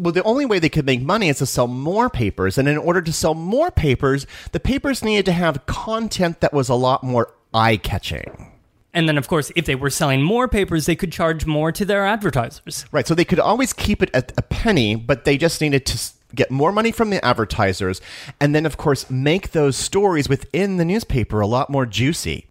Well, 0.00 0.14
the 0.14 0.22
only 0.22 0.46
way 0.46 0.58
they 0.58 0.70
could 0.70 0.86
make 0.86 1.02
money 1.02 1.28
is 1.28 1.38
to 1.38 1.46
sell 1.46 1.66
more 1.66 2.08
papers. 2.08 2.56
And 2.56 2.66
in 2.66 2.78
order 2.78 3.02
to 3.02 3.12
sell 3.12 3.34
more 3.34 3.70
papers, 3.70 4.26
the 4.52 4.60
papers 4.60 5.04
needed 5.04 5.26
to 5.26 5.32
have 5.32 5.66
content 5.66 6.40
that 6.40 6.54
was 6.54 6.70
a 6.70 6.74
lot 6.74 7.02
more 7.04 7.34
eye 7.52 7.76
catching. 7.76 8.52
and 8.94 9.06
then, 9.08 9.18
of 9.18 9.28
course, 9.28 9.52
if 9.54 9.66
they 9.66 9.74
were 9.74 9.90
selling 9.90 10.22
more 10.22 10.48
papers, 10.48 10.86
they 10.86 10.96
could 10.96 11.12
charge 11.12 11.44
more 11.46 11.70
to 11.70 11.84
their 11.84 12.06
advertisers. 12.06 12.86
Right. 12.90 13.06
So 13.06 13.14
they 13.14 13.26
could 13.26 13.38
always 13.38 13.72
keep 13.72 14.02
it 14.02 14.10
at 14.14 14.32
a 14.36 14.42
penny, 14.42 14.96
but 14.96 15.24
they 15.24 15.36
just 15.36 15.60
needed 15.60 15.84
to 15.86 15.98
get 16.34 16.50
more 16.50 16.72
money 16.72 16.92
from 16.92 17.10
the 17.10 17.24
advertisers 17.24 18.00
and 18.40 18.54
then, 18.54 18.64
of 18.66 18.76
course, 18.76 19.10
make 19.10 19.50
those 19.52 19.76
stories 19.76 20.28
within 20.28 20.76
the 20.76 20.84
newspaper 20.84 21.40
a 21.40 21.46
lot 21.46 21.70
more 21.70 21.86
juicy. 21.86 22.49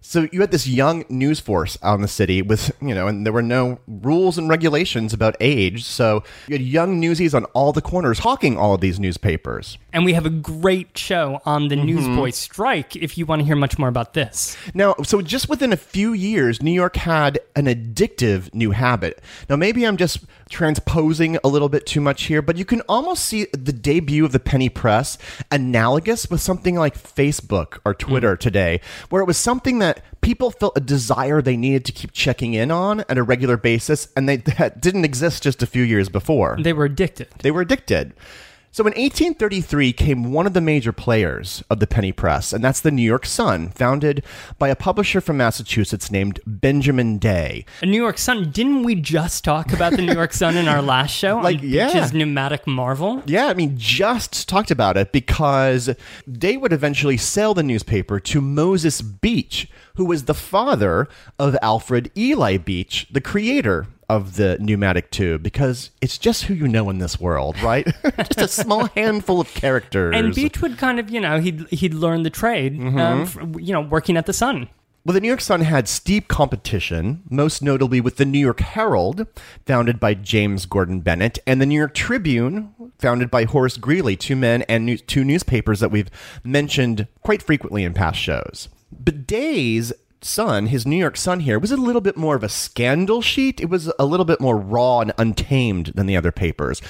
So 0.00 0.26
you 0.32 0.40
had 0.40 0.50
this 0.50 0.66
young 0.66 1.04
news 1.10 1.38
force 1.38 1.76
out 1.82 1.96
in 1.96 2.02
the 2.02 2.08
city 2.08 2.40
with, 2.40 2.72
you 2.80 2.94
know, 2.94 3.06
and 3.06 3.26
there 3.26 3.32
were 3.32 3.42
no 3.42 3.78
rules 3.86 4.38
and 4.38 4.48
regulations 4.48 5.12
about 5.12 5.36
age. 5.40 5.84
So 5.84 6.24
you 6.48 6.54
had 6.54 6.62
young 6.62 6.98
newsies 6.98 7.34
on 7.34 7.44
all 7.46 7.72
the 7.72 7.82
corners 7.82 8.20
hawking 8.20 8.56
all 8.56 8.74
of 8.74 8.80
these 8.80 8.98
newspapers. 8.98 9.76
And 9.92 10.06
we 10.06 10.14
have 10.14 10.24
a 10.24 10.30
great 10.30 10.96
show 10.96 11.40
on 11.44 11.68
the 11.68 11.82
Mm-hmm. 11.82 11.86
Newsboy 11.86 12.30
strike 12.30 12.94
if 12.94 13.18
you 13.18 13.26
want 13.26 13.40
to 13.40 13.44
hear 13.44 13.56
much 13.56 13.76
more 13.76 13.88
about 13.88 14.14
this. 14.14 14.56
Now, 14.72 14.94
so 15.02 15.20
just 15.20 15.48
within 15.48 15.72
a 15.72 15.76
few 15.76 16.12
years, 16.12 16.62
New 16.62 16.70
York 16.70 16.94
had 16.96 17.40
an 17.56 17.66
addictive 17.66 18.54
new 18.54 18.70
habit. 18.70 19.20
Now, 19.48 19.56
maybe 19.56 19.84
I'm 19.84 19.96
just 19.96 20.20
transposing 20.48 21.38
a 21.42 21.48
little 21.48 21.68
bit 21.68 21.86
too 21.86 22.00
much 22.00 22.24
here, 22.24 22.40
but 22.40 22.56
you 22.56 22.64
can 22.64 22.82
almost 22.82 23.24
see 23.24 23.46
the 23.52 23.72
debut 23.72 24.24
of 24.24 24.30
the 24.32 24.38
penny 24.38 24.68
press 24.68 25.18
analogous 25.50 26.30
with 26.30 26.40
something 26.40 26.76
like 26.76 26.96
Facebook 26.96 27.78
or 27.84 27.94
Twitter 27.94 28.36
today, 28.36 28.80
where 29.08 29.22
it 29.22 29.26
was 29.26 29.38
something 29.38 29.78
that 29.82 30.02
people 30.20 30.50
felt 30.50 30.76
a 30.76 30.80
desire 30.80 31.42
they 31.42 31.56
needed 31.56 31.84
to 31.84 31.92
keep 31.92 32.12
checking 32.12 32.54
in 32.54 32.70
on 32.70 33.00
at 33.00 33.18
a 33.18 33.22
regular 33.22 33.56
basis, 33.56 34.08
and 34.16 34.28
they 34.28 34.36
that 34.38 34.80
didn't 34.80 35.04
exist 35.04 35.42
just 35.42 35.62
a 35.62 35.66
few 35.66 35.82
years 35.82 36.08
before. 36.08 36.56
They 36.60 36.72
were 36.72 36.86
addicted. 36.86 37.28
They 37.40 37.50
were 37.50 37.60
addicted. 37.60 38.14
So 38.74 38.84
in 38.84 38.92
1833 38.92 39.92
came 39.92 40.32
one 40.32 40.46
of 40.46 40.54
the 40.54 40.62
major 40.62 40.92
players 40.92 41.62
of 41.68 41.78
the 41.78 41.86
penny 41.86 42.10
press, 42.10 42.54
and 42.54 42.64
that's 42.64 42.80
the 42.80 42.90
New 42.90 43.02
York 43.02 43.26
Sun, 43.26 43.68
founded 43.72 44.24
by 44.58 44.68
a 44.68 44.74
publisher 44.74 45.20
from 45.20 45.36
Massachusetts 45.36 46.10
named 46.10 46.40
Benjamin 46.46 47.18
Day. 47.18 47.66
A 47.82 47.86
New 47.86 48.00
York 48.00 48.16
Sun. 48.16 48.50
Didn't 48.50 48.84
we 48.84 48.94
just 48.94 49.44
talk 49.44 49.74
about 49.74 49.92
the 49.92 50.00
New 50.00 50.14
York 50.14 50.32
Sun 50.32 50.56
in 50.56 50.68
our 50.68 50.80
last 50.80 51.10
show? 51.10 51.36
Like, 51.36 51.58
yeah. 51.60 51.92
Beach's 51.92 52.14
pneumatic 52.14 52.66
marvel. 52.66 53.22
Yeah, 53.26 53.48
I 53.48 53.52
mean, 53.52 53.76
just 53.76 54.48
talked 54.48 54.70
about 54.70 54.96
it 54.96 55.12
because 55.12 55.94
Day 56.26 56.56
would 56.56 56.72
eventually 56.72 57.18
sell 57.18 57.52
the 57.52 57.62
newspaper 57.62 58.20
to 58.20 58.40
Moses 58.40 59.02
Beach, 59.02 59.68
who 59.96 60.06
was 60.06 60.24
the 60.24 60.32
father 60.32 61.08
of 61.38 61.58
Alfred 61.60 62.10
Ely 62.16 62.56
Beach, 62.56 63.06
the 63.10 63.20
creator 63.20 63.86
of 64.08 64.36
the 64.36 64.58
pneumatic 64.60 65.10
tube, 65.10 65.42
because 65.42 65.90
it's 66.00 66.18
just 66.18 66.44
who 66.44 66.54
you 66.54 66.68
know 66.68 66.90
in 66.90 66.98
this 66.98 67.18
world, 67.20 67.60
right? 67.62 67.86
just 68.34 68.38
a 68.38 68.48
small 68.48 68.86
handful 68.96 69.40
of 69.40 69.48
characters. 69.54 70.14
And 70.16 70.34
Beach 70.34 70.60
would 70.60 70.76
kind 70.78 70.98
of, 71.00 71.08
you 71.10 71.20
know, 71.20 71.40
he'd 71.40 71.66
he'd 71.70 71.94
learn 71.94 72.22
the 72.22 72.30
trade, 72.30 72.78
Mm-hmm. 72.78 72.98
um, 72.98 73.22
f- 73.22 73.38
you 73.62 73.72
know, 73.72 73.80
working 73.80 74.16
at 74.16 74.26
the 74.26 74.32
Sun. 74.32 74.68
Well, 75.04 75.14
the 75.14 75.20
New 75.20 75.26
York 75.28 75.40
Sun 75.40 75.62
had 75.62 75.88
steep 75.88 76.28
competition, 76.28 77.24
most 77.28 77.60
notably 77.60 78.00
with 78.00 78.18
the 78.18 78.24
New 78.24 78.38
York 78.38 78.60
Herald, 78.60 79.26
founded 79.66 79.98
by 79.98 80.14
James 80.14 80.64
Gordon 80.64 81.00
Bennett, 81.00 81.40
and 81.44 81.60
the 81.60 81.66
New 81.66 81.76
York 81.78 81.92
Tribune, 81.92 82.72
founded 83.00 83.28
by 83.28 83.44
Horace 83.44 83.76
Greeley, 83.78 84.14
two 84.14 84.36
men 84.36 84.62
and 84.68 84.86
new- 84.86 84.98
two 84.98 85.24
newspapers 85.24 85.80
that 85.80 85.90
we've 85.90 86.10
mentioned 86.44 87.08
quite 87.22 87.42
frequently 87.42 87.82
in 87.82 87.94
past 87.94 88.18
shows. 88.20 88.68
But 88.92 89.26
Day's 89.26 89.92
Sun, 90.24 90.66
his 90.66 90.86
New 90.86 90.96
York 90.96 91.16
Sun 91.16 91.40
here, 91.40 91.58
was 91.58 91.72
a 91.72 91.76
little 91.76 92.00
bit 92.00 92.16
more 92.16 92.36
of 92.36 92.42
a 92.44 92.48
scandal 92.48 93.22
sheet. 93.22 93.60
It 93.60 93.68
was 93.68 93.92
a 93.98 94.04
little 94.06 94.26
bit 94.26 94.40
more 94.40 94.56
raw 94.56 95.00
and 95.00 95.12
untamed 95.18 95.92
than 95.94 96.06
the 96.06 96.16
other 96.16 96.32
papers. 96.32 96.80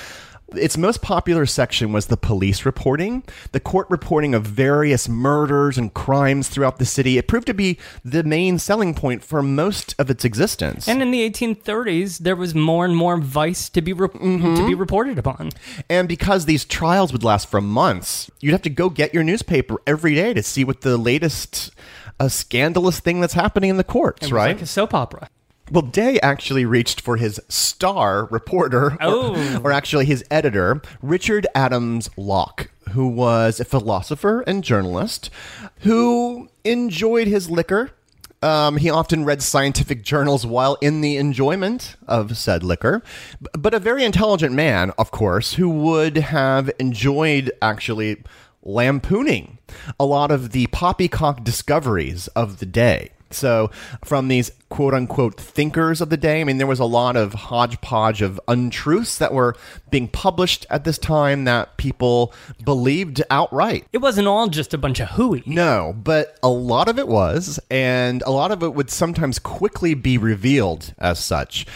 Its 0.55 0.77
most 0.77 1.01
popular 1.01 1.47
section 1.47 1.93
was 1.95 2.09
the 2.09 2.17
police 2.19 2.67
reporting, 2.67 3.23
the 3.53 3.61
court 3.61 3.87
reporting 3.89 4.35
of 4.35 4.45
various 4.45 5.09
murders 5.09 5.79
and 5.79 5.95
crimes 5.95 6.51
throughout 6.51 6.79
the 6.79 6.85
city. 6.85 7.17
It 7.17 7.27
proved 7.27 7.47
to 7.47 7.55
be 7.55 7.79
the 8.05 8.23
main 8.23 8.59
selling 8.59 8.93
point 8.95 9.25
for 9.25 9.43
most 9.43 9.95
of 9.99 10.11
its 10.11 10.27
existence. 10.27 10.87
And 10.87 11.01
in 11.01 11.11
the 11.11 11.27
1830s, 11.31 12.19
there 12.19 12.37
was 12.37 12.55
more 12.55 12.85
and 12.85 12.95
more 12.95 13.17
vice 13.17 13.71
to 13.71 13.81
be 13.81 13.95
re- 13.95 14.09
Mm-hmm. 14.09 14.57
to 14.57 14.67
be 14.67 14.75
reported 14.75 15.19
upon. 15.19 15.53
And 15.89 16.07
because 16.07 16.45
these 16.45 16.67
trials 16.67 17.13
would 17.13 17.25
last 17.25 17.51
for 17.51 17.63
months, 17.63 18.31
you'd 18.41 18.53
have 18.53 18.61
to 18.63 18.71
go 18.71 18.91
get 18.91 19.15
your 19.15 19.25
newspaper 19.25 19.81
every 19.87 20.15
day 20.15 20.35
to 20.35 20.43
see 20.43 20.65
what 20.65 20.83
the 20.83 20.99
latest 20.99 21.71
uh, 22.25 22.29
scandalous 22.29 23.01
thing 23.01 23.21
that's 23.21 23.35
happening 23.35 23.71
in 23.71 23.77
the 23.77 23.85
courts, 23.85 24.31
right? 24.31 24.55
like 24.55 24.63
a 24.63 24.67
soap 24.67 24.95
opera. 24.95 25.29
Well, 25.71 25.83
Day 25.83 26.21
actually 26.21 26.65
reached 26.67 27.01
for 27.01 27.17
his 27.17 27.41
star 27.49 28.27
reporter, 28.31 28.93
or, 28.93 28.99
Oh. 29.01 29.61
or 29.65 29.73
actually 29.73 30.05
his 30.05 30.23
editor, 30.31 30.83
Richard 31.01 31.47
Adams 31.55 32.11
Locke, 32.17 32.71
who 32.91 33.09
was 33.09 33.59
a 33.61 33.65
philosopher 33.65 34.43
and 34.43 34.63
journalist 34.63 35.31
who 35.81 36.49
enjoyed 36.65 37.27
his 37.29 37.49
liquor. 37.49 37.91
Um, 38.43 38.77
he 38.79 38.91
often 38.91 39.25
read 39.25 39.41
scientific 39.41 40.03
journals 40.03 40.45
while 40.45 40.77
in 40.81 41.01
the 41.01 41.17
enjoyment 41.17 41.95
of 42.09 42.37
said 42.37 42.65
liquor, 42.65 43.01
but 43.57 43.73
a 43.73 43.79
very 43.79 44.05
intelligent 44.05 44.53
man, 44.53 44.91
of 44.99 45.13
course, 45.13 45.55
who 45.55 45.71
would 45.71 46.17
have 46.19 46.69
enjoyed 46.81 47.53
actually 47.63 48.23
lampooning 48.63 49.59
a 49.99 50.05
lot 50.05 50.31
of 50.31 50.53
the 50.53 50.67
poppycock 50.69 51.45
discoveries 51.45 52.29
of 52.29 52.59
the 52.59 52.67
day. 52.67 53.11
So, 53.35 53.71
from 54.05 54.29
these 54.29 54.53
quote 54.69 54.95
unquote 54.95 55.41
thinkers 55.41 56.01
of 56.01 56.11
the 56.11 56.17
day, 56.17 56.41
I 56.41 56.45
mean, 56.45 56.59
there 56.59 56.67
was 56.67 56.81
a 56.81 56.85
lot 56.85 57.17
of 57.17 57.33
hodgepodge 57.33 58.23
of 58.23 58.41
untruths 58.47 59.19
that 59.19 59.33
were 59.33 59.57
being 59.91 60.09
published 60.09 60.67
at 60.71 60.85
this 60.85 60.99
time 60.99 61.45
that 61.45 61.77
people 61.77 62.33
believed 62.65 63.23
outright. 63.31 63.87
It 63.93 63.99
wasn't 63.99 64.29
all 64.29 64.49
just 64.49 64.75
a 64.75 64.79
bunch 64.79 65.01
of 65.01 65.11
hooey. 65.11 65.43
No, 65.47 65.95
but 65.97 66.39
a 66.43 66.49
lot 66.49 66.89
of 66.89 66.99
it 66.99 67.09
was, 67.09 67.59
and 67.71 68.23
a 68.23 68.31
lot 68.31 68.53
of 68.53 68.63
it 68.63 68.75
would 68.75 68.91
sometimes 68.91 69.39
quickly 69.39 69.95
be 69.95 70.19
revealed 70.19 70.95
as 70.99 71.19
such. 71.19 71.67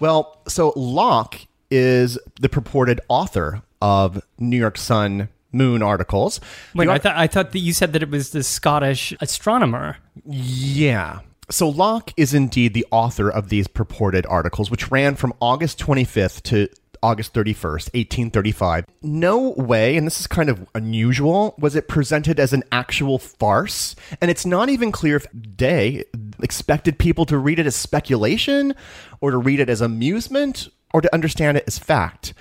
Well, 0.00 0.40
so 0.48 0.72
Locke 0.76 1.46
is 1.70 2.18
the 2.40 2.48
purported 2.48 3.00
author 3.08 3.62
of 3.80 4.22
New 4.38 4.58
York 4.58 4.78
Sun 4.78 5.28
moon 5.52 5.82
articles. 5.82 6.40
Wait, 6.74 6.88
I 6.88 6.98
thought 6.98 7.16
I 7.16 7.26
thought 7.26 7.52
that 7.52 7.58
you 7.58 7.72
said 7.72 7.92
that 7.92 8.02
it 8.02 8.10
was 8.10 8.30
the 8.30 8.42
Scottish 8.42 9.14
astronomer. 9.20 9.98
Yeah. 10.26 11.20
So 11.50 11.68
Locke 11.68 12.12
is 12.16 12.34
indeed 12.34 12.72
the 12.72 12.86
author 12.90 13.28
of 13.28 13.48
these 13.48 13.68
purported 13.68 14.24
articles, 14.26 14.70
which 14.70 14.90
ran 14.90 15.16
from 15.16 15.34
August 15.40 15.78
25th 15.78 16.42
to 16.44 16.68
August 17.02 17.34
31st, 17.34 17.92
1835. 17.94 18.86
No 19.02 19.50
way, 19.50 19.96
and 19.96 20.06
this 20.06 20.20
is 20.20 20.26
kind 20.28 20.48
of 20.48 20.66
unusual, 20.74 21.54
was 21.58 21.74
it 21.74 21.88
presented 21.88 22.38
as 22.38 22.52
an 22.52 22.62
actual 22.70 23.18
farce. 23.18 23.96
And 24.20 24.30
it's 24.30 24.46
not 24.46 24.68
even 24.68 24.92
clear 24.92 25.16
if 25.16 25.26
Day 25.56 26.04
expected 26.40 26.98
people 26.98 27.26
to 27.26 27.38
read 27.38 27.58
it 27.58 27.66
as 27.66 27.74
speculation, 27.74 28.74
or 29.20 29.32
to 29.32 29.36
read 29.36 29.58
it 29.58 29.68
as 29.68 29.80
amusement, 29.80 30.68
or 30.94 31.00
to 31.00 31.12
understand 31.12 31.56
it 31.56 31.64
as 31.66 31.78
fact. 31.78 32.34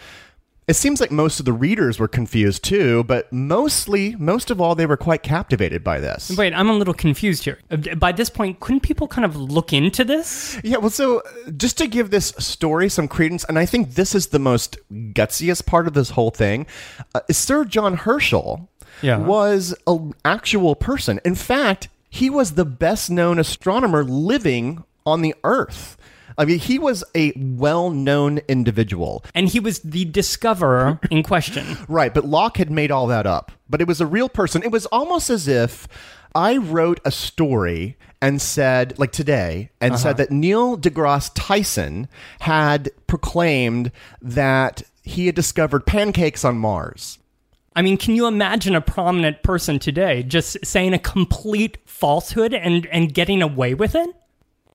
It 0.72 0.78
seems 0.78 1.02
like 1.02 1.12
most 1.12 1.38
of 1.42 1.46
the 1.46 1.52
readers 1.52 2.00
were 2.00 2.08
confused 2.08 2.64
too, 2.64 3.04
but 3.04 3.30
mostly, 3.34 4.16
most 4.16 4.50
of 4.50 4.62
all, 4.62 4.74
they 4.74 4.86
were 4.86 4.96
quite 4.96 5.22
captivated 5.22 5.84
by 5.84 6.00
this. 6.00 6.32
Wait, 6.38 6.54
I'm 6.54 6.70
a 6.70 6.74
little 6.74 6.94
confused 6.94 7.44
here. 7.44 7.60
Uh, 7.70 7.76
By 7.96 8.14
this 8.14 8.30
point, 8.30 8.62
couldn't 8.62 8.80
people 8.80 9.10
kind 9.10 9.26
of 9.26 9.36
look 9.36 9.74
into 9.74 10.06
this? 10.06 10.58
Yeah, 10.64 10.78
well, 10.78 10.90
so 10.90 11.20
uh, 11.20 11.52
just 11.58 11.78
to 11.80 11.88
give 11.88 12.10
this 12.10 12.28
story 12.40 12.88
some 12.88 13.10
credence, 13.10 13.44
and 13.50 13.60
I 13.60 13.66
think 13.66 13.96
this 13.96 14.16
is 14.16 14.28
the 14.28 14.40
most 14.40 14.78
gutsiest 14.90 15.66
part 15.66 15.88
of 15.88 15.94
this 15.94 16.12
whole 16.12 16.32
thing, 16.32 16.66
uh, 17.14 17.20
Sir 17.30 17.66
John 17.66 17.96
Herschel 17.98 18.70
Yeah. 19.02 19.18
was 19.18 19.76
an 19.88 20.14
actual 20.24 20.76
person. 20.76 21.20
In 21.26 21.36
fact, 21.36 21.90
he 22.10 22.30
was 22.30 22.54
the 22.54 22.64
best 22.64 23.12
known 23.12 23.40
astronomer 23.40 24.06
living 24.06 24.86
on 25.06 25.22
the 25.22 25.36
Earth. 25.44 25.98
I 26.38 26.46
mean, 26.46 26.60
he 26.60 26.80
was 26.80 27.04
a 27.16 27.34
well 27.36 27.90
known 27.90 28.40
individual. 28.48 29.24
And 29.34 29.48
he 29.48 29.60
was 29.60 29.80
the 29.80 30.06
discoverer 30.06 31.00
in 31.10 31.24
question. 31.24 31.78
Right, 31.88 32.14
but 32.14 32.26
Locke 32.26 32.58
had 32.58 32.72
made 32.72 32.90
all 32.92 33.08
that 33.08 33.26
up. 33.26 33.52
But 33.70 33.82
it 33.82 33.88
was 33.88 34.00
a 34.00 34.06
real 34.06 34.30
person. 34.30 34.64
It 34.64 34.72
was 34.72 34.86
almost 34.88 35.30
as 35.30 35.48
if 35.48 35.88
I 36.34 36.58
wrote 36.58 37.00
a 37.04 37.12
story 37.12 37.98
and 38.22 38.42
said, 38.42 38.98
like 38.98 39.12
today, 39.12 39.72
and 39.82 40.00
said 40.00 40.12
uh-huh. 40.12 40.18
that 40.18 40.32
Neil 40.32 40.78
deGrasse 40.78 41.32
Tyson 41.34 42.08
had 42.40 42.92
proclaimed 43.08 43.92
that 44.22 44.84
he 45.04 45.26
had 45.26 45.36
discovered 45.36 45.86
pancakes 45.86 46.46
on 46.46 46.58
Mars. 46.58 47.18
I 47.76 47.82
mean, 47.82 47.98
can 47.98 48.16
you 48.16 48.28
imagine 48.28 48.76
a 48.76 48.82
prominent 48.82 49.44
person 49.44 49.80
today 49.80 50.24
just 50.24 50.58
saying 50.64 50.94
a 50.94 51.00
complete 51.00 51.78
falsehood 51.86 52.54
and, 52.54 52.86
and 52.88 53.14
getting 53.14 53.42
away 53.42 53.74
with 53.74 53.96
it? 53.96 54.10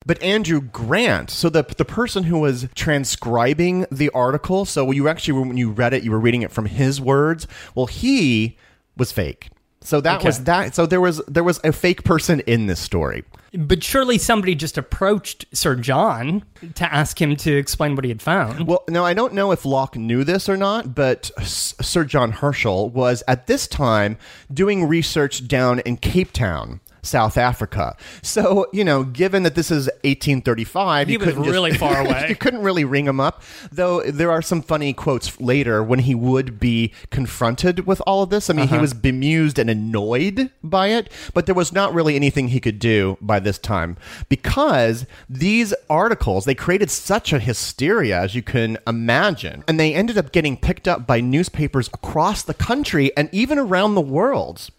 But 0.07 0.23
Andrew 0.23 0.61
Grant, 0.61 1.29
so 1.29 1.49
the 1.49 1.63
the 1.63 1.85
person 1.85 2.23
who 2.23 2.39
was 2.39 2.67
transcribing 2.75 3.85
the 3.91 4.09
article, 4.11 4.63
so 4.63 4.89
you 4.91 5.09
actually 5.09 5.39
when 5.39 5.57
you 5.57 5.69
read 5.69 5.93
it, 5.93 6.03
you 6.03 6.11
were 6.11 6.19
reading 6.19 6.41
it 6.43 6.51
from 6.51 6.65
his 6.65 7.01
words. 7.01 7.45
Well, 7.75 7.87
he 7.87 8.57
was 8.95 9.11
fake. 9.11 9.49
So 9.81 10.01
that 10.01 10.23
was 10.23 10.45
that. 10.45 10.75
So 10.75 10.85
there 10.85 11.01
was 11.01 11.21
there 11.27 11.43
was 11.43 11.59
a 11.63 11.71
fake 11.71 12.03
person 12.03 12.39
in 12.41 12.67
this 12.67 12.79
story. 12.79 13.25
But 13.53 13.83
surely 13.83 14.17
somebody 14.17 14.55
just 14.55 14.77
approached 14.77 15.45
Sir 15.53 15.75
John 15.75 16.43
to 16.75 16.93
ask 16.93 17.21
him 17.21 17.35
to 17.37 17.55
explain 17.55 17.95
what 17.95 18.03
he 18.03 18.09
had 18.09 18.21
found. 18.21 18.67
Well, 18.67 18.83
now 18.89 19.05
I 19.05 19.13
don't 19.13 19.33
know 19.33 19.51
if 19.51 19.65
Locke 19.65 19.95
knew 19.95 20.23
this 20.23 20.49
or 20.49 20.57
not, 20.57 20.93
but 20.93 21.31
S- 21.37 21.73
Sir 21.81 22.03
John 22.03 22.31
Herschel 22.31 22.89
was 22.89 23.23
at 23.27 23.47
this 23.47 23.67
time 23.67 24.17
doing 24.53 24.87
research 24.87 25.47
down 25.47 25.79
in 25.79 25.97
Cape 25.97 26.33
Town. 26.33 26.81
South 27.01 27.37
Africa. 27.37 27.95
So, 28.21 28.67
you 28.73 28.83
know, 28.83 29.03
given 29.03 29.43
that 29.43 29.55
this 29.55 29.71
is 29.71 29.87
1835, 30.03 31.07
He 31.07 31.13
you 31.13 31.19
was 31.19 31.27
couldn't 31.27 31.43
just- 31.43 31.53
really 31.53 31.73
far 31.73 32.01
away. 32.05 32.25
you 32.29 32.35
couldn't 32.35 32.61
really 32.61 32.83
ring 32.85 33.05
him 33.05 33.19
up. 33.19 33.41
Though 33.71 34.01
there 34.03 34.31
are 34.31 34.41
some 34.41 34.61
funny 34.61 34.93
quotes 34.93 35.39
later 35.39 35.83
when 35.83 35.99
he 35.99 36.15
would 36.15 36.59
be 36.59 36.93
confronted 37.09 37.85
with 37.87 38.01
all 38.07 38.23
of 38.23 38.29
this. 38.29 38.49
I 38.49 38.53
mean, 38.53 38.65
Uh-huh. 38.65 38.75
he 38.75 38.81
was 38.81 38.93
bemused 38.93 39.57
and 39.59 39.69
annoyed 39.69 40.49
by 40.63 40.87
it, 40.87 41.11
but 41.33 41.45
there 41.45 41.55
was 41.55 41.71
not 41.73 41.93
really 41.93 42.15
anything 42.15 42.49
he 42.49 42.59
could 42.59 42.79
do 42.79 43.17
by 43.21 43.39
this 43.39 43.57
time 43.57 43.97
because 44.29 45.05
these 45.29 45.73
articles, 45.89 46.45
they 46.45 46.55
created 46.55 46.89
such 46.91 47.33
a 47.33 47.39
hysteria 47.39 48.19
as 48.21 48.35
you 48.35 48.41
can 48.41 48.77
imagine. 48.87 49.63
And 49.67 49.79
they 49.79 49.93
ended 49.93 50.17
up 50.17 50.31
getting 50.31 50.57
picked 50.57 50.87
up 50.87 51.05
by 51.07 51.19
newspapers 51.21 51.87
across 51.93 52.43
the 52.43 52.53
country 52.53 53.15
and 53.17 53.29
even 53.31 53.57
around 53.57 53.95
the 53.95 54.01
world. 54.01 54.69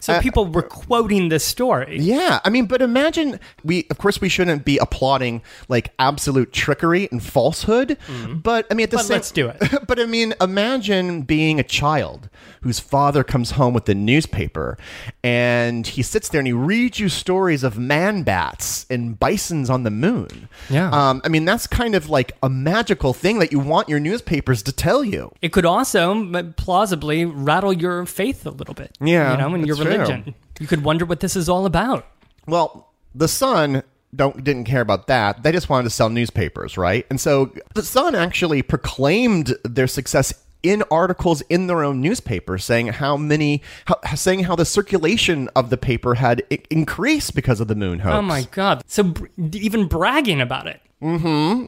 so 0.00 0.20
people 0.20 0.46
were 0.46 0.62
quoting 0.62 1.28
this 1.28 1.44
story. 1.44 1.67
Yeah, 2.00 2.40
I 2.44 2.50
mean, 2.50 2.66
but 2.66 2.82
imagine 2.82 3.38
we, 3.64 3.86
of 3.90 3.98
course, 3.98 4.20
we 4.20 4.28
shouldn't 4.28 4.64
be 4.64 4.78
applauding 4.78 5.42
like 5.68 5.92
absolute 5.98 6.52
trickery 6.52 7.08
and 7.12 7.22
falsehood, 7.22 7.96
but 8.42 8.66
I 8.70 8.74
mean, 8.74 8.84
at 8.84 8.90
the 8.90 8.96
But 8.98 9.06
same, 9.06 9.14
let's 9.16 9.30
do 9.30 9.48
it. 9.48 9.86
but 9.86 10.00
I 10.00 10.06
mean, 10.06 10.34
imagine 10.40 11.22
being 11.22 11.60
a 11.60 11.62
child 11.64 12.28
whose 12.62 12.80
father 12.80 13.22
comes 13.22 13.52
home 13.52 13.72
with 13.74 13.84
the 13.84 13.94
newspaper, 13.94 14.76
and 15.22 15.86
he 15.86 16.02
sits 16.02 16.28
there 16.28 16.40
and 16.40 16.46
he 16.46 16.52
reads 16.52 16.98
you 16.98 17.08
stories 17.08 17.62
of 17.62 17.78
man 17.78 18.22
bats 18.22 18.86
and 18.90 19.18
bisons 19.18 19.70
on 19.70 19.82
the 19.84 19.90
moon. 19.90 20.48
Yeah. 20.70 20.90
um, 20.90 21.20
I 21.24 21.28
mean, 21.28 21.44
that's 21.44 21.66
kind 21.66 21.94
of 21.94 22.08
like 22.08 22.32
a 22.42 22.48
magical 22.48 23.12
thing 23.12 23.38
that 23.38 23.52
you 23.52 23.58
want 23.58 23.88
your 23.88 24.00
newspapers 24.00 24.62
to 24.64 24.72
tell 24.72 25.04
you. 25.04 25.32
It 25.42 25.52
could 25.52 25.66
also 25.66 26.24
plausibly 26.56 27.24
rattle 27.24 27.72
your 27.72 28.04
faith 28.06 28.46
a 28.46 28.50
little 28.50 28.74
bit. 28.74 28.96
Yeah, 29.00 29.32
You 29.32 29.38
know, 29.38 29.54
and 29.54 29.66
your 29.66 29.76
religion. 29.76 30.24
true. 30.24 30.34
You 30.58 30.66
could 30.66 30.84
wonder 30.84 31.04
what 31.04 31.20
this 31.20 31.36
is 31.36 31.48
all 31.48 31.66
about. 31.66 32.06
Well, 32.46 32.92
the 33.14 33.28
Sun 33.28 33.82
don't 34.14 34.42
didn't 34.42 34.64
care 34.64 34.80
about 34.80 35.06
that. 35.08 35.42
They 35.42 35.52
just 35.52 35.68
wanted 35.68 35.84
to 35.84 35.90
sell 35.90 36.08
newspapers, 36.08 36.78
right? 36.78 37.06
And 37.10 37.20
so 37.20 37.52
the 37.74 37.82
Sun 37.82 38.14
actually 38.14 38.62
proclaimed 38.62 39.54
their 39.64 39.86
success 39.86 40.32
in 40.62 40.82
articles 40.90 41.40
in 41.42 41.68
their 41.68 41.84
own 41.84 42.00
newspaper 42.00 42.58
saying 42.58 42.88
how 42.88 43.16
many 43.16 43.62
how, 43.84 43.96
saying 44.16 44.44
how 44.44 44.56
the 44.56 44.64
circulation 44.64 45.48
of 45.54 45.70
the 45.70 45.76
paper 45.76 46.14
had 46.14 46.42
I- 46.50 46.58
increased 46.70 47.34
because 47.34 47.60
of 47.60 47.68
the 47.68 47.76
moon 47.76 48.00
oh 48.00 48.04
hoax. 48.04 48.14
Oh 48.16 48.22
my 48.22 48.42
God. 48.50 48.82
So 48.86 49.04
br- 49.04 49.26
even 49.52 49.86
bragging 49.86 50.40
about 50.40 50.66
it. 50.66 50.80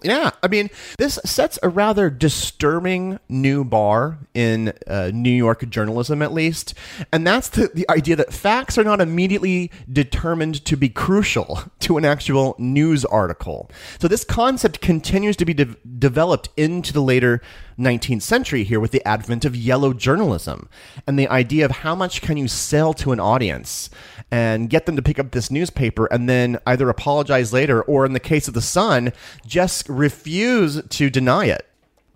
Yeah, 0.03 0.31
I 0.43 0.49
mean, 0.49 0.71
this 0.99 1.21
sets 1.25 1.59
a 1.63 1.69
rather 1.69 2.11
disturbing 2.11 3.21
new 3.29 3.63
bar 3.65 4.19
in 4.35 4.73
uh, 4.89 5.13
New 5.15 5.31
York 5.31 5.69
journalism, 5.71 6.21
at 6.21 6.33
least. 6.33 6.75
And 7.13 7.25
that's 7.25 7.49
the, 7.49 7.71
the 7.73 7.89
idea 7.89 8.17
that 8.17 8.33
facts 8.33 8.77
are 8.77 8.83
not 8.83 9.01
immediately 9.01 9.71
determined 9.91 10.65
to 10.65 10.77
be 10.77 10.89
crucial 10.89 11.61
to 11.81 11.97
an 11.97 12.05
actual 12.05 12.57
news 12.59 13.05
article. 13.05 13.71
So, 14.01 14.09
this 14.09 14.25
concept 14.25 14.81
continues 14.81 15.37
to 15.37 15.45
be 15.45 15.55
de- 15.55 15.77
developed 15.99 16.49
into 16.57 16.93
the 16.93 17.03
later 17.03 17.41
19th 17.81 18.23
century 18.23 18.63
here 18.63 18.79
with 18.79 18.91
the 18.91 19.07
advent 19.07 19.45
of 19.45 19.57
yellow 19.57 19.93
journalism 19.93 20.69
and 21.07 21.19
the 21.19 21.29
idea 21.29 21.65
of 21.65 21.71
how 21.71 21.95
much 21.95 22.21
can 22.21 22.37
you 22.37 22.47
sell 22.47 22.93
to 22.95 23.13
an 23.13 23.19
audience 23.19 23.89
and 24.31 24.71
get 24.71 24.87
them 24.87 24.97
to 24.97 25.03
pick 25.03 25.19
up 25.19 25.31
this 25.31 25.51
newspaper 25.51 26.07
and 26.07 26.29
then 26.29 26.59
either 26.67 26.89
apologize 26.89 27.53
later 27.53 27.83
or 27.83 28.05
in 28.05 28.13
the 28.13 28.21
case 28.21 28.47
of 28.47 28.55
the 28.55 28.61
sun 28.61 29.13
just 29.47 29.89
refuse 29.89 30.83
to 30.89 31.11
deny 31.11 31.47
it 31.47 31.71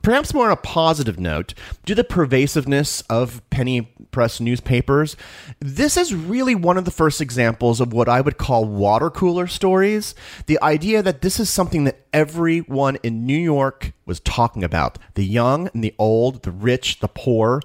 Perhaps 0.05 0.35
more 0.35 0.45
on 0.45 0.53
a 0.53 0.57
positive 0.57 1.19
note, 1.19 1.55
due 1.87 1.95
to 1.95 2.03
the 2.03 2.05
pervasiveness 2.05 3.01
of 3.09 3.41
penny 3.49 3.91
press 4.11 4.39
newspapers, 4.39 5.17
this 5.61 5.97
is 5.97 6.15
really 6.15 6.55
one 6.55 6.77
of 6.77 6.85
the 6.85 6.91
first 6.91 7.23
examples 7.23 7.81
of 7.81 7.95
what 7.95 8.07
I 8.07 8.21
would 8.21 8.37
call 8.37 8.67
water 8.67 9.09
cooler 9.09 9.47
stories. 9.47 10.15
The 10.45 10.63
idea 10.63 11.03
that 11.03 11.23
this 11.23 11.41
is 11.41 11.49
something 11.49 11.85
that 11.85 12.05
everyone 12.13 12.99
in 13.03 13.25
New 13.25 13.33
York 13.39 13.95
was 14.07 14.21
talking 14.21 14.63
about 14.65 14.99
the 15.15 15.25
young 15.25 15.69
and 15.75 15.83
the 15.85 15.95
old, 15.99 16.43
the 16.43 16.51
rich, 16.53 17.01
the 17.01 17.09
poor. 17.09 17.61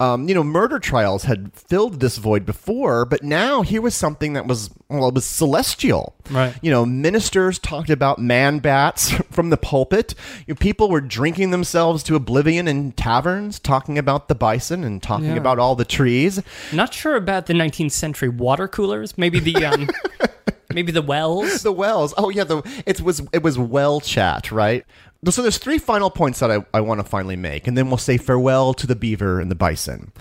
Um, 0.00 0.28
you 0.28 0.34
know, 0.36 0.44
murder 0.44 0.78
trials 0.78 1.24
had 1.24 1.52
filled 1.54 1.98
this 1.98 2.18
void 2.18 2.46
before, 2.46 3.04
but 3.04 3.24
now 3.24 3.62
here 3.62 3.82
was 3.82 3.96
something 3.96 4.34
that 4.34 4.46
was, 4.46 4.70
well, 4.88 5.08
it 5.08 5.14
was 5.14 5.24
celestial. 5.24 6.14
Right. 6.30 6.54
You 6.62 6.70
know, 6.70 6.86
ministers 6.86 7.58
talked 7.58 7.90
about 7.90 8.20
man 8.20 8.60
bats 8.60 9.10
from 9.32 9.50
the 9.50 9.56
pulpit. 9.56 10.14
You 10.46 10.54
know, 10.54 10.58
people 10.58 10.88
were 10.88 11.00
drinking 11.00 11.50
themselves 11.50 12.04
to 12.04 12.14
oblivion 12.14 12.68
in 12.68 12.92
taverns, 12.92 13.58
talking 13.58 13.98
about 13.98 14.28
the 14.28 14.36
bison 14.36 14.84
and 14.84 15.02
talking 15.02 15.30
Yeah. 15.30 15.36
about 15.36 15.58
all 15.58 15.74
the 15.74 15.84
trees. 15.84 16.40
Not 16.72 16.94
sure 16.94 17.16
about 17.16 17.46
the 17.46 17.54
19th 17.54 17.90
century 17.90 18.28
water 18.28 18.68
coolers. 18.68 19.18
Maybe 19.18 19.40
the 19.40 19.64
um, 19.64 19.88
maybe 20.72 20.92
the 20.92 21.02
wells. 21.02 21.62
The 21.62 21.72
wells. 21.72 22.14
Oh 22.16 22.28
yeah, 22.28 22.44
the 22.44 22.62
it 22.86 23.00
was 23.00 23.20
it 23.32 23.42
was 23.42 23.58
well 23.58 24.00
chat, 24.00 24.52
right? 24.52 24.84
So 25.24 25.42
there's 25.42 25.58
three 25.58 25.78
final 25.78 26.10
points 26.10 26.38
that 26.38 26.50
I, 26.52 26.64
I 26.72 26.80
want 26.80 27.00
to 27.00 27.04
finally 27.04 27.34
make, 27.34 27.66
and 27.66 27.76
then 27.76 27.88
we'll 27.88 27.96
say 27.96 28.18
farewell 28.18 28.72
to 28.74 28.86
the 28.86 28.94
beaver 28.94 29.40
and 29.40 29.50
the 29.50 29.56
bison. 29.56 30.12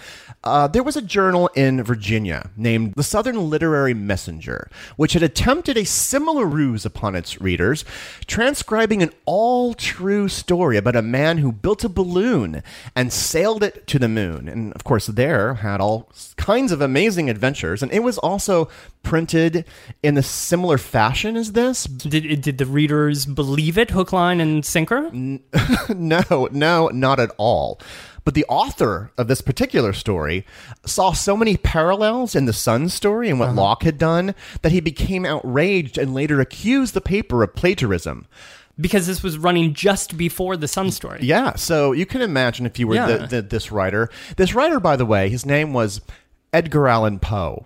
Uh, 0.43 0.67
there 0.67 0.81
was 0.81 0.97
a 0.97 1.03
journal 1.03 1.51
in 1.55 1.83
Virginia 1.83 2.49
named 2.57 2.93
the 2.95 3.03
Southern 3.03 3.47
Literary 3.47 3.93
Messenger, 3.93 4.71
which 4.95 5.13
had 5.13 5.21
attempted 5.21 5.77
a 5.77 5.85
similar 5.85 6.47
ruse 6.47 6.83
upon 6.83 7.15
its 7.15 7.39
readers, 7.39 7.85
transcribing 8.25 9.03
an 9.03 9.11
all 9.25 9.75
true 9.75 10.27
story 10.27 10.77
about 10.77 10.95
a 10.95 11.03
man 11.03 11.37
who 11.37 11.51
built 11.51 11.83
a 11.83 11.89
balloon 11.89 12.63
and 12.95 13.13
sailed 13.13 13.61
it 13.61 13.85
to 13.85 13.99
the 13.99 14.07
moon. 14.07 14.49
And 14.49 14.73
of 14.73 14.83
course, 14.83 15.05
there 15.05 15.55
had 15.55 15.79
all 15.79 16.11
kinds 16.37 16.71
of 16.71 16.81
amazing 16.81 17.29
adventures. 17.29 17.83
And 17.83 17.91
it 17.91 18.01
was 18.01 18.17
also 18.17 18.67
printed 19.03 19.63
in 20.01 20.17
a 20.17 20.23
similar 20.23 20.77
fashion 20.77 21.35
as 21.35 21.51
this. 21.53 21.83
Did 21.83 22.41
did 22.41 22.57
the 22.57 22.65
readers 22.65 23.25
believe 23.25 23.77
it? 23.77 23.91
Hook, 23.91 24.11
line, 24.11 24.41
and 24.41 24.65
sinker. 24.65 24.86
no, 25.89 26.49
no, 26.51 26.87
not 26.87 27.19
at 27.19 27.31
all. 27.37 27.79
But 28.23 28.33
the 28.33 28.45
author 28.49 29.11
of 29.17 29.29
this 29.29 29.39
particular 29.39 29.93
story 29.93 30.45
saw 30.85 31.13
so 31.13 31.37
many 31.37 31.55
parallels 31.55 32.35
in 32.35 32.43
the 32.45 32.51
Sun 32.51 32.89
story 32.89 33.29
and 33.29 33.39
what 33.39 33.49
uh-huh. 33.49 33.61
Locke 33.61 33.83
had 33.83 33.97
done 33.97 34.35
that 34.63 34.73
he 34.73 34.81
became 34.81 35.25
outraged 35.25 35.97
and 35.97 36.13
later 36.13 36.41
accused 36.41 36.93
the 36.93 36.99
paper 36.99 37.41
of 37.41 37.55
plagiarism. 37.55 38.27
Because 38.79 39.07
this 39.07 39.23
was 39.23 39.37
running 39.37 39.73
just 39.73 40.17
before 40.17 40.57
the 40.57 40.67
Sun 40.67 40.91
story. 40.91 41.19
Yeah, 41.21 41.55
so 41.55 41.93
you 41.93 42.05
can 42.05 42.21
imagine 42.21 42.65
if 42.65 42.77
you 42.77 42.87
were 42.87 42.95
Yeah. 42.95 43.07
the, 43.07 43.27
the, 43.27 43.41
this 43.43 43.71
writer. 43.71 44.09
This 44.35 44.53
writer, 44.53 44.81
by 44.81 44.97
the 44.97 45.05
way, 45.05 45.29
his 45.29 45.45
name 45.45 45.71
was 45.71 46.01
Edgar 46.51 46.87
Allan 46.89 47.19
Poe. 47.19 47.65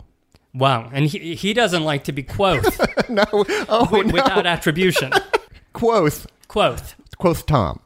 Wow, 0.54 0.90
and 0.94 1.08
he 1.08 1.34
he 1.34 1.54
doesn't 1.54 1.84
like 1.84 2.04
to 2.04 2.12
be 2.12 2.24
quoth 2.24 2.78
no, 3.10 3.24
oh 3.32 3.88
no, 3.92 4.14
without 4.14 4.46
attribution. 4.46 5.12
quoth, 5.74 6.28
Quoth. 6.48 6.96
Quoth 7.22 7.46
Tom. 7.46 7.80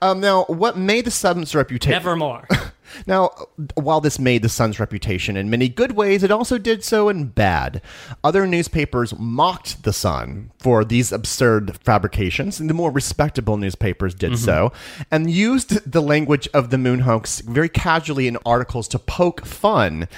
Um, 0.00 0.20
now, 0.20 0.44
what 0.44 0.78
made 0.78 1.04
the 1.04 1.10
Sun's 1.10 1.54
reputation? 1.54 1.92
Nevermore. 1.92 2.48
Now, 3.06 3.30
while 3.74 4.00
this 4.00 4.18
made 4.18 4.40
the 4.40 4.48
Sun's 4.48 4.80
reputation 4.80 5.36
in 5.36 5.50
many 5.50 5.68
good 5.68 5.92
ways, 5.92 6.22
it 6.22 6.30
also 6.30 6.56
did 6.56 6.82
so 6.82 7.10
in 7.10 7.26
bad. 7.26 7.82
Other 8.24 8.46
newspapers 8.46 9.16
mocked 9.18 9.82
the 9.82 9.92
Sun 9.92 10.52
for 10.58 10.86
these 10.86 11.12
absurd 11.12 11.78
fabrications, 11.84 12.58
and 12.58 12.68
the 12.68 12.74
more 12.74 12.90
respectable 12.90 13.58
newspapers 13.58 14.14
did 14.14 14.38
so, 14.38 14.72
and 15.10 15.30
used 15.30 15.92
the 15.92 16.00
language 16.00 16.48
of 16.54 16.70
the 16.70 16.78
moon 16.78 17.00
hoax 17.00 17.40
very 17.40 17.68
casually 17.68 18.26
in 18.26 18.38
articles 18.46 18.88
to 18.88 18.98
poke 18.98 19.44
fun 19.44 20.08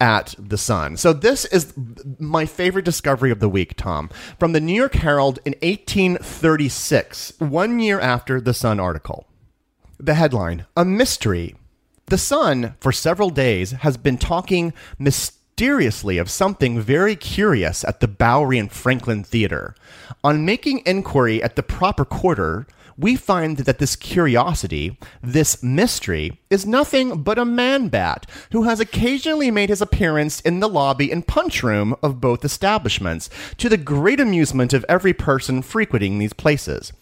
at 0.00 0.34
the 0.38 0.58
Sun. 0.58 0.96
So 0.96 1.12
this 1.12 1.44
is 1.46 1.72
my 2.18 2.46
favorite 2.46 2.84
discovery 2.84 3.30
of 3.30 3.40
the 3.40 3.48
week, 3.48 3.76
Tom. 3.76 4.10
From 4.38 4.52
the 4.52 4.60
New 4.60 4.74
York 4.74 4.94
Herald 4.94 5.38
in 5.44 5.54
1836, 5.62 7.32
one 7.38 7.80
year 7.80 7.98
after 7.98 8.40
the 8.40 8.54
Sun 8.54 8.78
article. 8.80 9.26
The 9.98 10.14
headline 10.14 10.66
A 10.76 10.84
mystery. 10.84 11.56
The 12.06 12.18
Sun, 12.18 12.74
for 12.80 12.92
several 12.92 13.30
days, 13.30 13.72
has 13.72 13.96
been 13.96 14.16
talking 14.16 14.72
mysteriously 14.98 16.18
of 16.18 16.30
something 16.30 16.80
very 16.80 17.16
curious 17.16 17.84
at 17.84 18.00
the 18.00 18.08
Bowery 18.08 18.58
and 18.58 18.70
Franklin 18.70 19.24
Theater. 19.24 19.74
On 20.22 20.44
making 20.44 20.82
inquiry 20.86 21.42
at 21.42 21.56
the 21.56 21.62
proper 21.62 22.04
quarter, 22.04 22.66
we 22.98 23.14
find 23.14 23.58
that 23.58 23.78
this 23.78 23.94
curiosity, 23.94 24.98
this 25.22 25.62
mystery, 25.62 26.40
is 26.50 26.66
nothing 26.66 27.22
but 27.22 27.38
a 27.38 27.44
man 27.44 27.88
bat 27.88 28.28
who 28.50 28.64
has 28.64 28.80
occasionally 28.80 29.50
made 29.50 29.68
his 29.68 29.80
appearance 29.80 30.40
in 30.40 30.58
the 30.58 30.68
lobby 30.68 31.12
and 31.12 31.26
punch 31.26 31.62
room 31.62 31.94
of 32.02 32.20
both 32.20 32.44
establishments, 32.44 33.30
to 33.56 33.68
the 33.68 33.76
great 33.76 34.18
amusement 34.18 34.72
of 34.72 34.84
every 34.88 35.12
person 35.12 35.62
frequenting 35.62 36.18
these 36.18 36.32
places. 36.32 36.92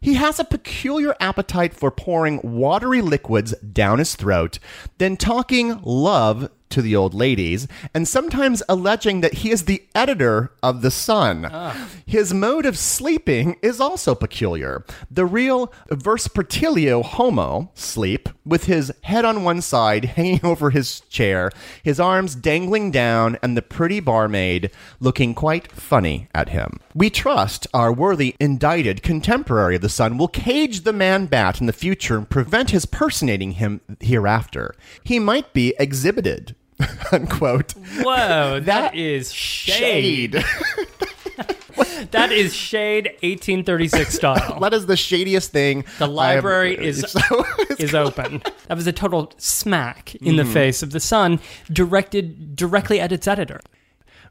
He 0.00 0.14
has 0.14 0.38
a 0.38 0.44
peculiar 0.44 1.16
appetite 1.18 1.74
for 1.74 1.90
pouring 1.90 2.40
watery 2.42 3.02
liquids 3.02 3.52
down 3.58 3.98
his 3.98 4.14
throat, 4.14 4.60
then 4.98 5.16
talking 5.16 5.80
love 5.82 6.50
to 6.70 6.82
the 6.82 6.96
old 6.96 7.14
ladies, 7.14 7.68
and 7.94 8.06
sometimes 8.06 8.62
alleging 8.68 9.20
that 9.20 9.34
he 9.34 9.50
is 9.50 9.64
the 9.64 9.84
editor 9.94 10.52
of 10.62 10.82
The 10.82 10.90
Sun. 10.90 11.48
Ah. 11.50 11.88
His 12.06 12.34
mode 12.34 12.66
of 12.66 12.76
sleeping 12.76 13.56
is 13.62 13.80
also 13.80 14.14
peculiar. 14.14 14.84
The 15.10 15.24
real 15.24 15.72
vespertilio 15.90 17.04
homo 17.04 17.70
sleep, 17.74 18.28
with 18.44 18.64
his 18.64 18.92
head 19.02 19.24
on 19.24 19.44
one 19.44 19.60
side 19.60 20.04
hanging 20.16 20.44
over 20.44 20.70
his 20.70 21.00
chair, 21.02 21.50
his 21.82 22.00
arms 22.00 22.34
dangling 22.34 22.90
down, 22.90 23.38
and 23.42 23.56
the 23.56 23.62
pretty 23.62 24.00
barmaid 24.00 24.70
looking 25.00 25.34
quite 25.34 25.70
funny 25.72 26.28
at 26.34 26.48
him. 26.48 26.80
We 26.94 27.10
trust 27.10 27.66
our 27.72 27.92
worthy 27.92 28.34
indicted 28.40 29.02
contemporary 29.02 29.76
of 29.76 29.82
The 29.82 29.88
Sun 29.88 30.18
will 30.18 30.28
cage 30.28 30.80
the 30.82 30.92
man 30.92 31.26
bat 31.26 31.60
in 31.60 31.66
the 31.66 31.72
future 31.72 32.16
and 32.18 32.28
prevent 32.28 32.70
his 32.70 32.86
personating 32.86 33.52
him 33.52 33.80
hereafter. 34.00 34.74
He 35.04 35.18
might 35.18 35.52
be 35.52 35.74
exhibited. 35.78 36.55
Unquote. 37.12 37.72
Whoa, 38.02 38.60
That- 38.64 38.94
is 38.94 39.32
shade. 39.32 40.42
That 42.12 42.30
is 42.32 42.54
shade 42.54 43.06
1836 43.22 44.14
style. 44.14 44.60
That 44.60 44.72
is 44.72 44.86
the 44.86 44.96
shadiest 44.96 45.50
thing. 45.50 45.84
The 45.98 46.06
library 46.06 46.74
is 46.76 47.00
So- 47.08 47.44
is 47.78 47.94
open. 47.94 48.42
That 48.68 48.76
was 48.76 48.86
a 48.86 48.92
total 48.92 49.32
smack 49.38 50.14
in 50.16 50.20
Mm-hmm. 50.28 50.36
the 50.36 50.44
face 50.44 50.82
of 50.82 50.90
the 50.92 51.00
Sun, 51.00 51.40
directed 51.70 52.54
directly 52.56 53.00
at 53.00 53.12
its 53.12 53.26
editor. 53.26 53.60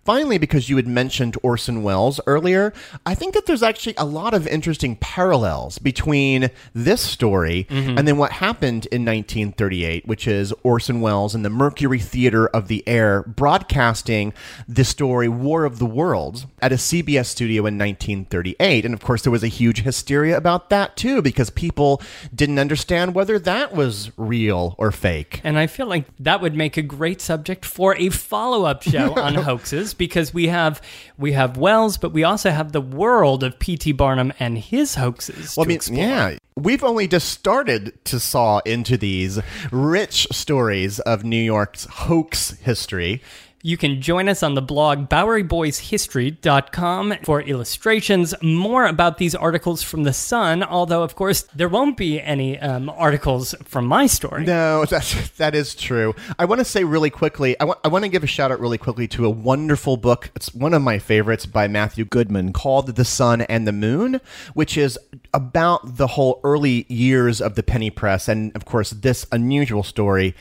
Finally, 0.06 0.38
because 0.38 0.70
you 0.70 0.76
had 0.76 0.88
mentioned 0.88 1.36
Orson 1.42 1.82
Welles 1.82 2.22
earlier, 2.28 2.72
I 3.08 3.16
think 3.16 3.34
that 3.34 3.48
there's 3.48 3.64
actually 3.64 3.96
a 3.98 4.06
lot 4.06 4.36
of 4.36 4.46
interesting 4.46 4.98
parallels 4.98 5.80
between 5.80 6.52
this 6.76 7.02
story 7.02 7.66
mm-hmm. 7.72 7.98
and 7.98 8.08
then 8.08 8.18
what 8.18 8.34
happened 8.34 8.86
in 8.92 9.04
1938, 9.04 10.06
which 10.06 10.28
is 10.28 10.54
Orson 10.62 11.02
Welles 11.02 11.34
and 11.34 11.44
the 11.44 11.50
Mercury 11.50 11.98
Theater 11.98 12.46
of 12.46 12.68
the 12.68 12.88
Air 12.88 13.24
broadcasting 13.24 14.32
the 14.68 14.86
story 14.86 15.28
War 15.28 15.66
of 15.66 15.80
the 15.80 15.88
Worlds 15.88 16.46
at 16.62 16.72
a 16.72 16.76
CBS 16.76 17.26
studio 17.26 17.62
in 17.62 17.80
1938. 17.80 18.86
And 18.86 18.94
of 18.94 19.02
course, 19.02 19.24
there 19.24 19.32
was 19.32 19.44
a 19.44 19.48
huge 19.48 19.82
hysteria 19.82 20.38
about 20.38 20.70
that 20.70 20.96
too, 20.96 21.24
because 21.24 21.50
people 21.50 22.00
didn't 22.34 22.60
understand 22.60 23.16
whether 23.16 23.40
that 23.40 23.74
was 23.74 24.12
real 24.18 24.76
or 24.78 24.92
fake. 24.92 25.42
And 25.44 25.58
I 25.58 25.66
feel 25.66 25.88
like 25.88 26.06
that 26.20 26.42
would 26.42 26.56
make 26.56 26.78
a 26.78 26.84
great 26.84 27.22
subject 27.22 27.66
for 27.66 27.96
a 27.96 28.10
follow-up 28.10 28.84
show 28.84 29.16
on 29.16 29.34
hoaxes 29.46 29.95
because 29.98 30.34
we 30.34 30.48
have 30.48 30.82
we 31.18 31.34
have 31.34 31.58
Welles, 31.58 31.98
but 31.98 32.12
we 32.12 32.24
also 32.24 32.52
have 32.52 32.72
the 32.72 32.82
world 32.82 33.44
of 33.44 33.58
P.T. 33.60 33.92
Barnum 33.94 34.34
and 34.40 34.58
his 34.58 34.96
hoaxes. 34.96 35.56
Well, 35.56 35.66
I 35.66 35.68
mean, 35.68 35.76
explore. 35.76 36.00
yeah, 36.00 36.38
we've 36.56 36.84
only 36.84 37.08
just 37.08 37.30
started 37.30 38.04
to 38.06 38.20
saw 38.20 38.60
into 38.66 38.98
these 38.98 39.40
rich 39.72 40.28
stories 40.32 41.00
of 41.00 41.24
New 41.24 41.42
York's 41.42 41.86
hoax 41.86 42.52
history. 42.60 43.22
You 43.66 43.78
can 43.78 44.00
join 44.00 44.30
us 44.30 44.44
on 44.44 44.54
the 44.54 44.62
blog 44.62 45.10
BoweryBoysHistory.com 45.10 47.16
for 47.24 47.42
illustrations, 47.42 48.36
more 48.44 48.86
about 48.86 49.18
these 49.18 49.34
articles 49.34 49.82
from 49.82 50.04
The 50.04 50.14
Sun, 50.14 50.62
although, 50.62 51.02
of 51.02 51.16
course, 51.16 51.48
there 51.56 51.68
won't 51.68 51.98
be 51.98 52.22
any 52.22 52.60
um, 52.60 52.92
articles 52.92 53.56
from 53.64 53.88
my 53.88 54.06
story. 54.06 54.46
No, 54.46 54.86
that's 54.90 55.32
that 55.38 55.56
is 55.56 55.74
true. 55.74 56.14
I 56.38 56.46
want 56.46 56.60
to 56.60 56.66
say 56.66 56.84
really 56.84 57.10
quickly. 57.10 57.60
I 57.60 57.64
want 57.64 57.80
I 57.84 57.88
want 57.88 58.06
to 58.06 58.10
give 58.10 58.24
a 58.24 58.28
shout 58.28 58.52
out 58.52 58.60
really 58.60 58.78
quickly 58.78 59.08
to 59.08 59.26
a 59.26 59.32
wonderful 59.32 59.98
book. 59.98 60.30
It's 60.36 60.54
one 60.54 60.76
of 60.76 60.84
my 60.84 61.00
favorites 61.00 61.48
by 61.48 61.68
Matthew 61.68 62.06
Goodman 62.06 62.54
called 62.54 62.96
"The 62.96 63.04
Sun 63.04 63.42
and 63.42 63.68
the 63.68 63.72
Moon," 63.72 64.22
which 64.54 64.78
is 64.78 65.00
about 65.34 65.98
the 65.98 66.06
whole 66.06 66.40
early 66.44 66.86
years 66.88 67.42
of 67.42 67.56
the 67.56 67.64
penny 67.64 67.90
press, 67.90 68.28
and 68.28 68.56
of 68.56 68.66
course, 68.66 68.92
this 68.92 69.26
unusual 69.32 69.82
story 69.82 70.36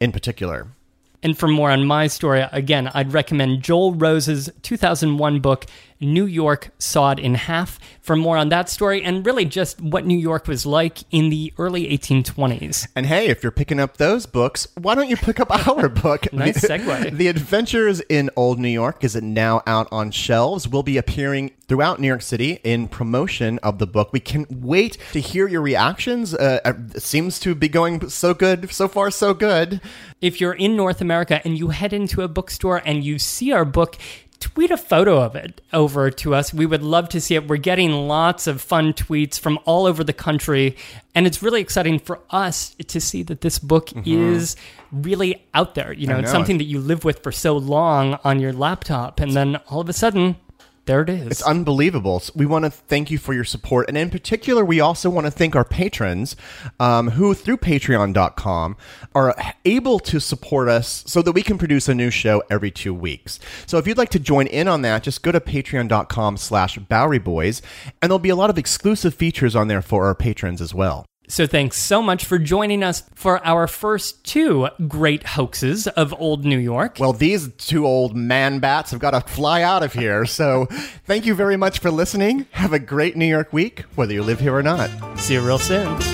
in 0.00 0.12
particular. 0.12 0.68
And 1.24 1.36
for 1.36 1.48
more 1.48 1.70
on 1.70 1.86
my 1.86 2.06
story, 2.06 2.44
again, 2.52 2.90
I'd 2.92 3.14
recommend 3.14 3.62
Joel 3.62 3.94
Rose's 3.94 4.50
2001 4.60 5.40
book, 5.40 5.64
New 6.04 6.26
York 6.26 6.70
Sawed 6.78 7.18
in 7.18 7.34
Half, 7.34 7.78
for 8.00 8.14
more 8.16 8.36
on 8.36 8.50
that 8.50 8.68
story 8.68 9.02
and 9.02 9.24
really 9.24 9.44
just 9.44 9.80
what 9.80 10.04
New 10.06 10.18
York 10.18 10.46
was 10.46 10.64
like 10.66 10.98
in 11.10 11.30
the 11.30 11.52
early 11.58 11.86
1820s. 11.96 12.86
And 12.94 13.06
hey, 13.06 13.26
if 13.28 13.42
you're 13.42 13.52
picking 13.52 13.80
up 13.80 13.96
those 13.96 14.26
books, 14.26 14.68
why 14.80 14.94
don't 14.94 15.08
you 15.08 15.16
pick 15.16 15.40
up 15.40 15.50
our 15.68 15.88
book? 15.88 16.26
Nice 16.32 16.60
The- 16.60 16.68
segue. 16.68 17.16
The 17.16 17.28
Adventures 17.28 18.00
in 18.08 18.28
Old 18.36 18.58
New 18.58 18.68
York 18.68 19.04
is 19.04 19.14
now 19.16 19.62
out 19.66 19.88
on 19.90 20.10
shelves. 20.10 20.66
We'll 20.68 20.82
be 20.82 20.96
appearing 20.96 21.52
throughout 21.66 21.98
New 21.98 22.08
York 22.08 22.20
City 22.22 22.60
in 22.62 22.88
promotion 22.88 23.58
of 23.62 23.78
the 23.78 23.86
book. 23.86 24.12
We 24.12 24.20
can't 24.20 24.50
wait 24.50 24.98
to 25.12 25.20
hear 25.20 25.48
your 25.48 25.62
reactions. 25.62 26.34
Uh, 26.34 26.60
it 26.94 27.02
seems 27.02 27.38
to 27.40 27.54
be 27.54 27.68
going 27.68 28.08
so 28.10 28.34
good, 28.34 28.70
so 28.70 28.86
far, 28.88 29.10
so 29.10 29.32
good. 29.32 29.80
If 30.20 30.40
you're 30.40 30.52
in 30.52 30.76
North 30.76 31.00
America 31.00 31.40
and 31.44 31.58
you 31.58 31.68
head 31.68 31.92
into 31.92 32.22
a 32.22 32.28
bookstore 32.28 32.82
and 32.84 33.02
you 33.04 33.18
see 33.18 33.52
our 33.52 33.64
book, 33.64 33.96
tweet 34.44 34.70
a 34.70 34.76
photo 34.76 35.22
of 35.22 35.34
it 35.34 35.62
over 35.72 36.10
to 36.10 36.34
us. 36.34 36.52
We 36.52 36.66
would 36.66 36.82
love 36.82 37.08
to 37.08 37.20
see 37.20 37.34
it. 37.34 37.48
We're 37.48 37.56
getting 37.56 37.92
lots 37.92 38.46
of 38.46 38.60
fun 38.60 38.92
tweets 38.92 39.40
from 39.40 39.58
all 39.64 39.86
over 39.86 40.04
the 40.04 40.12
country, 40.12 40.76
and 41.14 41.26
it's 41.26 41.42
really 41.42 41.62
exciting 41.62 41.98
for 41.98 42.20
us 42.28 42.76
to 42.88 43.00
see 43.00 43.22
that 43.22 43.40
this 43.40 43.58
book 43.58 43.86
mm-hmm. 43.88 44.34
is 44.34 44.54
really 44.92 45.46
out 45.54 45.74
there. 45.74 45.94
You 45.94 46.08
know, 46.08 46.18
it's 46.18 46.30
something 46.30 46.58
that 46.58 46.64
you 46.64 46.78
live 46.78 47.04
with 47.04 47.22
for 47.22 47.32
so 47.32 47.56
long 47.56 48.18
on 48.22 48.38
your 48.38 48.52
laptop, 48.52 49.18
and 49.18 49.32
then 49.32 49.56
all 49.70 49.80
of 49.80 49.88
a 49.88 49.94
sudden, 49.94 50.36
there 50.86 51.02
it 51.02 51.08
is. 51.08 51.26
It's 51.28 51.42
unbelievable. 51.42 52.20
So 52.20 52.32
we 52.36 52.46
want 52.46 52.64
to 52.64 52.70
thank 52.70 53.10
you 53.10 53.18
for 53.18 53.32
your 53.32 53.44
support. 53.44 53.88
And 53.88 53.96
in 53.96 54.10
particular, 54.10 54.64
we 54.64 54.80
also 54.80 55.08
want 55.08 55.26
to 55.26 55.30
thank 55.30 55.56
our 55.56 55.64
patrons 55.64 56.36
um, 56.78 57.10
who, 57.10 57.32
through 57.34 57.58
patreon.com, 57.58 58.76
are 59.14 59.34
able 59.64 59.98
to 60.00 60.20
support 60.20 60.68
us 60.68 61.02
so 61.06 61.22
that 61.22 61.32
we 61.32 61.42
can 61.42 61.56
produce 61.56 61.88
a 61.88 61.94
new 61.94 62.10
show 62.10 62.42
every 62.50 62.70
two 62.70 62.92
weeks. 62.92 63.40
So 63.66 63.78
if 63.78 63.86
you'd 63.86 63.98
like 63.98 64.10
to 64.10 64.18
join 64.18 64.46
in 64.46 64.68
on 64.68 64.82
that, 64.82 65.02
just 65.02 65.22
go 65.22 65.32
to 65.32 65.40
patreon.com 65.40 66.36
slash 66.36 66.78
Bowery 66.78 67.18
Boys, 67.18 67.62
and 68.02 68.10
there'll 68.10 68.18
be 68.18 68.28
a 68.28 68.36
lot 68.36 68.50
of 68.50 68.58
exclusive 68.58 69.14
features 69.14 69.56
on 69.56 69.68
there 69.68 69.82
for 69.82 70.06
our 70.06 70.14
patrons 70.14 70.60
as 70.60 70.74
well. 70.74 71.06
So 71.26 71.46
thanks 71.46 71.78
so 71.78 72.02
much 72.02 72.24
for 72.24 72.38
joining 72.38 72.82
us 72.82 73.02
for 73.14 73.44
our 73.46 73.66
first 73.66 74.24
two 74.24 74.68
great 74.86 75.26
hoaxes 75.26 75.86
of 75.88 76.14
old 76.18 76.44
New 76.44 76.58
York. 76.58 76.96
Well, 76.98 77.12
these 77.12 77.50
two 77.56 77.86
old 77.86 78.14
man 78.14 78.58
bats 78.58 78.90
have 78.90 79.00
got 79.00 79.12
to 79.12 79.20
fly 79.20 79.62
out 79.62 79.82
of 79.82 79.92
here. 79.94 80.26
So 80.26 80.66
thank 81.06 81.26
you 81.26 81.34
very 81.34 81.56
much 81.56 81.78
for 81.78 81.90
listening. 81.90 82.46
Have 82.52 82.72
a 82.72 82.78
great 82.78 83.16
New 83.16 83.26
York 83.26 83.52
week, 83.52 83.80
whether 83.94 84.12
you 84.12 84.22
live 84.22 84.40
here 84.40 84.54
or 84.54 84.62
not. 84.62 84.90
See 85.18 85.34
you 85.34 85.40
real 85.40 85.58
soon. 85.58 86.13